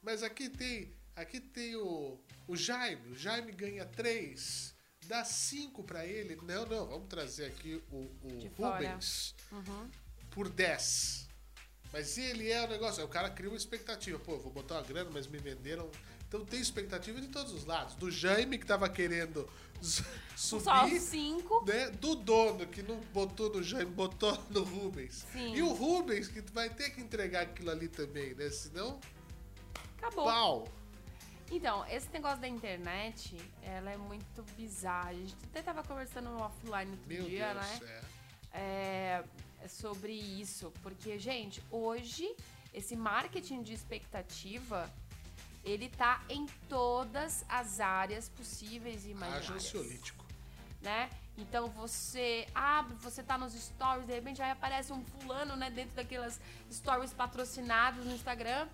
Mas 0.01 0.23
aqui 0.23 0.49
tem, 0.49 0.91
aqui 1.15 1.39
tem 1.39 1.75
o, 1.75 2.19
o 2.47 2.55
Jaime. 2.55 3.09
O 3.11 3.15
Jaime 3.15 3.51
ganha 3.51 3.85
3, 3.85 4.73
dá 5.07 5.23
5 5.23 5.83
pra 5.83 6.05
ele. 6.05 6.35
Não, 6.43 6.65
não, 6.65 6.87
vamos 6.87 7.07
trazer 7.07 7.45
aqui 7.45 7.81
o, 7.91 7.97
o. 7.97 8.51
Rubens 8.57 9.35
Uhum. 9.51 9.89
por 10.29 10.49
10. 10.49 11.29
Mas 11.93 12.17
ele 12.17 12.49
é 12.49 12.63
o 12.63 12.69
negócio, 12.69 13.03
o 13.03 13.07
cara 13.07 13.29
cria 13.29 13.49
uma 13.49 13.57
expectativa. 13.57 14.17
Pô, 14.17 14.37
vou 14.37 14.51
botar 14.51 14.75
uma 14.75 14.83
grana, 14.83 15.09
mas 15.13 15.27
me 15.27 15.37
venderam. 15.37 15.91
Então 16.27 16.45
tem 16.45 16.61
expectativa 16.61 17.19
de 17.19 17.27
todos 17.27 17.51
os 17.51 17.65
lados. 17.65 17.95
Do 17.95 18.09
Jaime 18.09 18.57
que 18.57 18.65
tava 18.65 18.87
querendo 18.87 19.49
z- 19.83 20.01
Só 20.37 20.57
subir, 20.61 21.01
5. 21.01 21.65
né? 21.67 21.89
Do 21.89 22.15
dono 22.15 22.65
que 22.67 22.81
não 22.81 22.97
botou 23.13 23.51
no 23.53 23.61
Jaime, 23.61 23.91
botou 23.91 24.31
no 24.49 24.63
Rubens. 24.63 25.25
Sim. 25.33 25.53
E 25.53 25.61
o 25.61 25.73
Rubens 25.73 26.29
que 26.29 26.39
vai 26.53 26.69
ter 26.69 26.91
que 26.91 27.01
entregar 27.01 27.41
aquilo 27.41 27.69
ali 27.71 27.89
também, 27.89 28.33
né? 28.35 28.49
Senão, 28.49 28.97
Acabou. 29.97 30.23
pau. 30.23 30.67
Então, 31.51 31.85
esse 31.87 32.09
negócio 32.13 32.39
da 32.39 32.47
internet, 32.47 33.37
ela 33.61 33.91
é 33.91 33.97
muito 33.97 34.41
bizarra. 34.55 35.09
A 35.09 35.13
gente 35.13 35.35
até 35.43 35.61
tava 35.61 35.83
conversando 35.83 36.29
offline 36.37 36.91
outro 36.91 37.07
Meu 37.07 37.23
dia, 37.25 37.53
Deus, 37.53 37.79
né? 37.81 38.03
é. 38.53 39.23
é, 39.63 39.67
sobre 39.67 40.13
isso. 40.13 40.71
Porque, 40.81 41.19
gente, 41.19 41.61
hoje, 41.69 42.33
esse 42.73 42.95
marketing 42.95 43.63
de 43.63 43.73
expectativa, 43.73 44.89
ele 45.65 45.89
tá 45.89 46.23
em 46.29 46.45
todas 46.69 47.43
as 47.49 47.81
áreas 47.81 48.29
possíveis 48.29 49.05
e 49.05 49.09
imaginárias. 49.09 49.49
ansiolítico. 49.51 50.25
né? 50.81 51.09
Então 51.37 51.67
você 51.69 52.47
abre, 52.53 52.95
você 52.95 53.23
tá 53.23 53.37
nos 53.37 53.53
stories, 53.53 54.05
de 54.05 54.13
repente 54.13 54.41
aí 54.41 54.51
aparece 54.51 54.91
um 54.93 55.03
fulano, 55.03 55.55
né, 55.55 55.69
dentro 55.71 55.95
daquelas 55.95 56.39
stories 56.71 57.13
patrocinados 57.13 58.05
no 58.05 58.13
Instagram. 58.13 58.67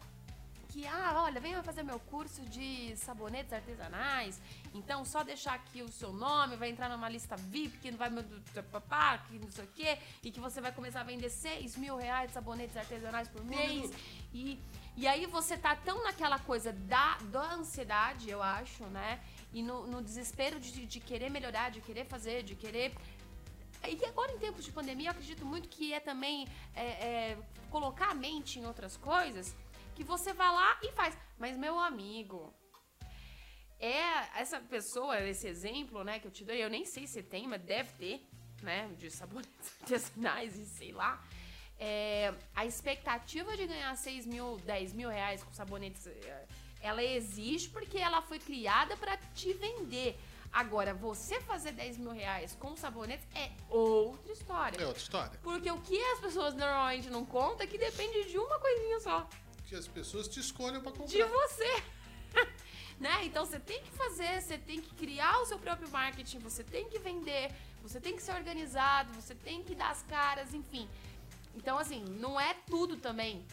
Que, 0.77 0.85
ah, 0.85 1.23
olha, 1.23 1.41
venha 1.41 1.63
fazer 1.63 1.81
meu 1.81 1.99
curso 1.99 2.39
de 2.43 2.95
sabonetes 2.97 3.51
artesanais. 3.51 4.39
Então, 4.75 5.03
só 5.03 5.23
deixar 5.23 5.55
aqui 5.55 5.81
o 5.81 5.91
seu 5.91 6.13
nome, 6.13 6.55
vai 6.55 6.69
entrar 6.69 6.87
numa 6.87 7.09
lista 7.09 7.35
VIP, 7.35 7.79
que 7.79 7.89
não 7.89 7.97
vai. 7.97 8.11
papá, 8.71 9.17
que 9.17 9.39
não 9.39 9.49
sei 9.49 9.65
o 9.65 9.67
quê, 9.69 9.97
e 10.21 10.29
que 10.29 10.39
você 10.39 10.61
vai 10.61 10.71
começar 10.71 11.01
a 11.01 11.03
vender 11.03 11.31
6 11.31 11.77
mil 11.77 11.97
reais 11.97 12.27
de 12.27 12.35
sabonetes 12.35 12.77
artesanais 12.77 13.27
por 13.27 13.43
mês. 13.43 13.91
E, 14.31 14.59
e 14.95 15.07
aí 15.07 15.25
você 15.25 15.57
tá 15.57 15.75
tão 15.75 16.03
naquela 16.03 16.37
coisa 16.37 16.71
da, 16.71 17.17
da 17.31 17.55
ansiedade, 17.55 18.29
eu 18.29 18.43
acho, 18.43 18.83
né? 18.83 19.19
E 19.51 19.63
no, 19.63 19.87
no 19.87 19.99
desespero 19.99 20.59
de, 20.59 20.85
de 20.85 20.99
querer 20.99 21.31
melhorar, 21.31 21.71
de 21.71 21.81
querer 21.81 22.05
fazer, 22.05 22.43
de 22.43 22.53
querer. 22.53 22.93
E 23.83 24.05
agora, 24.05 24.31
em 24.31 24.37
tempos 24.37 24.63
de 24.63 24.71
pandemia, 24.71 25.07
eu 25.07 25.11
acredito 25.11 25.43
muito 25.43 25.69
que 25.69 25.91
é 25.91 25.99
também 25.99 26.47
é, 26.75 26.85
é, 26.85 27.37
colocar 27.71 28.11
a 28.11 28.13
mente 28.13 28.59
em 28.59 28.65
outras 28.67 28.95
coisas 28.95 29.55
que 29.97 30.03
você 30.03 30.31
vai 30.31 30.53
lá 30.53 30.79
e 30.83 30.91
faz. 30.91 31.17
Mas, 31.39 31.57
meu 31.57 31.79
amigo, 31.79 32.53
é 33.79 34.39
essa 34.39 34.59
pessoa, 34.59 35.19
esse 35.19 35.47
exemplo, 35.47 36.03
né, 36.03 36.19
que 36.19 36.27
eu 36.27 36.31
te 36.31 36.45
dei, 36.45 36.63
eu 36.63 36.69
nem 36.69 36.85
sei 36.85 37.07
se 37.07 37.23
tem, 37.23 37.47
mas 37.47 37.63
deve 37.63 37.91
ter, 37.93 38.27
né, 38.61 38.87
de 38.99 39.09
sabonetes 39.09 39.73
artesanais 39.81 40.55
e 40.55 40.65
sei 40.67 40.91
lá. 40.91 41.19
É, 41.79 42.31
a 42.55 42.63
expectativa 42.65 43.57
de 43.57 43.65
ganhar 43.65 43.95
6 43.95 44.27
mil, 44.27 44.57
10 44.65 44.93
mil 44.93 45.09
reais 45.09 45.43
com 45.43 45.51
sabonetes, 45.51 46.05
é, 46.05 46.45
ela 46.79 47.03
existe 47.03 47.69
porque 47.69 47.97
ela 47.97 48.21
foi 48.21 48.37
criada 48.37 48.95
para 48.97 49.17
te 49.33 49.51
vender. 49.53 50.15
Agora, 50.51 50.93
você 50.93 51.41
fazer 51.41 51.71
10 51.71 51.97
mil 51.97 52.11
reais 52.11 52.55
com 52.59 52.75
sabonetes 52.77 53.27
é 53.35 53.49
outra 53.69 54.31
história. 54.31 54.81
É 54.81 54.85
outra 54.85 55.01
história. 55.01 55.39
Porque 55.41 55.69
o 55.71 55.81
que 55.81 55.99
as 56.13 56.19
pessoas 56.19 56.53
normalmente 56.53 57.09
não 57.09 57.25
contam 57.25 57.61
é 57.61 57.67
que 57.67 57.77
depende 57.77 58.25
de 58.25 58.37
uma 58.37 58.59
coisinha 58.59 58.99
só. 58.99 59.27
Que 59.67 59.75
as 59.75 59.87
pessoas 59.87 60.27
te 60.27 60.39
escolham 60.39 60.81
pra 60.81 60.91
comprar. 60.91 61.07
De 61.07 61.23
você. 61.23 61.83
né? 62.99 63.25
Então 63.25 63.45
você 63.45 63.59
tem 63.59 63.81
que 63.83 63.91
fazer, 63.91 64.41
você 64.41 64.57
tem 64.57 64.81
que 64.81 64.93
criar 64.95 65.39
o 65.41 65.45
seu 65.45 65.59
próprio 65.59 65.89
marketing, 65.89 66.39
você 66.39 66.63
tem 66.63 66.87
que 66.89 66.97
vender, 66.99 67.51
você 67.81 67.99
tem 67.99 68.15
que 68.15 68.21
ser 68.21 68.33
organizado, 68.33 69.13
você 69.13 69.35
tem 69.35 69.63
que 69.63 69.75
dar 69.75 69.91
as 69.91 70.01
caras, 70.03 70.53
enfim. 70.53 70.87
Então, 71.55 71.77
assim, 71.77 72.03
não 72.05 72.39
é 72.39 72.53
tudo 72.65 72.97
também 72.97 73.45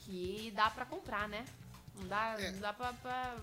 que 0.00 0.52
dá 0.54 0.70
pra 0.70 0.84
comprar, 0.84 1.28
né? 1.28 1.44
Não 1.94 2.08
dá, 2.08 2.36
É. 2.38 2.50
não 2.50 2.60
dá 2.60 2.72
pra, 2.72 2.92
pra 2.94 3.36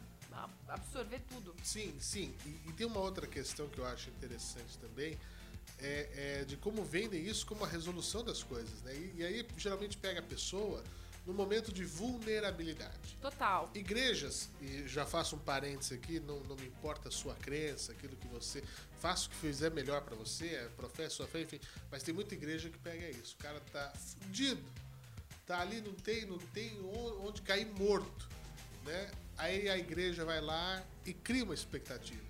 absorver 0.68 1.22
tudo. 1.30 1.56
Sim, 1.64 1.96
sim. 2.00 2.36
E, 2.46 2.70
e 2.70 2.74
tem 2.74 2.86
uma 2.88 3.00
outra 3.00 3.28
questão 3.28 3.68
que 3.70 3.78
eu 3.80 3.86
acho 3.86 4.10
interessante 4.10 4.78
também, 4.78 5.18
é, 5.80 6.40
é 6.42 6.46
de 6.46 6.58
como 6.58 6.84
vendem 6.84 7.26
isso 7.26 7.46
como 7.46 7.64
a 7.64 7.68
resolução 7.68 8.24
das 8.24 8.44
coisas, 8.44 8.82
né? 8.82 8.94
E, 8.94 9.14
e 9.18 9.26
aí 9.26 9.48
geralmente 9.58 9.98
pega 9.98 10.20
a 10.20 10.24
pessoa 10.24 10.84
no 11.26 11.34
momento 11.34 11.72
de 11.72 11.84
vulnerabilidade. 11.86 13.18
Total. 13.22 13.70
Igrejas, 13.74 14.50
e 14.62 14.88
já 14.88 15.06
faço 15.06 15.36
um 15.36 15.40
parênteses 15.40 15.94
aqui, 15.94 16.20
não, 16.20 16.40
não 16.42 16.56
me 16.56 16.68
importa 16.68 17.08
a 17.10 17.12
sua 17.12 17.34
crença, 17.36 17.92
aquilo 17.94 18.16
que 18.18 18.28
você. 18.28 18.64
Faça 19.00 19.28
o 19.28 19.30
que 19.30 19.36
fizer 19.38 19.72
melhor 19.72 20.02
pra 20.02 20.16
você, 20.16 20.48
é, 20.48 20.68
professa 20.76 21.16
sua 21.16 21.28
fé, 21.28 21.42
enfim. 21.42 21.60
Mas 21.92 22.04
tem 22.04 22.14
muita 22.14 22.34
igreja 22.34 22.70
que 22.70 22.78
pega 22.78 23.10
isso. 23.10 23.36
O 23.40 23.44
cara 23.44 23.60
tá 23.72 23.92
fudido. 23.96 24.64
Tá 25.46 25.60
ali, 25.60 25.82
não 25.82 25.94
tem, 25.94 26.26
não 26.26 26.38
tem 26.38 26.80
on- 26.82 27.28
onde 27.28 27.42
cair 27.42 27.66
morto. 27.68 28.30
Né? 28.86 29.12
Aí 29.38 29.70
a 29.70 29.78
igreja 29.78 30.24
vai 30.26 30.40
lá 30.42 30.84
e 31.06 31.14
cria 31.14 31.44
uma 31.44 31.54
expectativa. 31.54 32.22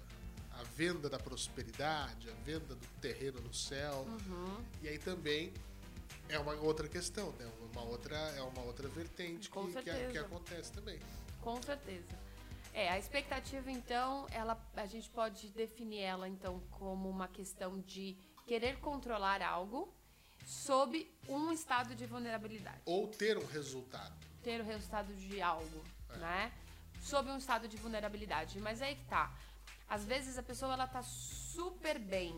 A 0.52 0.64
venda 0.64 1.10
da 1.10 1.18
prosperidade, 1.20 2.30
a 2.30 2.34
venda 2.44 2.76
do 2.76 2.88
terreno 3.02 3.42
no 3.42 3.54
céu. 3.54 4.08
E 4.82 4.88
aí 4.88 4.98
também 5.00 5.52
é 6.34 6.40
uma 6.40 6.54
outra 6.54 6.88
questão, 6.88 7.32
né? 7.34 7.50
Uma 7.72 7.84
outra, 7.84 8.16
é 8.16 8.42
uma 8.42 8.62
outra 8.64 8.88
vertente 8.88 9.50
que, 9.50 9.84
que, 9.84 10.12
que 10.12 10.18
acontece 10.18 10.72
também. 10.72 11.00
Com 11.42 11.62
certeza. 11.62 12.18
É, 12.74 12.90
a 12.90 12.98
expectativa, 12.98 13.70
então, 13.72 14.26
ela, 14.32 14.60
a 14.76 14.86
gente 14.88 15.10
pode 15.10 15.50
definir 15.50 16.00
ela, 16.00 16.28
então, 16.28 16.60
como 16.72 17.08
uma 17.08 17.28
questão 17.28 17.80
de 17.82 18.18
querer 18.48 18.80
controlar 18.80 19.44
algo 19.44 19.94
sob 20.46 21.08
um 21.30 21.52
estado 21.52 21.96
de 21.96 22.06
vulnerabilidade. 22.08 22.82
Ou 22.86 23.08
ter 23.08 23.38
um 23.38 23.46
resultado. 23.46 24.14
Ter 24.44 24.60
o 24.60 24.64
resultado 24.64 25.14
de 25.16 25.40
algo, 25.42 25.84
né? 26.18 26.52
Sob 27.00 27.30
um 27.30 27.38
estado 27.38 27.68
de 27.68 27.78
vulnerabilidade. 27.78 28.60
Mas 28.60 28.82
aí 28.82 28.96
que 28.96 29.06
tá. 29.06 29.32
Às 29.88 30.04
vezes 30.04 30.38
a 30.38 30.44
pessoa, 30.44 30.74
ela 30.74 30.88
tá 30.88 31.04
super 31.04 32.00
bem, 32.00 32.38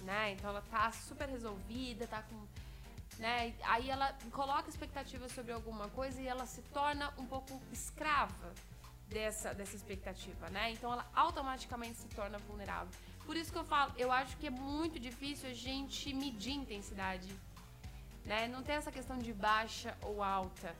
né? 0.00 0.32
Então 0.32 0.50
ela 0.50 0.62
tá 0.62 0.90
super 0.90 1.28
resolvida, 1.28 2.06
tá 2.08 2.22
com... 2.22 2.46
Né? 3.18 3.54
Aí 3.64 3.90
ela 3.90 4.16
coloca 4.32 4.68
expectativa 4.68 5.28
sobre 5.28 5.52
alguma 5.52 5.88
coisa 5.88 6.20
e 6.20 6.26
ela 6.26 6.46
se 6.46 6.62
torna 6.62 7.12
um 7.18 7.26
pouco 7.26 7.60
escrava 7.70 8.52
dessa, 9.12 9.54
dessa 9.54 9.76
expectativa, 9.76 10.48
né? 10.50 10.72
Então 10.72 10.92
ela 10.92 11.08
automaticamente 11.14 11.98
se 11.98 12.08
torna 12.08 12.38
vulnerável. 12.38 12.92
Por 13.24 13.36
isso 13.36 13.52
que 13.52 13.58
eu 13.58 13.64
falo, 13.64 13.92
eu 13.96 14.10
acho 14.10 14.36
que 14.38 14.46
é 14.46 14.50
muito 14.50 14.98
difícil 14.98 15.48
a 15.50 15.54
gente 15.54 16.12
medir 16.12 16.54
intensidade, 16.54 17.28
né? 18.24 18.48
Não 18.48 18.62
tem 18.62 18.76
essa 18.76 18.90
questão 18.90 19.18
de 19.18 19.32
baixa 19.32 19.96
ou 20.02 20.22
alta. 20.22 20.74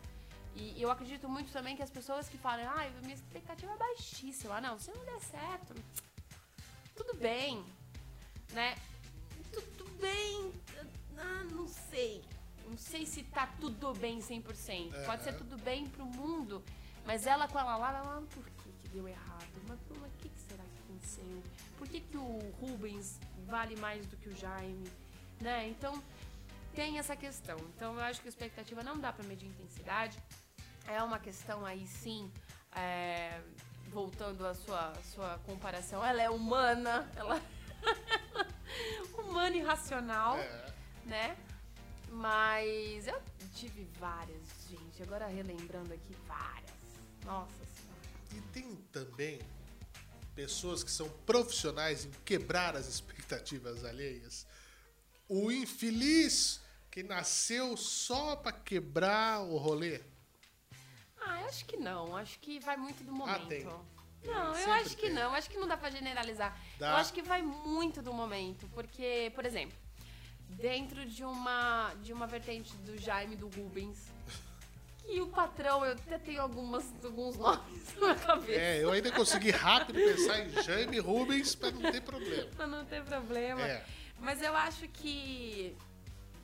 E 0.54 0.80
eu 0.82 0.90
acredito 0.90 1.28
muito 1.28 1.50
também 1.52 1.76
que 1.76 1.82
as 1.82 1.90
pessoas 1.90 2.28
que 2.28 2.36
falam, 2.36 2.68
ah, 2.68 2.90
minha 3.02 3.14
expectativa 3.14 3.72
é 3.72 3.76
baixíssima, 3.76 4.60
não, 4.60 4.78
se 4.78 4.90
não 4.90 5.04
der 5.04 5.20
certo, 5.20 5.74
tudo 6.94 7.14
bem, 7.14 7.64
né? 8.52 8.76
Tudo 9.50 9.88
bem, 9.98 10.52
ah, 11.22 11.44
não 11.50 11.66
sei. 11.68 12.22
Não 12.66 12.76
sei 12.76 13.04
se 13.06 13.22
tá 13.22 13.46
tudo 13.60 13.92
bem 13.94 14.18
100%. 14.18 15.04
Pode 15.04 15.24
ser 15.24 15.34
tudo 15.34 15.56
bem 15.58 15.86
pro 15.88 16.06
mundo, 16.06 16.62
mas 17.04 17.26
ela 17.26 17.46
com 17.48 17.58
ela 17.58 17.76
lá, 17.76 17.98
ela, 17.98 18.22
por 18.34 18.44
que, 18.44 18.72
que 18.82 18.88
deu 18.88 19.08
errado? 19.08 19.46
Mas 19.68 19.78
por 19.80 19.98
mas 19.98 20.12
que, 20.18 20.28
que 20.28 20.40
será 20.40 20.62
que 20.62 20.78
aconteceu? 20.80 21.42
Por 21.76 21.88
que, 21.88 22.00
que 22.00 22.16
o 22.16 22.54
Rubens 22.60 23.18
vale 23.46 23.76
mais 23.76 24.06
do 24.06 24.16
que 24.16 24.28
o 24.28 24.36
Jaime? 24.36 24.90
Né? 25.40 25.68
Então, 25.68 26.02
tem 26.74 26.98
essa 26.98 27.14
questão. 27.16 27.58
Então, 27.76 27.94
eu 27.94 28.00
acho 28.00 28.20
que 28.20 28.28
a 28.28 28.30
expectativa 28.30 28.82
não 28.82 28.98
dá 28.98 29.12
para 29.12 29.26
medir 29.26 29.48
intensidade. 29.48 30.18
É 30.86 31.02
uma 31.02 31.18
questão 31.18 31.64
aí, 31.66 31.86
sim, 31.86 32.30
é, 32.74 33.40
voltando 33.88 34.46
à 34.46 34.54
sua, 34.54 34.92
sua 35.14 35.38
comparação, 35.44 36.04
ela 36.04 36.22
é 36.22 36.30
humana, 36.30 37.08
ela 37.14 37.40
humana 39.18 39.56
e 39.56 39.60
racional, 39.60 40.38
É. 40.38 40.71
né? 41.04 41.36
Mas 42.08 43.06
eu 43.06 43.20
tive 43.54 43.84
várias, 43.98 44.42
gente. 44.68 45.02
Agora 45.02 45.26
relembrando 45.26 45.92
aqui, 45.92 46.14
várias. 46.26 46.70
Nossa 47.24 47.64
senhora. 47.74 48.02
E 48.34 48.40
tem 48.52 48.76
também 48.92 49.40
pessoas 50.34 50.82
que 50.82 50.90
são 50.90 51.08
profissionais 51.26 52.04
em 52.04 52.10
quebrar 52.24 52.76
as 52.76 52.86
expectativas 52.86 53.84
alheias. 53.84 54.46
O 55.28 55.50
infeliz 55.50 56.60
que 56.90 57.02
nasceu 57.02 57.76
só 57.76 58.36
pra 58.36 58.52
quebrar 58.52 59.40
o 59.40 59.56
rolê. 59.56 60.00
Ah, 61.18 61.40
eu 61.40 61.48
acho 61.48 61.64
que 61.64 61.76
não. 61.76 62.14
Acho 62.16 62.38
que 62.40 62.60
vai 62.60 62.76
muito 62.76 63.02
do 63.04 63.12
momento. 63.12 63.42
Ah, 63.42 63.46
tem. 63.46 63.64
Não, 64.24 64.54
eu 64.56 64.72
acho 64.72 64.96
que 64.96 65.06
tem. 65.06 65.12
não. 65.12 65.34
Acho 65.34 65.48
que 65.48 65.56
não 65.58 65.66
dá 65.66 65.76
pra 65.76 65.90
generalizar. 65.90 66.58
Dá. 66.78 66.90
Eu 66.90 66.96
acho 66.96 67.12
que 67.12 67.22
vai 67.22 67.40
muito 67.42 68.02
do 68.02 68.12
momento. 68.12 68.68
Porque, 68.74 69.32
por 69.34 69.46
exemplo, 69.46 69.76
dentro 70.56 71.04
de 71.04 71.24
uma, 71.24 71.92
de 72.02 72.12
uma 72.12 72.26
vertente 72.26 72.74
do 72.78 72.96
Jaime 72.98 73.36
do 73.36 73.48
Rubens, 73.48 74.12
que 75.04 75.20
o 75.20 75.26
patrão, 75.26 75.84
eu 75.84 75.92
até 75.92 76.18
tenho 76.18 76.40
algumas, 76.40 76.84
alguns 77.04 77.36
nomes 77.36 77.94
na 78.00 78.14
cabeça. 78.14 78.60
É, 78.60 78.82
eu 78.82 78.90
ainda 78.90 79.10
consegui 79.10 79.50
rápido 79.50 79.96
pensar 79.96 80.40
em 80.40 80.62
Jaime 80.62 80.98
Rubens 80.98 81.54
pra 81.54 81.70
não 81.70 81.90
ter 81.90 82.00
problema. 82.00 82.50
Pra 82.56 82.66
não 82.66 82.84
ter 82.84 83.02
problema. 83.02 83.62
É. 83.62 83.84
Mas 84.20 84.40
eu 84.40 84.54
acho 84.56 84.86
que. 84.88 85.76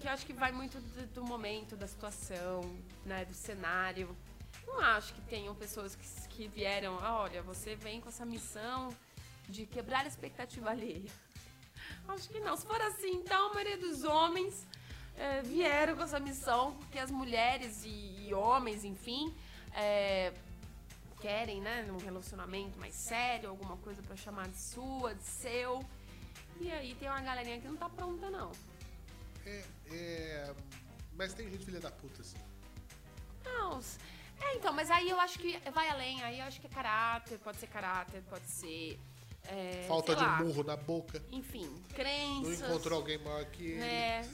Que 0.00 0.06
eu 0.06 0.12
acho 0.12 0.24
que 0.24 0.32
vai 0.32 0.52
muito 0.52 0.78
do, 0.80 1.06
do 1.06 1.24
momento, 1.24 1.76
da 1.76 1.86
situação, 1.86 2.76
né? 3.04 3.24
Do 3.24 3.34
cenário. 3.34 4.16
Não 4.66 4.80
acho 4.80 5.14
que 5.14 5.20
tenham 5.22 5.54
pessoas 5.54 5.96
que, 5.96 6.28
que 6.28 6.48
vieram, 6.48 6.98
ah, 7.00 7.22
olha, 7.22 7.42
você 7.42 7.74
vem 7.74 8.00
com 8.00 8.08
essa 8.08 8.24
missão 8.24 8.94
de 9.48 9.64
quebrar 9.66 10.04
a 10.04 10.08
expectativa 10.08 10.70
alheia. 10.70 11.10
Acho 12.08 12.28
que 12.28 12.40
não. 12.40 12.56
Se 12.56 12.66
for 12.66 12.80
assim, 12.80 13.12
então 13.16 13.50
a 13.50 13.54
maioria 13.54 13.78
dos 13.78 14.02
homens 14.04 14.66
eh, 15.16 15.42
vieram 15.42 15.96
com 15.96 16.02
essa 16.02 16.18
missão, 16.18 16.74
porque 16.76 16.98
as 16.98 17.10
mulheres 17.10 17.84
e, 17.84 18.26
e 18.28 18.34
homens, 18.34 18.84
enfim, 18.84 19.34
eh, 19.74 20.32
querem, 21.20 21.60
né, 21.60 21.86
um 21.90 21.98
relacionamento 21.98 22.78
mais 22.78 22.94
sério, 22.94 23.50
alguma 23.50 23.76
coisa 23.78 24.02
pra 24.02 24.16
chamar 24.16 24.48
de 24.48 24.58
sua, 24.58 25.14
de 25.14 25.24
seu. 25.24 25.84
E 26.60 26.70
aí 26.72 26.94
tem 26.94 27.08
uma 27.08 27.20
galerinha 27.20 27.60
que 27.60 27.68
não 27.68 27.76
tá 27.76 27.88
pronta, 27.88 28.30
não. 28.30 28.50
É, 29.44 29.64
é, 29.90 30.54
Mas 31.14 31.34
tem 31.34 31.50
gente 31.50 31.64
filha 31.64 31.80
da 31.80 31.90
puta, 31.90 32.22
assim. 32.22 32.38
Não, 33.44 33.80
é, 34.40 34.54
então, 34.56 34.72
mas 34.72 34.90
aí 34.90 35.10
eu 35.10 35.18
acho 35.20 35.38
que 35.38 35.58
vai 35.70 35.88
além, 35.88 36.22
aí 36.22 36.38
eu 36.38 36.44
acho 36.46 36.60
que 36.60 36.66
é 36.66 36.70
caráter, 36.70 37.38
pode 37.38 37.58
ser 37.58 37.66
caráter, 37.66 38.22
pode 38.28 38.46
ser. 38.46 38.98
É, 39.48 39.84
Falta 39.88 40.14
de 40.14 40.22
lá, 40.22 40.42
murro 40.42 40.62
na 40.62 40.76
boca. 40.76 41.22
Enfim, 41.32 41.64
Não 41.66 41.82
crenças. 41.94 42.60
encontrou 42.60 42.98
alguém 42.98 43.18
maior 43.18 43.44
que 43.46 43.62
ele. 43.64 43.80
É, 43.82 44.24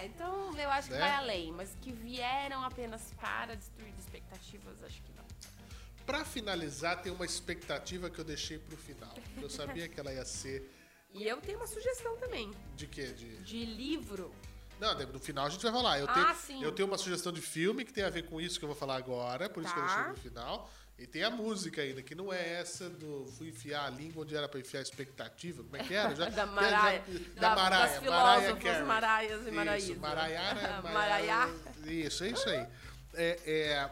é, 0.00 0.06
então 0.06 0.56
eu 0.58 0.70
acho 0.70 0.88
que 0.88 0.94
Né? 0.94 1.00
vai 1.00 1.10
além, 1.10 1.52
mas 1.52 1.76
que 1.82 1.92
vieram 1.92 2.62
apenas 2.64 3.02
para 3.20 3.54
destruir 3.54 3.92
expectativas, 3.98 4.82
acho 4.82 5.02
que 5.02 5.12
não. 5.12 5.24
Pra 6.06 6.24
finalizar, 6.24 7.02
tem 7.02 7.12
uma 7.12 7.24
expectativa 7.24 8.08
que 8.08 8.18
eu 8.18 8.24
deixei 8.24 8.58
pro 8.58 8.76
final. 8.76 9.14
Eu 9.40 9.50
sabia 9.50 9.88
que 9.88 9.98
ela 9.98 10.12
ia 10.12 10.24
ser 10.24 10.70
E 11.12 11.24
eu 11.26 11.40
tenho 11.40 11.58
uma 11.58 11.66
sugestão 11.66 12.16
também, 12.18 12.52
de 12.76 12.86
quê? 12.86 13.06
De... 13.06 13.38
de 13.38 13.64
livro. 13.64 14.32
Não, 14.78 14.94
no 15.06 15.18
final 15.18 15.46
a 15.46 15.48
gente 15.48 15.62
vai 15.62 15.72
falar. 15.72 15.98
Eu, 15.98 16.06
Ah, 16.08 16.12
tenho, 16.14 16.34
sim. 16.36 16.62
eu 16.62 16.70
tenho 16.72 16.86
uma 16.86 16.98
sugestão 16.98 17.32
de 17.32 17.40
filme 17.40 17.84
que 17.84 17.92
tem 17.92 18.04
a 18.04 18.10
ver 18.10 18.24
com 18.26 18.38
isso 18.40 18.58
que 18.58 18.64
eu 18.64 18.68
vou 18.68 18.76
falar 18.76 18.96
agora, 18.96 19.48
por 19.48 19.62
isso 19.64 19.72
que 19.72 19.80
eu 19.80 19.84
Tá. 19.86 19.94
deixei 19.94 20.12
no 20.12 20.18
final. 20.18 20.70
E 20.98 21.06
tem 21.06 21.22
a 21.22 21.30
música 21.30 21.82
ainda, 21.82 22.02
que 22.02 22.14
não 22.14 22.32
é 22.32 22.54
essa 22.54 22.88
do 22.88 23.26
fui 23.36 23.48
enfiar 23.48 23.84
a 23.86 23.90
língua 23.90 24.22
onde 24.22 24.34
era 24.34 24.48
pra 24.48 24.58
enfiar 24.58 24.80
a 24.80 24.82
expectativa. 24.82 25.62
Como 25.62 25.76
é 25.76 25.84
que 25.84 25.92
era? 25.94 26.14
Já, 26.16 26.30
Da 26.30 26.46
Maraia. 26.46 27.04
já- 27.06 27.18
da, 27.34 27.40
da 27.40 27.54
Maraia. 27.54 27.86
Das 27.92 27.98
filósofas 28.02 28.62
Carey. 28.62 28.82
Maraias 28.82 29.46
e 29.46 29.50
Maraísa. 29.50 29.92
Isso, 29.92 30.00
Maraiara. 30.00 30.80
Maraiá. 30.90 31.50
Isso, 31.84 32.24
é 32.24 32.28
isso 32.30 32.48
aí. 32.48 32.66
É, 33.14 33.38
é 33.44 33.90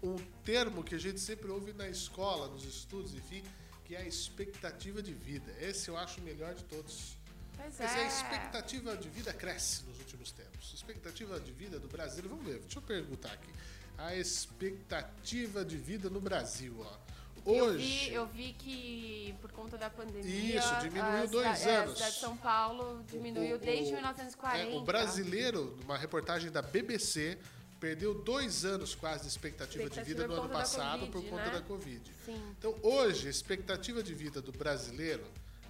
um 0.00 0.16
termo 0.44 0.84
que 0.84 0.94
a 0.94 0.98
gente 0.98 1.18
sempre 1.18 1.50
ouve 1.50 1.72
na 1.72 1.88
escola, 1.88 2.46
nos 2.48 2.64
estudos, 2.64 3.14
enfim, 3.14 3.42
que 3.84 3.96
é 3.96 4.02
a 4.02 4.06
expectativa 4.06 5.02
de 5.02 5.12
vida. 5.12 5.52
Esse 5.60 5.88
eu 5.88 5.96
acho 5.98 6.20
o 6.20 6.22
melhor 6.22 6.54
de 6.54 6.62
todos. 6.64 7.16
Pois 7.56 7.72
dizer, 7.72 7.84
a 7.84 7.98
é. 8.04 8.06
expectativa 8.06 8.96
de 8.96 9.08
vida 9.08 9.32
cresce 9.32 9.82
nos 9.86 9.98
últimos 9.98 10.30
tempos. 10.30 10.70
A 10.70 10.74
expectativa 10.76 11.40
de 11.40 11.50
vida 11.50 11.80
do 11.80 11.88
Brasil, 11.88 12.22
vamos 12.28 12.44
ver, 12.44 12.60
deixa 12.60 12.78
eu 12.78 12.82
perguntar 12.82 13.32
aqui. 13.32 13.50
A 13.98 14.14
expectativa 14.14 15.64
de 15.64 15.76
vida 15.76 16.08
no 16.08 16.20
Brasil, 16.20 16.74
ó. 16.80 17.08
Eu 17.46 17.64
Hoje, 17.64 17.78
vi, 17.78 18.12
eu 18.12 18.26
vi 18.26 18.52
que 18.58 19.34
por 19.40 19.50
conta 19.52 19.78
da 19.78 19.88
pandemia. 19.88 20.58
Isso, 20.58 20.74
diminuiu 20.80 21.22
a 21.22 21.26
dois 21.26 21.66
é, 21.66 21.76
anos. 21.76 21.92
A 21.92 21.96
cidade 21.96 22.14
de 22.14 22.20
São 22.20 22.36
Paulo 22.36 23.02
diminuiu 23.10 23.52
O- 23.54 23.56
o- 23.56 23.58
desde 23.58 23.90
o- 23.92 23.94
1940. 23.94 24.70
é, 24.70 24.76
o 24.76 24.80
brasileiro, 24.82 25.76
numa 25.80 25.96
reportagem 25.96 26.50
da 26.50 26.60
BBC, 26.60 27.38
perdeu 27.80 28.22
dois 28.22 28.64
anos 28.66 28.94
quase 28.94 29.22
de 29.22 29.28
expectativa, 29.28 29.84
de 29.84 29.88
Expectativa 29.90 30.22
vida 30.22 30.28
no 30.28 30.42
ano 30.42 30.48
passado 30.52 31.06
Covid, 31.06 31.12
por 31.12 31.24
conta 31.30 31.44
né? 31.46 31.50
da 31.52 31.62
Covid. 31.62 32.10
Sim. 32.26 32.54
Então, 32.58 32.74
hoje, 32.82 33.28
a 33.28 33.30
expectativa 33.30 34.02
de 34.02 34.14
vida 34.14 34.42
do 34.42 34.52
brasileiro 34.52 35.24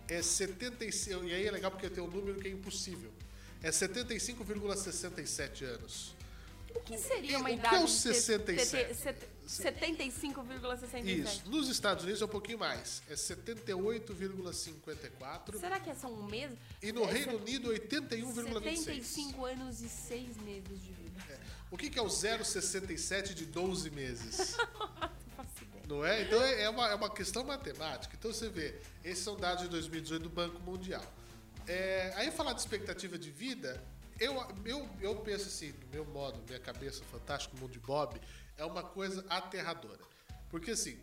é 0.08 0.20
76. 0.20 1.22
E 1.24 1.34
aí 1.34 1.46
é 1.46 1.50
legal 1.50 1.70
porque 1.70 1.88
tem 1.88 2.02
um 2.02 2.08
número 2.10 2.40
que 2.40 2.48
é 2.48 2.50
impossível. 2.50 3.12
é 3.62 3.70
75,67 3.70 5.62
anos. 5.64 6.14
O 6.78 6.82
que 6.84 6.96
seria 6.98 7.38
uma 7.38 7.48
o 7.48 7.52
que 7.52 7.58
idade 7.58 7.74
é 7.74 7.78
o 7.80 7.86
de 7.86 7.92
ter- 7.92 7.98
67? 8.14 8.94
ter- 8.94 9.14
ter- 9.14 9.28
75,67? 9.48 11.04
Isso. 11.06 11.42
Nos 11.50 11.68
Estados 11.68 12.04
Unidos 12.04 12.22
é 12.22 12.24
um 12.24 12.28
pouquinho 12.28 12.58
mais. 12.58 13.02
É 13.08 13.14
78,54. 13.16 15.58
Será 15.58 15.80
que 15.80 15.92
são 15.94 16.12
um 16.12 16.22
mês? 16.24 16.52
E 16.82 16.92
no 16.92 17.04
É 17.04 17.12
Reino 17.12 17.36
Unido, 17.38 17.70
81,26. 17.70 18.84
75 18.84 19.44
anos 19.46 19.80
e 19.80 19.88
6 19.88 20.36
meses 20.38 20.82
de 20.82 20.92
vida. 20.92 21.40
O 21.70 21.76
que, 21.76 21.90
que 21.90 21.98
é 21.98 22.02
o 22.02 22.08
0,67 22.08 23.34
de 23.34 23.44
12 23.46 23.90
meses? 23.90 24.56
Não 25.88 26.04
é? 26.04 26.22
Então 26.22 26.42
é 26.42 26.62
é 26.62 26.68
uma, 26.68 26.88
é 26.90 26.94
uma 26.94 27.08
questão 27.10 27.42
matemática. 27.44 28.14
Então 28.18 28.30
você 28.32 28.48
vê, 28.50 28.74
esses 29.02 29.24
são 29.24 29.36
dados 29.36 29.64
de 29.64 29.70
2018 29.70 30.22
do 30.22 30.28
Banco 30.30 30.60
Mundial. 30.60 31.02
É, 31.66 32.12
aí 32.16 32.30
falar 32.30 32.52
de 32.52 32.60
expectativa 32.60 33.18
de 33.18 33.30
vida, 33.30 33.82
eu, 34.18 34.34
eu, 34.64 34.88
eu 35.00 35.16
penso 35.16 35.48
assim, 35.48 35.72
no 35.72 35.88
meu 35.88 36.04
modo, 36.04 36.42
minha 36.46 36.58
cabeça, 36.60 37.04
fantástico 37.04 37.56
mundo 37.56 37.72
de 37.72 37.78
Bob, 37.78 38.20
é 38.56 38.64
uma 38.64 38.82
coisa 38.82 39.24
aterradora. 39.28 40.00
Porque 40.50 40.72
assim. 40.72 40.98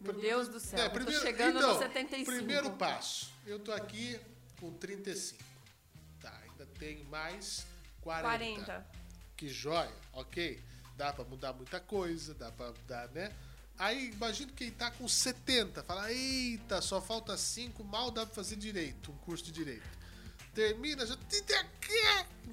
Meu 0.00 0.12
Deus 0.12 0.48
do 0.48 0.58
céu, 0.58 0.80
é, 0.80 0.88
primeiro, 0.88 1.22
chegando 1.22 1.58
então, 1.58 1.74
no 1.74 1.78
75. 1.78 2.30
Primeiro 2.30 2.70
passo, 2.72 3.32
eu 3.46 3.58
tô 3.58 3.72
aqui 3.72 4.20
com 4.60 4.72
35. 4.72 5.42
Tá, 6.20 6.36
ainda 6.42 6.66
tenho 6.78 7.04
mais 7.06 7.64
40. 8.00 8.64
40. 8.64 8.86
Que 9.36 9.48
joia, 9.48 9.92
ok. 10.12 10.62
Dá 10.96 11.12
pra 11.12 11.24
mudar 11.24 11.52
muita 11.52 11.80
coisa, 11.80 12.34
dá 12.34 12.50
pra 12.52 12.72
dar, 12.86 13.08
né? 13.10 13.32
Aí 13.78 14.10
imagina 14.10 14.52
quem 14.54 14.70
tá 14.70 14.90
com 14.90 15.08
70, 15.08 15.82
fala, 15.82 16.12
eita, 16.12 16.80
só 16.80 17.00
falta 17.00 17.36
5, 17.36 17.82
mal 17.82 18.10
dá 18.10 18.24
pra 18.24 18.34
fazer 18.34 18.56
direito, 18.56 19.10
um 19.10 19.16
curso 19.18 19.44
de 19.44 19.50
direito. 19.50 20.03
Termina, 20.54 21.04
já 21.04 21.16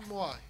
morre. 0.07 0.41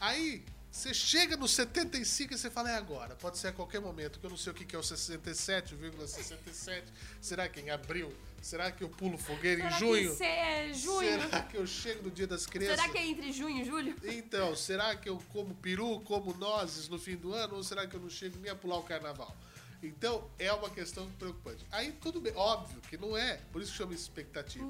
Aí 0.00 0.42
você 0.70 0.94
chega 0.94 1.36
no 1.36 1.48
75 1.48 2.32
e 2.32 2.38
você 2.38 2.48
fala, 2.48 2.70
é 2.70 2.76
agora, 2.76 3.16
pode 3.16 3.38
ser 3.38 3.48
a 3.48 3.52
qualquer 3.52 3.80
momento, 3.80 4.20
que 4.20 4.24
eu 4.24 4.30
não 4.30 4.36
sei 4.36 4.52
o 4.52 4.54
que 4.54 4.64
que 4.64 4.76
é 4.76 4.78
o 4.78 4.82
67,67. 4.82 6.84
Será 7.20 7.48
que 7.48 7.60
em 7.60 7.70
abril? 7.70 8.14
Será 8.40 8.70
que 8.70 8.82
eu 8.82 8.88
pulo 8.88 9.18
fogueira 9.18 9.62
Será 9.62 9.76
em 9.76 9.78
junho? 9.78 10.16
que 10.16 10.22
é 10.22 10.72
junho? 10.72 11.20
Será 11.20 11.42
que 11.42 11.56
eu 11.56 11.66
chego 11.66 12.04
no 12.04 12.10
dia 12.10 12.26
das 12.26 12.46
crianças? 12.46 12.80
Será 12.80 12.90
que 12.90 12.98
é 12.98 13.06
entre 13.06 13.32
junho 13.32 13.60
e 13.60 13.64
julho? 13.64 13.94
Então, 14.04 14.56
será 14.56 14.96
que 14.96 15.08
eu 15.08 15.22
como 15.30 15.54
peru, 15.56 16.00
como 16.00 16.32
nozes 16.34 16.88
no 16.88 16.98
fim 16.98 17.16
do 17.16 17.34
ano, 17.34 17.56
ou 17.56 17.64
será 17.64 17.86
que 17.86 17.94
eu 17.94 18.00
não 18.00 18.08
chego 18.08 18.38
nem 18.38 18.50
a 18.50 18.54
pular 18.54 18.78
o 18.78 18.82
carnaval? 18.82 19.36
Então, 19.82 20.30
é 20.38 20.50
uma 20.52 20.70
questão 20.70 21.10
preocupante. 21.12 21.66
Aí, 21.70 21.92
tudo 21.92 22.20
bem, 22.20 22.32
óbvio 22.34 22.80
que 22.82 22.96
não 22.96 23.16
é, 23.16 23.40
por 23.52 23.60
isso 23.60 23.72
que 23.72 23.78
chama 23.78 23.92
expectativa. 23.92 24.66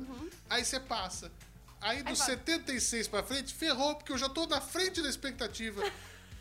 Aí 0.49 0.65
você 0.65 0.81
passa. 0.81 1.31
Aí, 1.81 2.03
dos 2.03 2.19
vai. 2.19 2.27
76 2.29 3.09
pra 3.09 3.23
frente, 3.23 3.55
ferrou, 3.55 3.95
porque 3.97 4.13
eu 4.13 4.19
já 4.19 4.29
tô 4.29 4.47
na 4.47 4.61
frente 4.61 5.01
da 5.01 5.09
expectativa. 5.09 5.83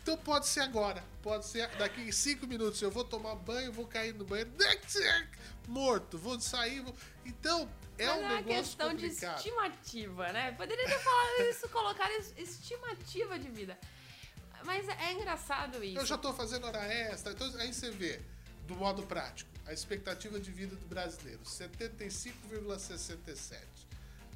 Então, 0.02 0.16
pode 0.18 0.46
ser 0.46 0.60
agora. 0.60 1.02
Pode 1.22 1.46
ser 1.46 1.68
daqui 1.76 2.02
em 2.02 2.12
5 2.12 2.46
minutos. 2.46 2.80
Eu 2.82 2.90
vou 2.90 3.04
tomar 3.04 3.34
banho, 3.36 3.72
vou 3.72 3.86
cair 3.86 4.12
no 4.14 4.24
banheiro, 4.24 4.50
morto, 5.68 6.18
vou 6.18 6.38
sair. 6.40 6.80
Vou... 6.80 6.94
Então, 7.24 7.70
é 7.98 8.06
Mas 8.06 8.16
um 8.16 8.20
é 8.20 8.24
uma 8.24 8.34
negócio 8.36 8.62
questão 8.62 8.90
complicado. 8.90 9.34
de 9.34 9.38
estimativa, 9.48 10.32
né? 10.32 10.52
Poderia 10.52 10.84
ter 10.86 10.98
falado 10.98 11.40
isso, 11.50 11.68
colocar 11.68 12.10
es- 12.18 12.34
estimativa 12.36 13.38
de 13.38 13.48
vida. 13.50 13.78
Mas 14.64 14.86
é 14.88 15.12
engraçado 15.12 15.82
isso. 15.82 15.98
Eu 15.98 16.04
já 16.06 16.18
tô 16.18 16.32
fazendo 16.34 16.66
hora 16.66 16.82
extra. 16.84 17.32
Então, 17.32 17.50
aí 17.58 17.72
você 17.72 17.90
vê, 17.90 18.20
do 18.66 18.74
modo 18.76 19.02
prático, 19.04 19.50
a 19.66 19.72
expectativa 19.72 20.38
de 20.40 20.50
vida 20.50 20.74
do 20.76 20.86
brasileiro, 20.86 21.40
75,67. 21.44 23.58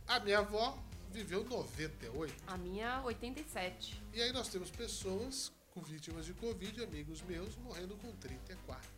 A 0.06 0.20
minha 0.20 0.38
avó 0.38 0.78
viveu 1.14 1.44
98. 1.44 2.34
A 2.48 2.56
minha, 2.56 3.00
87. 3.04 4.02
E 4.12 4.20
aí 4.20 4.32
nós 4.32 4.48
temos 4.48 4.68
pessoas 4.70 5.52
com 5.72 5.80
vítimas 5.80 6.26
de 6.26 6.34
Covid, 6.34 6.82
amigos 6.82 7.22
meus, 7.22 7.56
morrendo 7.56 7.96
com 7.96 8.10
34, 8.16 8.90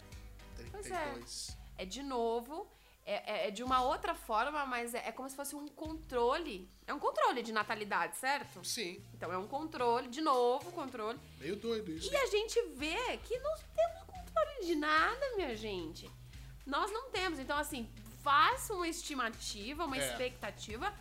Pois 0.72 0.86
32. 0.86 1.56
É 1.76 1.84
de 1.84 2.02
novo, 2.02 2.66
é, 3.04 3.14
é- 3.44 3.48
é 3.48 3.50
de 3.50 3.62
uma 3.62 3.82
outra 3.82 4.14
forma, 4.14 4.64
mas 4.64 4.94
é, 4.94 5.08
é 5.08 5.12
como 5.12 5.28
se 5.28 5.36
fosse 5.36 5.54
um 5.54 5.68
controle. 5.68 6.70
É 6.86 6.94
um 6.94 6.98
controle 6.98 7.42
de 7.42 7.52
natalidade, 7.52 8.16
certo? 8.16 8.64
Sim, 8.64 9.02
Então 9.12 9.30
é 9.30 9.36
um 9.36 9.46
controle, 9.46 10.08
de 10.08 10.22
novo, 10.22 10.72
controle. 10.72 11.18
meio 11.38 11.56
doido 11.56 11.90
isso. 11.92 12.10
E 12.10 12.16
a 12.16 12.26
gente 12.26 12.60
vê 12.76 13.18
que 13.18 13.38
não 13.40 13.54
temos 13.74 14.02
controle 14.06 14.64
de 14.66 14.74
nada, 14.74 15.36
minha 15.36 15.54
gente. 15.54 16.10
Nós 16.64 16.90
não 16.90 17.10
temos. 17.10 17.38
Então, 17.38 17.56
assim, 17.58 17.88
faça 18.22 18.72
uma 18.74 18.88
estimativa, 18.88 19.84
uma 19.84 19.96
É. 19.98 20.10
expectativa, 20.10 20.92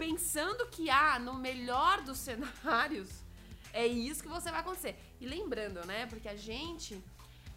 pensando 0.00 0.66
que, 0.68 0.88
ah, 0.88 1.18
no 1.18 1.34
melhor 1.34 2.00
dos 2.00 2.18
cenários, 2.28 3.10
é 3.70 3.86
isso 3.86 4.22
que 4.22 4.28
você 4.28 4.50
vai 4.50 4.60
acontecer. 4.60 4.96
E 5.20 5.26
lembrando, 5.26 5.86
né? 5.86 6.06
Porque 6.06 6.28
a 6.28 6.34
gente. 6.34 6.98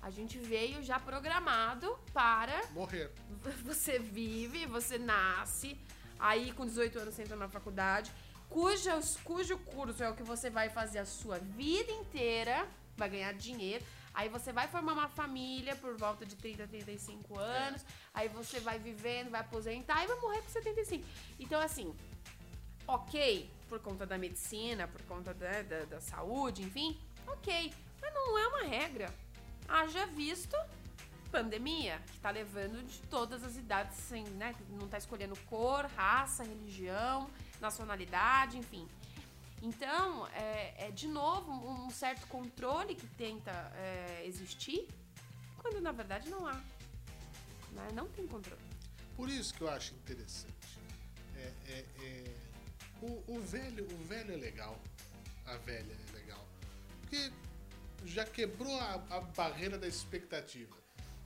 A 0.02 0.10
gente 0.10 0.38
veio 0.38 0.84
já 0.84 1.00
programado 1.00 1.98
para 2.12 2.62
Morrer. 2.72 3.10
você 3.64 3.98
vive, 3.98 4.66
você 4.66 4.98
nasce, 4.98 5.80
aí 6.20 6.52
com 6.52 6.66
18 6.66 7.00
anos 7.00 7.16
você 7.16 7.22
entra 7.22 7.38
na 7.38 7.48
faculdade, 7.48 8.12
cuja, 8.50 9.00
cujo 9.24 9.58
curso 9.60 10.04
é 10.04 10.10
o 10.10 10.14
que 10.14 10.22
você 10.22 10.50
vai 10.50 10.70
fazer 10.70 11.00
a 11.00 11.06
sua 11.06 11.40
vida 11.40 11.90
inteira, 11.94 12.68
vai 12.98 13.10
ganhar 13.10 13.34
dinheiro, 13.34 13.86
aí 14.14 14.28
você 14.28 14.52
vai 14.52 14.68
formar 14.68 14.92
uma 14.92 15.08
família 15.08 15.74
por 15.78 15.96
volta 15.96 16.26
de 16.26 16.36
30, 16.36 16.68
35 16.68 17.40
anos, 17.40 17.86
aí 18.14 18.28
você 18.28 18.60
vai 18.60 18.78
vivendo, 18.78 19.30
vai 19.30 19.40
aposentar 19.40 20.04
e 20.04 20.08
vai 20.08 20.20
morrer 20.20 20.42
com 20.42 20.50
75. 20.50 21.08
Então, 21.40 21.62
assim, 21.62 21.96
ok, 22.88 23.50
por 23.70 23.80
conta 23.80 24.06
da 24.06 24.18
medicina, 24.18 24.88
por 24.88 25.02
conta 25.04 25.34
da, 25.34 25.62
da, 25.62 25.86
da 25.86 26.02
saúde, 26.02 26.64
enfim, 26.64 27.00
ok, 27.28 27.74
mas 28.02 28.14
não 28.14 28.38
é 28.38 28.48
uma 28.48 28.64
regra. 28.64 29.14
Haja 29.68 30.06
visto 30.08 30.56
pandemia, 31.32 32.00
que 32.12 32.20
tá 32.20 32.30
levando 32.30 32.86
de 32.86 33.00
todas 33.10 33.44
as 33.44 33.58
idades, 33.58 33.98
sem, 33.98 34.24
né? 34.24 34.54
Não 34.70 34.88
tá 34.88 35.00
escolhendo 35.00 35.36
cor, 35.50 35.86
raça, 35.96 36.44
religião, 36.44 37.28
nacionalidade, 37.60 38.56
enfim. 38.56 38.88
Então, 39.60 40.28
é, 40.28 40.88
é, 40.88 40.92
de 40.92 41.08
novo 41.08 41.52
um 41.52 41.90
certo 41.90 42.28
controle 42.28 42.94
que 42.94 43.08
tenta 43.08 43.52
é, 43.76 44.24
existir, 44.28 44.88
quando 45.58 45.82
na 45.82 45.92
verdade 45.92 46.30
não 46.30 46.46
há. 46.46 46.62
Né? 47.72 47.88
Não 47.96 48.08
tem 48.10 48.28
controle. 48.28 48.62
Por 49.16 49.28
isso 49.28 49.54
que 49.56 49.62
eu 49.62 49.70
acho 49.70 49.96
interessante. 49.96 50.54
É, 51.36 51.52
é, 51.68 51.86
é, 52.02 52.43
o, 53.04 53.36
o 53.36 53.42
velho, 53.42 53.86
o 53.86 54.04
velho 54.06 54.34
é 54.34 54.38
legal. 54.38 54.80
A 55.46 55.58
velha 55.58 55.92
é 55.92 56.16
legal. 56.16 56.48
Porque 57.02 57.32
já 58.06 58.26
quebrou 58.26 58.74
a, 58.80 58.94
a 59.10 59.22
barreira 59.22 59.78
da 59.78 59.88
expectativa. 59.88 60.76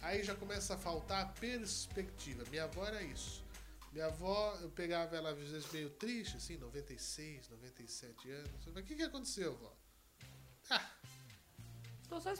Aí 0.02 0.24
já 0.24 0.36
começa 0.36 0.76
a 0.76 0.78
faltar 0.78 1.24
a 1.24 1.28
perspectiva. 1.28 2.44
Minha 2.50 2.66
avó 2.66 2.86
era 2.86 3.02
isso. 3.02 3.44
Minha 3.92 4.08
avó, 4.08 4.58
eu 4.62 4.70
pegava 4.70 5.16
ela 5.16 5.32
às 5.32 5.38
vezes 5.38 5.72
meio 5.72 5.90
triste, 5.90 6.38
assim, 6.38 6.58
96, 6.58 7.50
97 7.50 8.32
anos. 8.32 8.64
Falei, 8.64 8.84
o 8.84 8.86
que, 8.86 8.96
que 8.96 9.04
aconteceu, 9.04 9.56
vó? 9.56 9.76
Ah, 10.70 10.92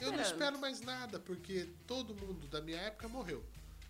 eu 0.00 0.12
não 0.12 0.20
espero 0.20 0.58
mais 0.58 0.80
nada, 0.80 1.18
porque 1.18 1.68
todo 1.86 2.14
mundo 2.14 2.46
da 2.48 2.60
minha 2.60 2.78
época 2.78 3.08
morreu. 3.08 3.44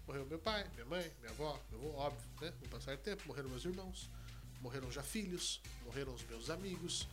Morreu 0.07 0.25
meu 0.27 0.39
pai, 0.39 0.67
minha 0.75 0.87
mãe, 0.87 1.13
minha 1.21 1.31
avó, 1.31 1.61
meu 1.71 1.81
avô, 1.81 1.99
óbvio, 1.99 2.31
né? 2.41 2.53
No 2.63 2.69
passar 2.69 2.97
do 2.97 3.03
tempo, 3.03 3.23
morreram 3.27 3.51
meus 3.51 3.65
irmãos, 3.65 4.11
morreram 4.61 4.91
já 4.91 5.03
filhos, 5.03 5.61
morreram 5.85 6.15
os 6.15 6.25
meus 6.25 6.51
amigos. 6.51 7.07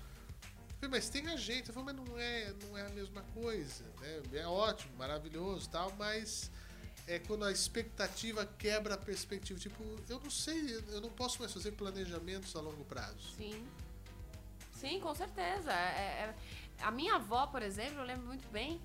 Falei, 0.76 0.90
mas 0.90 1.10
tem 1.10 1.28
a 1.28 1.36
gente. 1.38 1.70
Eu 1.70 1.74
falei, 1.74 1.94
mas 1.94 2.08
não 2.10 2.20
é, 2.20 2.54
não 2.64 2.78
é 2.78 2.86
a 2.86 2.90
mesma 2.90 3.22
coisa, 3.34 3.84
né? 4.02 4.22
É 4.34 4.48
ótimo, 4.48 4.96
maravilhoso 4.98 5.70
tal, 5.70 5.92
mas 5.98 6.52
é 7.08 7.20
quando 7.20 7.46
a 7.46 7.52
expectativa 7.52 8.46
quebra 8.58 8.96
a 8.96 8.98
perspectiva. 8.98 9.60
Tipo, 9.60 9.84
eu 10.10 10.20
não 10.20 10.30
sei, 10.30 10.76
eu 10.90 11.02
não 11.02 11.10
posso 11.10 11.40
mais 11.40 11.54
fazer 11.54 11.72
planejamentos 11.72 12.56
a 12.56 12.62
longo 12.62 12.84
prazo. 12.86 13.34
Sim. 13.38 13.66
Sim, 14.74 15.00
com 15.00 15.16
certeza. 15.16 15.72
É- 15.72 16.26
é- 16.30 16.36
a 16.82 16.92
minha 16.92 17.16
avó, 17.16 17.48
por 17.48 17.62
exemplo, 17.62 18.00
eu 18.00 18.04
lembro 18.04 18.26
muito 18.28 18.48
bem 18.50 18.82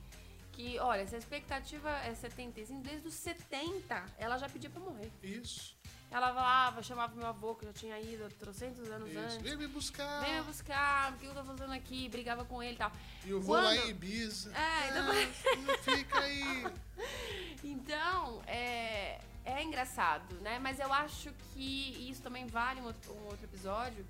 que, 0.53 0.79
olha, 0.79 1.07
se 1.07 1.15
a 1.15 1.19
expectativa 1.19 1.91
é 2.01 2.15
75, 2.15 2.83
desde 2.83 3.09
os 3.09 3.15
70 3.15 4.05
ela 4.19 4.39
já 4.39 4.49
pedia 4.49 4.71
pra 4.71 4.81
morrer. 4.81 5.11
Isso, 5.23 5.77
Ela 6.11 6.35
falava, 6.35 6.83
chamava 6.83 7.15
meu 7.15 7.27
avô, 7.29 7.55
que 7.55 7.65
já 7.67 7.73
tinha 7.73 8.01
ido 8.01 8.27
há 8.27 8.29
trocentos 8.31 8.91
anos 8.91 9.09
isso. 9.11 9.19
antes. 9.19 9.37
Vem 9.37 9.57
me 9.57 9.69
buscar. 9.69 10.21
Vem 10.23 10.35
me 10.39 10.43
buscar, 10.43 11.13
o 11.13 11.17
que 11.19 11.27
eu 11.27 11.35
tô 11.35 11.45
fazendo 11.45 11.73
aqui? 11.73 12.09
Brigava 12.09 12.45
com 12.45 12.61
ele 12.63 12.75
e 12.75 12.79
tal. 12.79 12.91
E 13.25 13.31
eu 13.31 13.41
vou 13.41 13.55
lá 13.55 13.63
Quando- 13.75 13.87
em 13.87 13.91
Ibiza. 13.91 14.53
É, 14.57 14.89
então- 14.89 15.09
Ah, 15.75 15.79
fica 15.83 16.19
aí. 16.21 16.67
Então, 17.63 18.43
é, 18.47 19.21
é 19.45 19.63
engraçado, 19.63 20.35
né? 20.41 20.59
Mas 20.59 20.79
eu 20.79 20.93
acho 20.93 21.31
que 21.53 22.09
isso 22.11 22.23
também 22.23 22.47
vale 22.47 22.81
um 22.81 22.85
outro, 22.87 23.13
um 23.13 23.25
outro 23.27 23.45
episódio, 23.45 24.07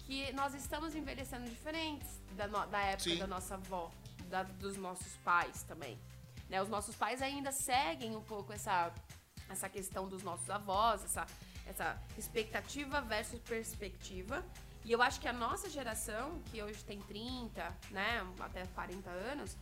que 0.00 0.30
nós 0.32 0.54
estamos 0.54 0.94
envelhecendo 0.94 1.48
diferentes 1.48 2.06
da, 2.32 2.46
no- 2.46 2.66
da 2.66 2.78
época 2.80 3.10
Sim. 3.10 3.18
da 3.18 3.26
nossa 3.26 3.54
avó, 3.54 3.90
da- 4.28 4.42
dos 4.44 4.76
nossos 4.76 5.16
pais 5.24 5.62
também. 5.62 5.98
Né? 6.48 6.62
Os 6.62 6.68
nossos 6.68 6.94
pais 6.94 7.20
ainda 7.22 7.50
seguem 7.50 8.14
um 8.14 8.22
pouco 8.22 8.52
essa, 8.52 8.92
essa 9.48 9.68
questão 9.68 10.08
dos 10.08 10.22
nossos 10.22 10.48
avós, 10.50 11.04
essa, 11.04 11.26
essa 11.66 12.02
expectativa 12.16 13.00
versus 13.00 13.40
perspectiva. 13.40 14.44
E 14.84 14.92
eu 14.92 15.02
acho 15.02 15.20
que 15.20 15.28
a 15.28 15.32
nossa 15.32 15.68
geração, 15.68 16.40
que 16.50 16.62
hoje 16.62 16.84
tem 16.84 17.00
30, 17.00 17.76
né, 17.90 18.24
até 18.40 18.64
40 18.66 19.10
anos, 19.10 19.56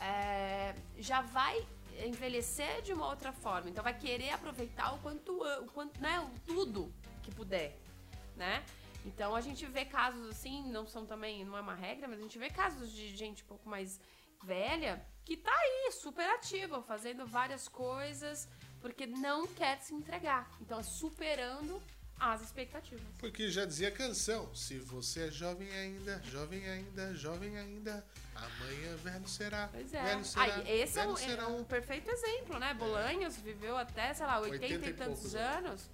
é, 0.00 0.74
já 0.98 1.20
vai 1.20 1.66
envelhecer 2.06 2.80
de 2.82 2.92
uma 2.92 3.06
outra 3.06 3.32
forma. 3.32 3.68
Então 3.68 3.84
vai 3.84 3.96
querer 3.96 4.30
aproveitar 4.30 4.94
o 4.94 4.98
quanto, 4.98 5.42
o 5.62 5.66
quanto, 5.66 6.00
né, 6.00 6.18
o 6.20 6.30
tudo 6.46 6.92
que 7.22 7.34
puder, 7.34 7.78
né? 8.36 8.64
Então 9.04 9.34
a 9.34 9.40
gente 9.40 9.66
vê 9.66 9.84
casos 9.84 10.28
assim, 10.30 10.70
não 10.70 10.86
são 10.86 11.06
também, 11.06 11.44
não 11.44 11.56
é 11.56 11.60
uma 11.60 11.74
regra, 11.74 12.06
mas 12.08 12.18
a 12.18 12.22
gente 12.22 12.38
vê 12.38 12.50
casos 12.50 12.92
de 12.92 13.14
gente 13.16 13.42
um 13.42 13.46
pouco 13.46 13.68
mais 13.68 14.00
velha 14.42 15.04
que 15.24 15.36
tá 15.36 15.52
aí, 15.52 15.92
super 15.92 16.28
ativa, 16.30 16.82
fazendo 16.82 17.26
várias 17.26 17.68
coisas, 17.68 18.48
porque 18.80 19.06
não 19.06 19.46
quer 19.46 19.78
se 19.80 19.94
entregar. 19.94 20.50
Então 20.60 20.78
é 20.78 20.82
superando 20.82 21.80
as 22.18 22.42
expectativas. 22.42 23.02
Porque 23.18 23.50
já 23.50 23.64
dizia 23.64 23.88
a 23.88 23.92
canção: 23.92 24.54
se 24.54 24.78
você 24.78 25.28
é 25.28 25.30
jovem 25.30 25.70
ainda, 25.72 26.20
jovem 26.24 26.68
ainda, 26.68 27.14
jovem 27.14 27.56
ainda, 27.58 28.04
amanhã 28.34 28.96
velho 28.96 29.26
será. 29.28 29.68
Pois 29.72 29.94
é. 29.94 30.02
Velho 30.02 30.24
será, 30.24 30.44
Aí, 30.56 30.80
esse 30.82 30.98
é 30.98 31.06
um, 31.08 31.16
é 31.16 31.46
um 31.46 31.64
perfeito 31.64 32.10
exemplo, 32.10 32.58
né? 32.58 32.74
Bolanhos 32.74 33.36
viveu 33.36 33.76
até, 33.76 34.12
sei 34.12 34.26
lá, 34.26 34.38
80, 34.40 34.64
80 34.64 34.86
e 34.90 34.92
tantos 34.92 35.34
anos, 35.34 35.88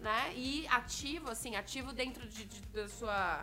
né? 0.00 0.32
E 0.34 0.66
ativo, 0.68 1.30
assim, 1.30 1.56
ativo 1.56 1.92
dentro 1.92 2.26
de, 2.28 2.44
de- 2.46 2.60
da 2.68 2.88
sua. 2.88 3.42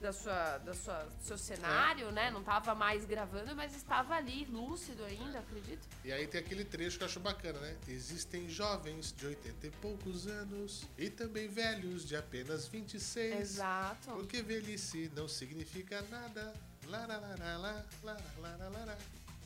Da 0.00 0.12
sua, 0.12 0.58
da 0.58 0.74
sua, 0.74 1.02
do 1.02 1.24
seu 1.24 1.36
cenário, 1.36 2.12
né? 2.12 2.30
Não 2.30 2.40
tava 2.42 2.72
mais 2.72 3.04
gravando, 3.04 3.54
mas 3.56 3.74
estava 3.74 4.14
ali, 4.14 4.44
lúcido 4.44 5.04
ainda, 5.04 5.40
acredito. 5.40 5.88
E 6.04 6.12
aí 6.12 6.24
tem 6.26 6.40
aquele 6.40 6.64
trecho 6.64 6.98
que 6.98 7.02
eu 7.02 7.08
acho 7.08 7.18
bacana, 7.18 7.58
né? 7.58 7.76
Existem 7.88 8.48
jovens 8.48 9.12
de 9.12 9.26
80 9.26 9.66
e 9.66 9.70
poucos 9.72 10.28
anos 10.28 10.84
e 10.96 11.10
também 11.10 11.48
velhos 11.48 12.06
de 12.06 12.14
apenas 12.14 12.68
26. 12.68 13.40
Exato. 13.40 14.12
Porque 14.12 14.40
velhice 14.40 15.10
não 15.16 15.26
significa 15.26 16.00
nada. 16.02 16.54
Lá, 16.86 17.04
lá, 17.04 17.18
lá, 17.18 17.34
lá, 17.36 17.84
lá, 18.04 18.16
lá, 18.38 18.56
lá, 18.56 18.84
lá. 18.84 18.98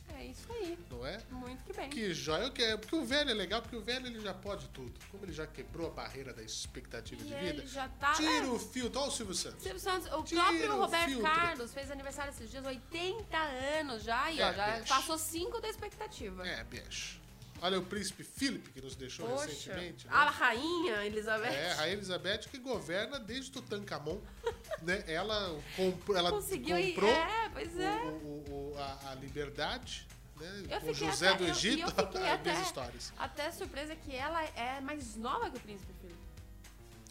É 0.09 0.25
isso 0.25 0.51
aí. 0.51 0.77
Não 0.89 1.05
é? 1.05 1.19
Muito 1.31 1.63
que 1.63 1.73
bem. 1.73 1.89
Que 1.89 2.13
joia, 2.13 2.49
que 2.51 2.61
é- 2.63 2.77
porque 2.77 2.95
o 2.95 3.03
velho 3.05 3.29
é 3.29 3.33
legal, 3.33 3.61
porque 3.61 3.75
o 3.75 3.81
velho 3.81 4.05
ele 4.07 4.19
já 4.21 4.33
pode 4.33 4.67
tudo. 4.69 4.93
Como 5.11 5.23
ele 5.25 5.33
já 5.33 5.45
quebrou 5.47 5.87
a 5.87 5.89
barreira 5.89 6.33
da 6.33 6.41
expectativa 6.43 7.21
E 7.21 7.25
de 7.25 7.33
ele 7.33 7.51
vida, 7.61 7.67
já 7.67 7.87
tá. 7.89 8.13
tira 8.13 8.45
é, 8.45 8.49
o 8.49 8.59
filtro. 8.59 8.99
Olha 8.99 9.09
o 9.09 9.11
Silvio 9.11 9.33
Santos. 9.35 9.63
Silvio 9.63 9.79
Santos, 9.79 10.11
o 10.13 10.23
Tira 10.23 10.41
próprio 10.43 10.73
o 10.75 10.79
Roberto 10.79 11.05
filtro. 11.09 11.23
Carlos 11.31 11.73
fez 11.73 11.91
aniversário 11.91 12.31
esses 12.31 12.49
dias, 12.49 12.65
80 12.65 13.37
anos 13.37 14.03
já, 14.03 14.31
e 14.31 14.41
ó, 14.41 14.49
É, 14.49 14.53
já 14.53 14.71
bicho. 14.79 14.87
passou 14.89 15.17
5 15.17 15.59
da 15.59 15.67
expectativa. 15.69 16.47
É, 16.47 16.63
bicho. 16.63 17.19
Olha 17.65 17.79
o 17.79 17.85
príncipe 17.85 18.25
Philip 18.25 18.69
que 18.71 18.81
nos 18.81 18.93
deixou 18.93 19.25
Poxa, 19.25 19.45
recentemente. 19.45 20.05
né? 20.05 20.11
a 20.13 20.29
rainha 20.29 21.05
Elizabeth 21.05 21.47
É, 21.47 21.71
a 21.71 21.75
Rainha 21.75 21.93
Elizabeth 21.93 22.39
que 22.51 22.57
governa 22.57 23.17
desde 23.17 23.51
Tutankhamon, 23.51 24.19
né? 24.83 25.01
Ela, 25.07 25.57
comprou, 25.77 26.17
ela 26.17 26.29
conseguiu 26.29 26.77
ir. 26.77 26.91
comprou 26.91 27.09
É, 27.09 27.49
pois 27.53 27.73
o- 27.73 27.81
é. 27.81 28.01
o- 28.03 28.73
o- 28.73 28.75
a, 28.77 29.11
a 29.11 29.15
liberdade, 29.15 30.05
né? 30.35 30.63
Eu 30.69 30.79
fiquei 30.81 30.93
José 30.93 31.29
até- 31.29 31.37
do 31.37 31.43
eu- 31.45 31.47
eu 31.47 31.53
Egito, 31.55 31.87
fiquei 31.87 32.03
as 32.27 32.33
até- 32.33 32.51
minhas 32.51 32.65
histórias. 32.67 33.13
Até 33.17 33.49
surpresa 33.53 33.95
que 33.95 34.13
ela 34.13 34.43
é 34.43 34.81
mais 34.81 35.15
nova 35.15 35.49
que 35.49 35.55
o 35.55 35.61
Príncipe 35.61 35.93
Felipe. 36.01 36.19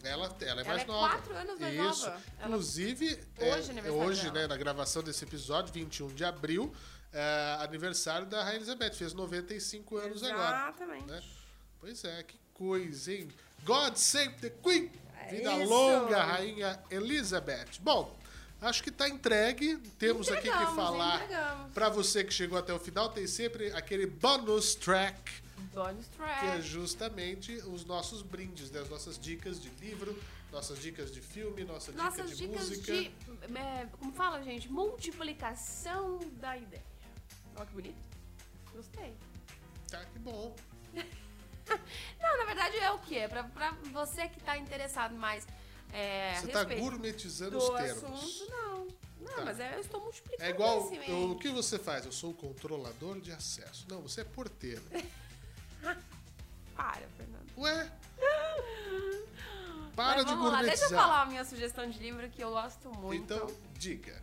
Ela, 0.03 0.25
ela 0.41 0.41
é 0.41 0.49
Ela 0.49 0.63
mais 0.65 0.81
é 0.81 0.85
nova. 0.85 1.09
quatro 1.15 1.33
anos 1.35 1.59
mais 1.59 1.73
Isso. 1.73 2.05
nova. 2.05 2.21
Ela- 2.37 2.47
Inclusive, 2.49 3.05
Hoje 3.39 3.79
é, 3.87 3.91
hoje, 3.91 4.31
né, 4.31 4.45
na 4.47 4.57
gravação 4.57 5.01
desse 5.01 5.23
episódio, 5.23 5.73
21 5.73 6.09
de 6.13 6.23
abril, 6.25 6.71
é 7.13 7.57
aniversário 7.61 8.25
da 8.25 8.43
Rainha 8.43 8.57
Elizabeth. 8.57 8.93
Fez 8.93 9.13
95 9.13 9.97
anos 9.97 10.23
agora. 10.23 10.57
Exatamente. 10.69 11.05
né? 11.07 11.21
Pois 11.79 12.03
é, 12.03 12.23
que 12.23 12.37
coisa, 12.53 13.13
hein? 13.13 13.27
God 13.63 13.95
save 13.95 14.33
the 14.35 14.49
Queen! 14.49 14.91
É 15.25 15.27
Vida 15.35 15.57
isso. 15.57 15.69
longa, 15.69 16.21
Rainha 16.23 16.83
Elizabeth. 16.91 17.79
Bom, 17.79 18.13
acho 18.61 18.83
que 18.83 18.91
tá 18.91 19.07
entregue. 19.07 19.77
Temos 19.97 20.29
aqui 20.29 20.49
que 20.51 20.75
falar. 20.75 21.69
Pra 21.73 21.87
você 21.89 22.23
que 22.23 22.33
chegou 22.33 22.57
até 22.57 22.73
o 22.73 22.79
final, 22.79 23.09
tem 23.09 23.25
sempre 23.27 23.71
aquele 23.71 24.05
bonus 24.05 24.75
track, 24.75 25.41
Bonus 25.73 26.05
que 26.07 26.21
é 26.21 26.25
track. 26.51 26.61
justamente 26.61 27.53
os 27.67 27.85
nossos 27.85 28.21
brindes, 28.21 28.69
né? 28.69 28.81
as 28.81 28.89
nossas 28.89 29.17
dicas 29.17 29.61
de 29.61 29.69
livro, 29.81 30.17
nossas 30.51 30.77
dicas 30.79 31.09
de 31.11 31.21
filme, 31.21 31.63
nossa 31.63 31.91
dica 31.91 32.03
Nossas 32.03 32.29
de 32.37 32.47
dicas 32.47 32.69
música. 32.69 32.91
de. 32.93 33.11
é, 33.57 33.87
como 33.97 34.11
fala, 34.11 34.43
gente? 34.43 34.69
Multiplicação 34.71 36.19
da 36.39 36.57
ideia. 36.57 36.83
Olha 37.55 37.65
que 37.65 37.73
bonito. 37.73 37.97
Gostei. 38.73 39.15
Tá, 39.89 40.03
que 40.05 40.19
bom. 40.19 40.55
Não, 42.19 42.37
na 42.37 42.45
verdade 42.45 42.77
é 42.77 42.91
o 42.91 42.99
quê? 42.99 43.25
Pra, 43.29 43.43
pra 43.43 43.71
você 43.91 44.27
que 44.27 44.39
tá 44.41 44.57
interessado 44.57 45.15
mais 45.15 45.47
é, 45.93 46.35
Você 46.41 46.47
tá 46.47 46.63
gourmetizando 46.63 47.51
do 47.51 47.57
os 47.59 47.69
termos. 47.79 48.03
assunto, 48.03 48.51
não. 48.51 48.87
Não, 49.21 49.35
Tá. 49.35 49.45
mas 49.45 49.59
é, 49.59 49.75
eu 49.75 49.79
estou 49.79 50.01
multiplicando 50.01 50.43
É 50.43 50.49
igual, 50.49 50.91
eu- 51.07 51.31
o 51.31 51.39
que 51.39 51.49
você 51.49 51.79
faz? 51.79 52.05
Eu 52.05 52.11
sou 52.11 52.31
o 52.31 52.33
controlador 52.33 53.19
de 53.21 53.31
acesso. 53.31 53.85
Não, 53.89 54.01
você 54.01 54.21
é 54.21 54.23
porteiro. 54.25 54.81
Para, 56.75 57.07
Fernando. 57.17 57.49
Ué? 57.57 57.91
Para 59.95 60.15
Mas 60.17 60.25
de 60.25 60.31
vamos 60.31 60.51
lá, 60.51 60.61
deixa 60.63 60.85
eu 60.85 60.89
gourmetizar. 60.89 60.99
falar 61.01 61.21
a 61.21 61.25
minha 61.27 61.45
sugestão 61.45 61.87
de 61.89 61.99
livro 61.99 62.27
que 62.29 62.43
eu 62.43 62.49
gosto 62.49 62.89
muito. 62.97 63.23
Então, 63.33 63.47
diga. 63.77 64.19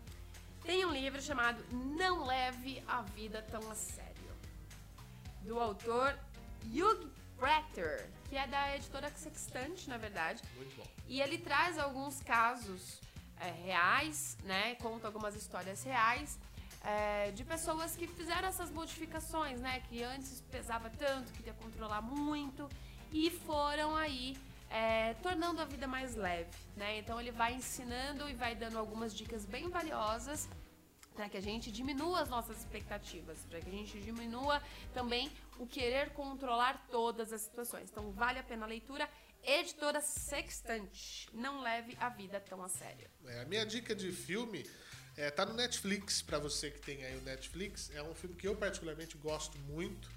Tem 0.70 0.86
um 0.86 0.92
livro 0.92 1.20
chamado 1.20 1.60
Não 1.72 2.24
Leve 2.24 2.80
a 2.86 3.02
Vida 3.02 3.42
Tão 3.42 3.72
a 3.72 3.74
Sério, 3.74 4.32
do 5.42 5.58
autor 5.58 6.16
Hugh 6.64 7.10
Prater, 7.36 8.08
que 8.28 8.36
é 8.36 8.46
da 8.46 8.76
editora 8.76 9.10
Sextante, 9.16 9.88
na 9.88 9.96
verdade. 9.96 10.40
Muito 10.54 10.76
bom. 10.76 10.86
E 11.08 11.20
ele 11.20 11.38
traz 11.38 11.76
alguns 11.76 12.22
casos 12.22 13.00
é, 13.40 13.50
reais, 13.50 14.38
né? 14.44 14.76
Conta 14.76 15.08
algumas 15.08 15.34
histórias 15.34 15.82
reais 15.82 16.38
é, 16.84 17.32
de 17.32 17.42
pessoas 17.42 17.96
que 17.96 18.06
fizeram 18.06 18.46
essas 18.46 18.70
modificações, 18.70 19.60
né? 19.60 19.82
Que 19.88 20.04
antes 20.04 20.40
pesava 20.52 20.88
tanto, 20.88 21.32
queria 21.32 21.54
controlar 21.54 22.00
muito 22.00 22.68
e 23.10 23.28
foram 23.28 23.96
aí 23.96 24.36
é, 24.70 25.14
tornando 25.14 25.60
a 25.60 25.64
vida 25.64 25.88
mais 25.88 26.14
leve, 26.14 26.56
né? 26.76 26.98
Então 26.98 27.20
ele 27.20 27.32
vai 27.32 27.54
ensinando 27.54 28.30
e 28.30 28.34
vai 28.34 28.54
dando 28.54 28.78
algumas 28.78 29.12
dicas 29.12 29.44
bem 29.44 29.68
valiosas 29.68 30.48
para 31.20 31.28
que 31.28 31.36
a 31.36 31.42
gente 31.42 31.70
diminua 31.70 32.22
as 32.22 32.30
nossas 32.30 32.56
expectativas, 32.56 33.36
para 33.50 33.60
que 33.60 33.68
a 33.68 33.72
gente 33.72 34.00
diminua 34.00 34.62
também 34.94 35.30
o 35.58 35.66
querer 35.66 36.14
controlar 36.14 36.86
todas 36.90 37.30
as 37.30 37.42
situações. 37.42 37.90
Então 37.90 38.10
vale 38.12 38.38
a 38.38 38.42
pena 38.42 38.64
a 38.64 38.68
leitura. 38.68 39.06
Editora 39.44 40.00
Sextante. 40.00 41.28
Não 41.34 41.60
leve 41.60 41.94
a 42.00 42.08
vida 42.08 42.40
tão 42.40 42.62
a 42.62 42.70
sério. 42.70 43.06
É, 43.26 43.42
a 43.42 43.44
minha 43.44 43.66
dica 43.66 43.94
de 43.94 44.10
filme 44.10 44.64
é, 45.14 45.30
tá 45.30 45.44
no 45.44 45.52
Netflix, 45.52 46.22
pra 46.22 46.38
você 46.38 46.70
que 46.70 46.80
tem 46.80 47.04
aí 47.04 47.14
o 47.18 47.20
Netflix. 47.20 47.90
É 47.94 48.02
um 48.02 48.14
filme 48.14 48.34
que 48.34 48.48
eu 48.48 48.56
particularmente 48.56 49.18
gosto 49.18 49.58
muito. 49.58 50.10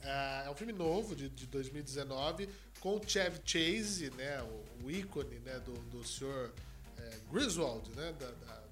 É, 0.00 0.42
é 0.46 0.50
um 0.50 0.56
filme 0.56 0.72
novo, 0.72 1.14
de, 1.14 1.28
de 1.28 1.46
2019, 1.46 2.48
com 2.80 2.96
o 2.96 3.08
Chevy 3.08 3.40
Chase, 3.44 4.10
né, 4.10 4.42
o, 4.42 4.86
o 4.86 4.90
ícone 4.90 5.38
né, 5.38 5.60
do, 5.60 5.74
do 5.82 6.04
senhor 6.04 6.52
é, 6.98 7.18
Griswold, 7.30 7.88
né, 7.90 8.12
da, 8.18 8.30
da 8.30 8.67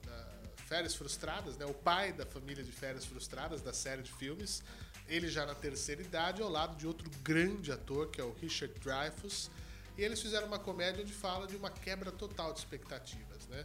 Férias 0.66 0.94
Frustradas, 0.94 1.56
né, 1.56 1.64
o 1.64 1.74
pai 1.74 2.12
da 2.12 2.26
família 2.26 2.62
de 2.62 2.72
Férias 2.72 3.04
Frustradas, 3.04 3.62
da 3.62 3.72
série 3.72 4.02
de 4.02 4.12
filmes. 4.12 4.62
Ele 5.08 5.28
já 5.28 5.46
na 5.46 5.54
terceira 5.54 6.02
idade, 6.02 6.42
ao 6.42 6.48
lado 6.48 6.76
de 6.76 6.86
outro 6.86 7.08
grande 7.22 7.70
ator, 7.70 8.10
que 8.10 8.20
é 8.20 8.24
o 8.24 8.32
Richard 8.32 8.74
Dreyfuss. 8.80 9.48
E 9.96 10.02
eles 10.02 10.20
fizeram 10.20 10.48
uma 10.48 10.58
comédia 10.58 11.02
onde 11.02 11.12
fala 11.12 11.46
de 11.46 11.56
uma 11.56 11.70
quebra 11.70 12.10
total 12.10 12.52
de 12.52 12.58
expectativas, 12.58 13.46
né? 13.46 13.64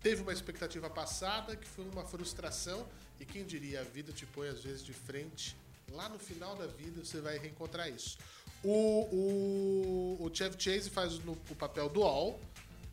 Teve 0.00 0.22
uma 0.22 0.32
expectativa 0.32 0.88
passada 0.88 1.56
que 1.56 1.66
foi 1.66 1.84
uma 1.88 2.04
frustração 2.04 2.86
e 3.18 3.24
quem 3.24 3.44
diria 3.44 3.80
a 3.80 3.84
vida 3.84 4.12
te 4.12 4.24
põe 4.24 4.48
às 4.48 4.62
vezes 4.62 4.84
de 4.84 4.92
frente. 4.92 5.56
Lá 5.90 6.08
no 6.08 6.18
final 6.18 6.54
da 6.54 6.66
vida 6.66 7.04
você 7.04 7.20
vai 7.20 7.38
reencontrar 7.38 7.90
isso. 7.90 8.16
O, 8.62 10.16
o, 10.20 10.24
o 10.24 10.30
Chase 10.32 10.90
faz 10.90 11.18
no, 11.24 11.32
o 11.32 11.56
papel 11.56 11.88
do 11.88 12.04
All, 12.04 12.40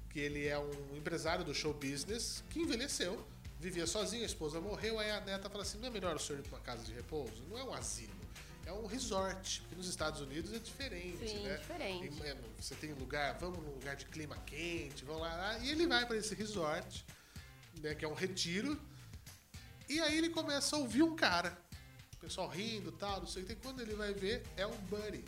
que 0.10 0.20
ele 0.20 0.48
é 0.48 0.58
um 0.58 0.98
empresário 0.98 1.46
do 1.46 1.54
show 1.54 1.74
business 1.74 2.44
que 2.50 2.60
envelheceu, 2.60 3.24
vivia 3.64 3.88
sozinho, 3.88 4.24
a 4.24 4.26
esposa 4.26 4.60
morreu, 4.60 5.00
aí 5.00 5.10
a 5.10 5.22
neta 5.22 5.50
fala 5.50 5.64
assim: 5.64 5.78
não 5.80 5.88
é 5.88 5.90
melhor 5.90 6.16
o 6.16 6.20
senhor 6.20 6.40
ir 6.40 6.44
para 6.44 6.58
uma 6.58 6.64
casa 6.64 6.84
de 6.84 6.92
repouso? 6.94 7.42
Não 7.50 7.58
é 7.58 7.64
um 7.64 7.74
asilo, 7.74 8.14
é 8.66 8.74
um 8.74 8.86
resort, 8.86 9.62
porque 9.62 9.76
nos 9.76 9.88
Estados 9.88 10.20
Unidos 10.20 10.52
é 10.54 10.60
diferente, 10.60 11.30
Sim, 11.30 11.44
né? 11.44 11.58
diferente. 11.58 12.10
Tem- 12.10 12.30
é, 12.30 12.38
você 12.60 12.76
tem 12.76 12.92
lugar, 12.94 13.38
vamos 13.40 13.60
num 13.64 13.72
lugar 13.72 13.96
de 13.96 14.06
clima 14.06 14.36
quente, 14.46 15.06
vamos 15.06 15.22
lá, 15.22 15.58
e 15.60 15.70
ele 15.70 15.88
vai 15.88 16.06
para 16.06 16.18
esse 16.18 16.36
resort, 16.36 17.06
né, 17.82 17.96
que 17.96 18.04
é 18.04 18.08
um 18.08 18.14
retiro, 18.14 18.78
e 19.88 20.00
aí 20.02 20.18
ele 20.18 20.30
começa 20.30 20.76
a 20.76 20.80
ouvir 20.80 21.02
um 21.04 21.16
cara, 21.16 21.58
o 22.16 22.18
pessoal 22.18 22.50
rindo 22.50 22.90
e 22.90 22.94
tal, 22.94 23.22
não 23.22 23.28
sei 23.28 23.44
o 23.44 23.46
que, 23.46 23.56
quando 23.56 23.82
ele 23.82 23.96
vai 23.96 24.14
ver, 24.14 24.44
é 24.58 24.68
um 24.68 24.76
buddy, 24.90 25.24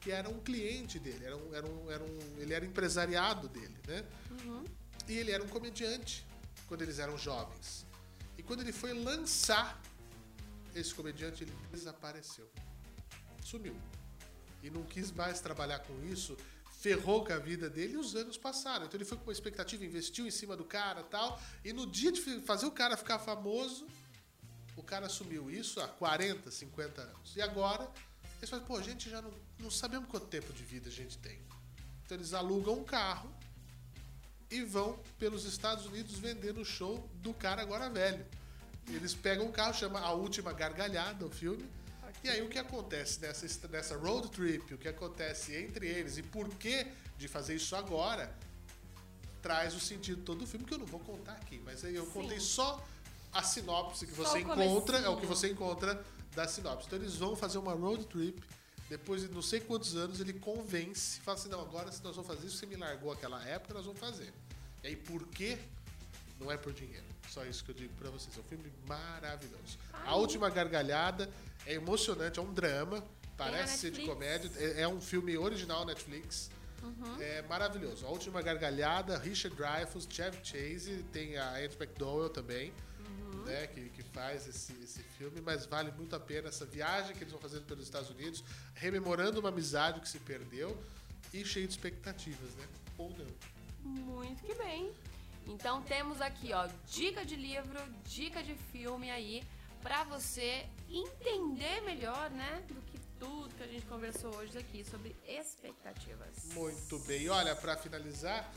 que 0.00 0.10
era 0.10 0.28
um 0.28 0.40
cliente 0.40 0.98
dele, 0.98 1.24
era 1.24 1.36
um, 1.36 1.54
era 1.54 1.66
um, 1.66 1.90
era 1.90 2.02
um, 2.04 2.18
ele 2.38 2.52
era 2.54 2.64
empresariado 2.64 3.48
dele, 3.48 3.74
né? 3.86 4.04
E 5.08 5.16
ele 5.18 5.30
era 5.32 5.42
um 5.42 5.48
comediante 5.48 6.24
quando 6.66 6.82
eles 6.82 6.98
eram 6.98 7.16
jovens. 7.16 7.86
E 8.36 8.42
quando 8.42 8.60
ele 8.60 8.72
foi 8.72 8.92
lançar 8.92 9.80
esse 10.74 10.94
comediante, 10.94 11.44
ele 11.44 11.52
desapareceu. 11.70 12.48
Sumiu. 13.44 13.76
E 14.62 14.70
não 14.70 14.82
quis 14.82 15.12
mais 15.12 15.40
trabalhar 15.40 15.80
com 15.80 16.04
isso. 16.06 16.36
ferrou 16.80 17.24
com 17.24 17.32
a 17.32 17.38
vida 17.38 17.70
dele 17.70 17.94
e 17.94 17.96
os 17.96 18.14
anos 18.14 18.36
passaram. 18.36 18.84
Então 18.84 18.98
ele 18.98 19.06
foi 19.06 19.16
com 19.16 19.24
uma 19.24 19.32
expectativa, 19.32 19.82
investiu 19.84 20.26
em 20.26 20.30
cima 20.30 20.54
do 20.54 20.64
cara 20.64 21.02
tal. 21.02 21.40
E 21.64 21.72
no 21.72 21.86
dia 21.86 22.12
de 22.12 22.20
fazer 22.42 22.66
o 22.66 22.70
cara 22.70 22.94
ficar 22.94 23.18
famoso, 23.18 23.86
o 24.76 24.82
cara 24.82 25.06
assumiu 25.06 25.50
isso 25.50 25.80
há 25.80 25.88
40, 25.88 26.50
50 26.50 27.00
anos. 27.00 27.36
E 27.36 27.40
agora, 27.40 27.90
eles 28.36 28.50
falam, 28.50 28.66
pô, 28.66 28.76
a 28.76 28.82
gente 28.82 29.08
já 29.08 29.22
não, 29.22 29.32
não 29.60 29.70
sabemos 29.70 30.08
quanto 30.10 30.26
tempo 30.26 30.52
de 30.52 30.62
vida 30.62 30.90
a 30.90 30.92
gente 30.92 31.16
tem. 31.18 31.40
Então 32.04 32.18
eles 32.18 32.34
alugam 32.34 32.74
um 32.74 32.84
carro 32.84 33.32
e 34.54 34.64
vão 34.64 34.98
pelos 35.18 35.44
Estados 35.44 35.86
Unidos 35.86 36.18
vendendo 36.18 36.60
o 36.60 36.64
show 36.64 37.08
do 37.16 37.34
cara 37.34 37.62
agora 37.62 37.90
velho. 37.90 38.24
Eles 38.88 39.14
pegam 39.14 39.46
um 39.46 39.52
carro, 39.52 39.74
chama 39.74 39.98
A 40.00 40.12
Última 40.12 40.52
Gargalhada, 40.52 41.24
o 41.24 41.30
filme. 41.30 41.64
E 42.22 42.28
aí 42.28 42.40
o 42.40 42.48
que 42.48 42.58
acontece 42.58 43.20
nessa, 43.20 43.68
nessa 43.68 43.96
road 43.96 44.30
trip, 44.30 44.72
o 44.72 44.78
que 44.78 44.88
acontece 44.88 45.54
entre 45.54 45.86
eles 45.86 46.16
e 46.16 46.22
por 46.22 46.48
que 46.54 46.86
de 47.18 47.28
fazer 47.28 47.56
isso 47.56 47.76
agora, 47.76 48.34
traz 49.42 49.74
o 49.74 49.80
sentido 49.80 50.22
todo 50.22 50.38
do 50.38 50.46
filme, 50.46 50.64
que 50.64 50.72
eu 50.72 50.78
não 50.78 50.86
vou 50.86 51.00
contar 51.00 51.32
aqui. 51.32 51.60
Mas 51.64 51.84
aí 51.84 51.94
eu 51.94 52.06
Sim. 52.06 52.12
contei 52.12 52.40
só 52.40 52.82
a 53.32 53.42
sinopse 53.42 54.06
que 54.06 54.12
você 54.12 54.38
encontra, 54.40 54.98
é 54.98 55.08
o 55.08 55.16
que 55.18 55.26
você 55.26 55.50
encontra 55.50 56.02
da 56.34 56.48
sinopse. 56.48 56.86
Então 56.86 56.98
eles 56.98 57.16
vão 57.16 57.36
fazer 57.36 57.58
uma 57.58 57.72
road 57.72 58.06
trip, 58.06 58.42
depois 58.88 59.22
de 59.22 59.28
não 59.28 59.42
sei 59.42 59.60
quantos 59.60 59.96
anos, 59.96 60.20
ele 60.20 60.32
convence, 60.34 61.20
fala 61.20 61.38
assim, 61.38 61.48
não, 61.48 61.60
agora 61.60 61.90
se 61.90 62.02
nós 62.02 62.16
vamos 62.16 62.30
fazer 62.30 62.46
isso, 62.46 62.56
você 62.56 62.66
me 62.66 62.76
largou 62.76 63.12
aquela 63.12 63.42
época, 63.44 63.74
nós 63.74 63.84
vamos 63.84 64.00
fazer. 64.00 64.32
E 64.84 64.88
aí 64.88 64.96
por 64.96 65.26
quê? 65.28 65.58
Não 66.38 66.52
é 66.52 66.58
por 66.58 66.72
dinheiro. 66.74 67.06
Só 67.30 67.42
isso 67.46 67.64
que 67.64 67.70
eu 67.70 67.74
digo 67.74 67.94
para 67.94 68.10
vocês. 68.10 68.36
É 68.36 68.40
um 68.40 68.44
filme 68.44 68.70
maravilhoso. 68.86 69.78
Ai. 69.94 70.02
A 70.08 70.14
Última 70.16 70.50
Gargalhada 70.50 71.28
é 71.66 71.72
emocionante, 71.72 72.38
é 72.38 72.42
um 72.42 72.52
drama. 72.52 73.02
Parece 73.34 73.78
ser 73.78 73.90
de 73.90 74.04
comédia. 74.04 74.50
É, 74.56 74.82
é, 74.82 74.88
um 74.88 75.00
filme 75.00 75.36
original 75.38 75.86
Netflix. 75.86 76.50
Uhum. 76.82 77.18
É 77.18 77.40
maravilhoso. 77.42 78.04
A 78.04 78.10
Última 78.10 78.42
Gargalhada, 78.42 79.18
Richard 79.18 79.56
Dreyfuss, 79.56 80.06
Chevy 80.08 80.38
Chase, 80.44 81.02
tem 81.10 81.38
a 81.38 81.54
Anne 81.54 81.74
McDowell 81.80 82.28
também. 82.28 82.70
Uhum. 83.00 83.44
Né, 83.44 83.66
que, 83.68 83.88
que 83.88 84.02
faz 84.02 84.46
esse, 84.46 84.72
esse 84.82 85.02
filme, 85.02 85.40
mas 85.40 85.64
vale 85.64 85.90
muito 85.92 86.14
a 86.14 86.20
pena 86.20 86.48
essa 86.48 86.66
viagem 86.66 87.16
que 87.16 87.24
eles 87.24 87.32
vão 87.32 87.40
fazendo 87.40 87.64
pelos 87.64 87.84
Estados 87.84 88.10
Unidos, 88.10 88.44
rememorando 88.74 89.40
uma 89.40 89.48
amizade 89.48 90.00
que 90.00 90.08
se 90.08 90.18
perdeu 90.18 90.78
e 91.32 91.44
cheio 91.44 91.66
de 91.66 91.72
expectativas, 91.72 92.54
né? 92.54 92.66
Ou 92.96 93.10
não. 93.10 93.53
Muito 93.84 94.42
que 94.42 94.54
bem. 94.54 94.92
Então 95.46 95.82
temos 95.82 96.20
aqui, 96.20 96.52
ó, 96.52 96.68
dica 96.88 97.24
de 97.24 97.36
livro, 97.36 97.78
dica 98.04 98.42
de 98.42 98.54
filme 98.54 99.10
aí 99.10 99.44
para 99.82 100.02
você 100.04 100.66
entender 100.88 101.82
melhor, 101.82 102.30
né, 102.30 102.64
do 102.66 102.80
que 102.90 102.98
tudo 103.18 103.54
que 103.54 103.62
a 103.62 103.66
gente 103.66 103.84
conversou 103.86 104.34
hoje 104.34 104.56
aqui 104.56 104.82
sobre 104.82 105.14
expectativas. 105.28 106.54
Muito 106.54 106.98
bem. 107.00 107.28
Olha, 107.28 107.54
para 107.54 107.76
finalizar, 107.76 108.50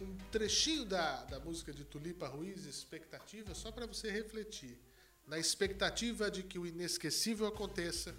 um 0.00 0.16
trechinho 0.30 0.86
da, 0.86 1.22
da 1.24 1.38
música 1.38 1.72
de 1.72 1.84
Tulipa 1.84 2.26
Ruiz, 2.26 2.64
Expectativa, 2.64 3.54
só 3.54 3.70
para 3.70 3.86
você 3.86 4.10
refletir. 4.10 4.80
Na 5.26 5.38
expectativa 5.38 6.30
de 6.30 6.42
que 6.42 6.58
o 6.58 6.66
inesquecível 6.66 7.46
aconteça, 7.46 8.16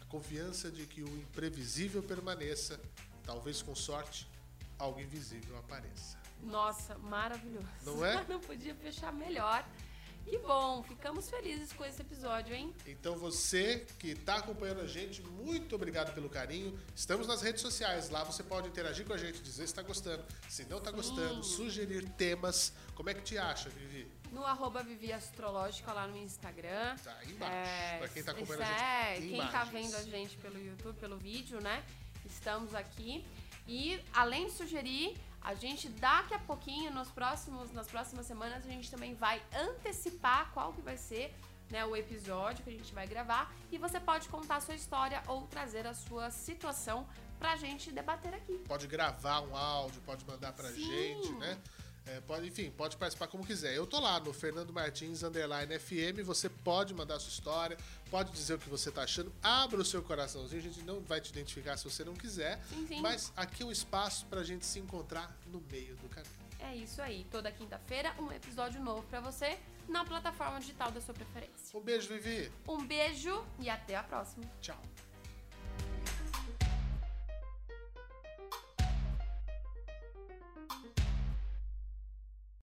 a 0.00 0.04
confiança 0.04 0.70
de 0.70 0.86
que 0.86 1.02
o 1.02 1.08
imprevisível 1.18 2.02
permaneça, 2.02 2.80
talvez 3.24 3.60
com 3.60 3.74
sorte, 3.74 4.28
algo 4.78 5.00
invisível 5.00 5.58
apareça. 5.58 6.18
Nossa, 6.42 6.96
maravilhoso. 6.98 7.66
Não 7.84 8.04
é? 8.04 8.24
Não 8.28 8.40
podia 8.40 8.74
fechar 8.74 9.12
melhor. 9.12 9.64
Que 10.24 10.38
bom, 10.38 10.82
ficamos 10.82 11.28
felizes 11.28 11.70
com 11.74 11.84
esse 11.84 12.00
episódio, 12.00 12.54
hein? 12.54 12.74
Então 12.86 13.14
você 13.14 13.86
que 13.98 14.12
está 14.12 14.36
acompanhando 14.36 14.80
a 14.80 14.86
gente, 14.86 15.20
muito 15.22 15.74
obrigado 15.74 16.14
pelo 16.14 16.30
carinho. 16.30 16.78
Estamos 16.96 17.26
nas 17.26 17.42
redes 17.42 17.60
sociais, 17.60 18.08
lá 18.08 18.24
você 18.24 18.42
pode 18.42 18.66
interagir 18.66 19.06
com 19.06 19.12
a 19.12 19.18
gente, 19.18 19.42
dizer 19.42 19.58
se 19.58 19.64
está 19.64 19.82
gostando, 19.82 20.24
se 20.48 20.64
não 20.64 20.78
está 20.78 20.90
gostando, 20.90 21.44
sugerir 21.44 22.08
temas. 22.10 22.72
Como 22.94 23.10
é 23.10 23.14
que 23.14 23.20
te 23.20 23.36
acha, 23.36 23.68
Vivi? 23.68 24.10
No 24.32 24.44
arroba 24.46 24.82
Vivi 24.82 25.12
Astrológica 25.12 25.92
lá 25.92 26.06
no 26.06 26.16
Instagram. 26.16 26.96
Tá 27.04 27.14
aí 27.20 27.30
embaixo, 27.30 27.54
é, 27.54 27.98
pra 27.98 28.08
quem 28.08 28.20
está 28.20 28.32
acompanhando 28.32 28.62
é, 28.62 28.66
a 28.66 29.20
gente. 29.20 29.28
Quem 29.28 29.44
está 29.44 29.64
vendo 29.64 29.94
a 29.94 30.02
gente 30.02 30.36
pelo 30.38 30.58
YouTube, 30.58 30.98
pelo 30.98 31.18
vídeo, 31.18 31.60
né? 31.60 31.84
Estamos 32.24 32.74
aqui. 32.74 33.24
E 33.66 34.02
além 34.12 34.46
de 34.46 34.52
sugerir, 34.52 35.16
a 35.40 35.54
gente 35.54 35.88
daqui 35.88 36.34
a 36.34 36.38
pouquinho, 36.38 36.92
nos 36.92 37.10
próximos, 37.10 37.72
nas 37.72 37.86
próximas 37.86 38.26
semanas, 38.26 38.64
a 38.64 38.68
gente 38.68 38.90
também 38.90 39.14
vai 39.14 39.42
antecipar 39.54 40.50
qual 40.52 40.72
que 40.72 40.80
vai 40.80 40.96
ser 40.96 41.34
né, 41.70 41.84
o 41.84 41.96
episódio 41.96 42.62
que 42.62 42.70
a 42.70 42.72
gente 42.72 42.94
vai 42.94 43.06
gravar 43.06 43.52
e 43.72 43.78
você 43.78 43.98
pode 43.98 44.28
contar 44.28 44.56
a 44.56 44.60
sua 44.60 44.74
história 44.74 45.22
ou 45.26 45.46
trazer 45.46 45.86
a 45.86 45.94
sua 45.94 46.30
situação 46.30 47.06
pra 47.38 47.56
gente 47.56 47.90
debater 47.90 48.34
aqui. 48.34 48.58
Pode 48.66 48.86
gravar 48.86 49.40
um 49.40 49.56
áudio, 49.56 50.00
pode 50.02 50.24
mandar 50.26 50.52
pra 50.52 50.68
Sim. 50.68 50.84
gente, 50.84 51.32
né? 51.32 51.58
É, 52.06 52.20
pode, 52.20 52.46
enfim, 52.46 52.70
pode 52.70 52.96
participar 52.96 53.28
como 53.28 53.46
quiser. 53.46 53.74
Eu 53.74 53.86
tô 53.86 53.98
lá 53.98 54.20
no 54.20 54.32
Fernando 54.32 54.72
Martins 54.72 55.22
Underline 55.22 55.78
FM. 55.78 56.24
Você 56.24 56.48
pode 56.48 56.92
mandar 56.92 57.18
sua 57.18 57.30
história, 57.30 57.78
pode 58.10 58.30
dizer 58.30 58.54
o 58.54 58.58
que 58.58 58.68
você 58.68 58.90
tá 58.90 59.02
achando. 59.02 59.32
Abra 59.42 59.80
o 59.80 59.84
seu 59.84 60.02
coraçãozinho. 60.02 60.60
A 60.60 60.64
gente 60.64 60.82
não 60.82 61.00
vai 61.00 61.20
te 61.20 61.30
identificar 61.30 61.76
se 61.76 61.84
você 61.84 62.04
não 62.04 62.14
quiser. 62.14 62.62
Sim, 62.68 62.86
sim. 62.86 63.00
Mas 63.00 63.32
aqui 63.36 63.62
é 63.62 63.66
um 63.66 63.72
espaço 63.72 64.26
pra 64.26 64.42
gente 64.44 64.66
se 64.66 64.78
encontrar 64.78 65.34
no 65.46 65.62
meio 65.70 65.96
do 65.96 66.08
caminho. 66.08 66.44
É 66.60 66.76
isso 66.76 67.00
aí. 67.00 67.26
Toda 67.30 67.50
quinta-feira, 67.50 68.14
um 68.18 68.30
episódio 68.32 68.82
novo 68.82 69.02
para 69.04 69.20
você 69.20 69.58
na 69.88 70.04
plataforma 70.04 70.60
digital 70.60 70.90
da 70.90 71.00
sua 71.00 71.14
preferência. 71.14 71.78
Um 71.78 71.80
beijo, 71.80 72.08
Vivi. 72.08 72.50
Um 72.68 72.86
beijo 72.86 73.44
e 73.58 73.68
até 73.68 73.96
a 73.96 74.02
próxima. 74.02 74.44
Tchau. 74.60 74.80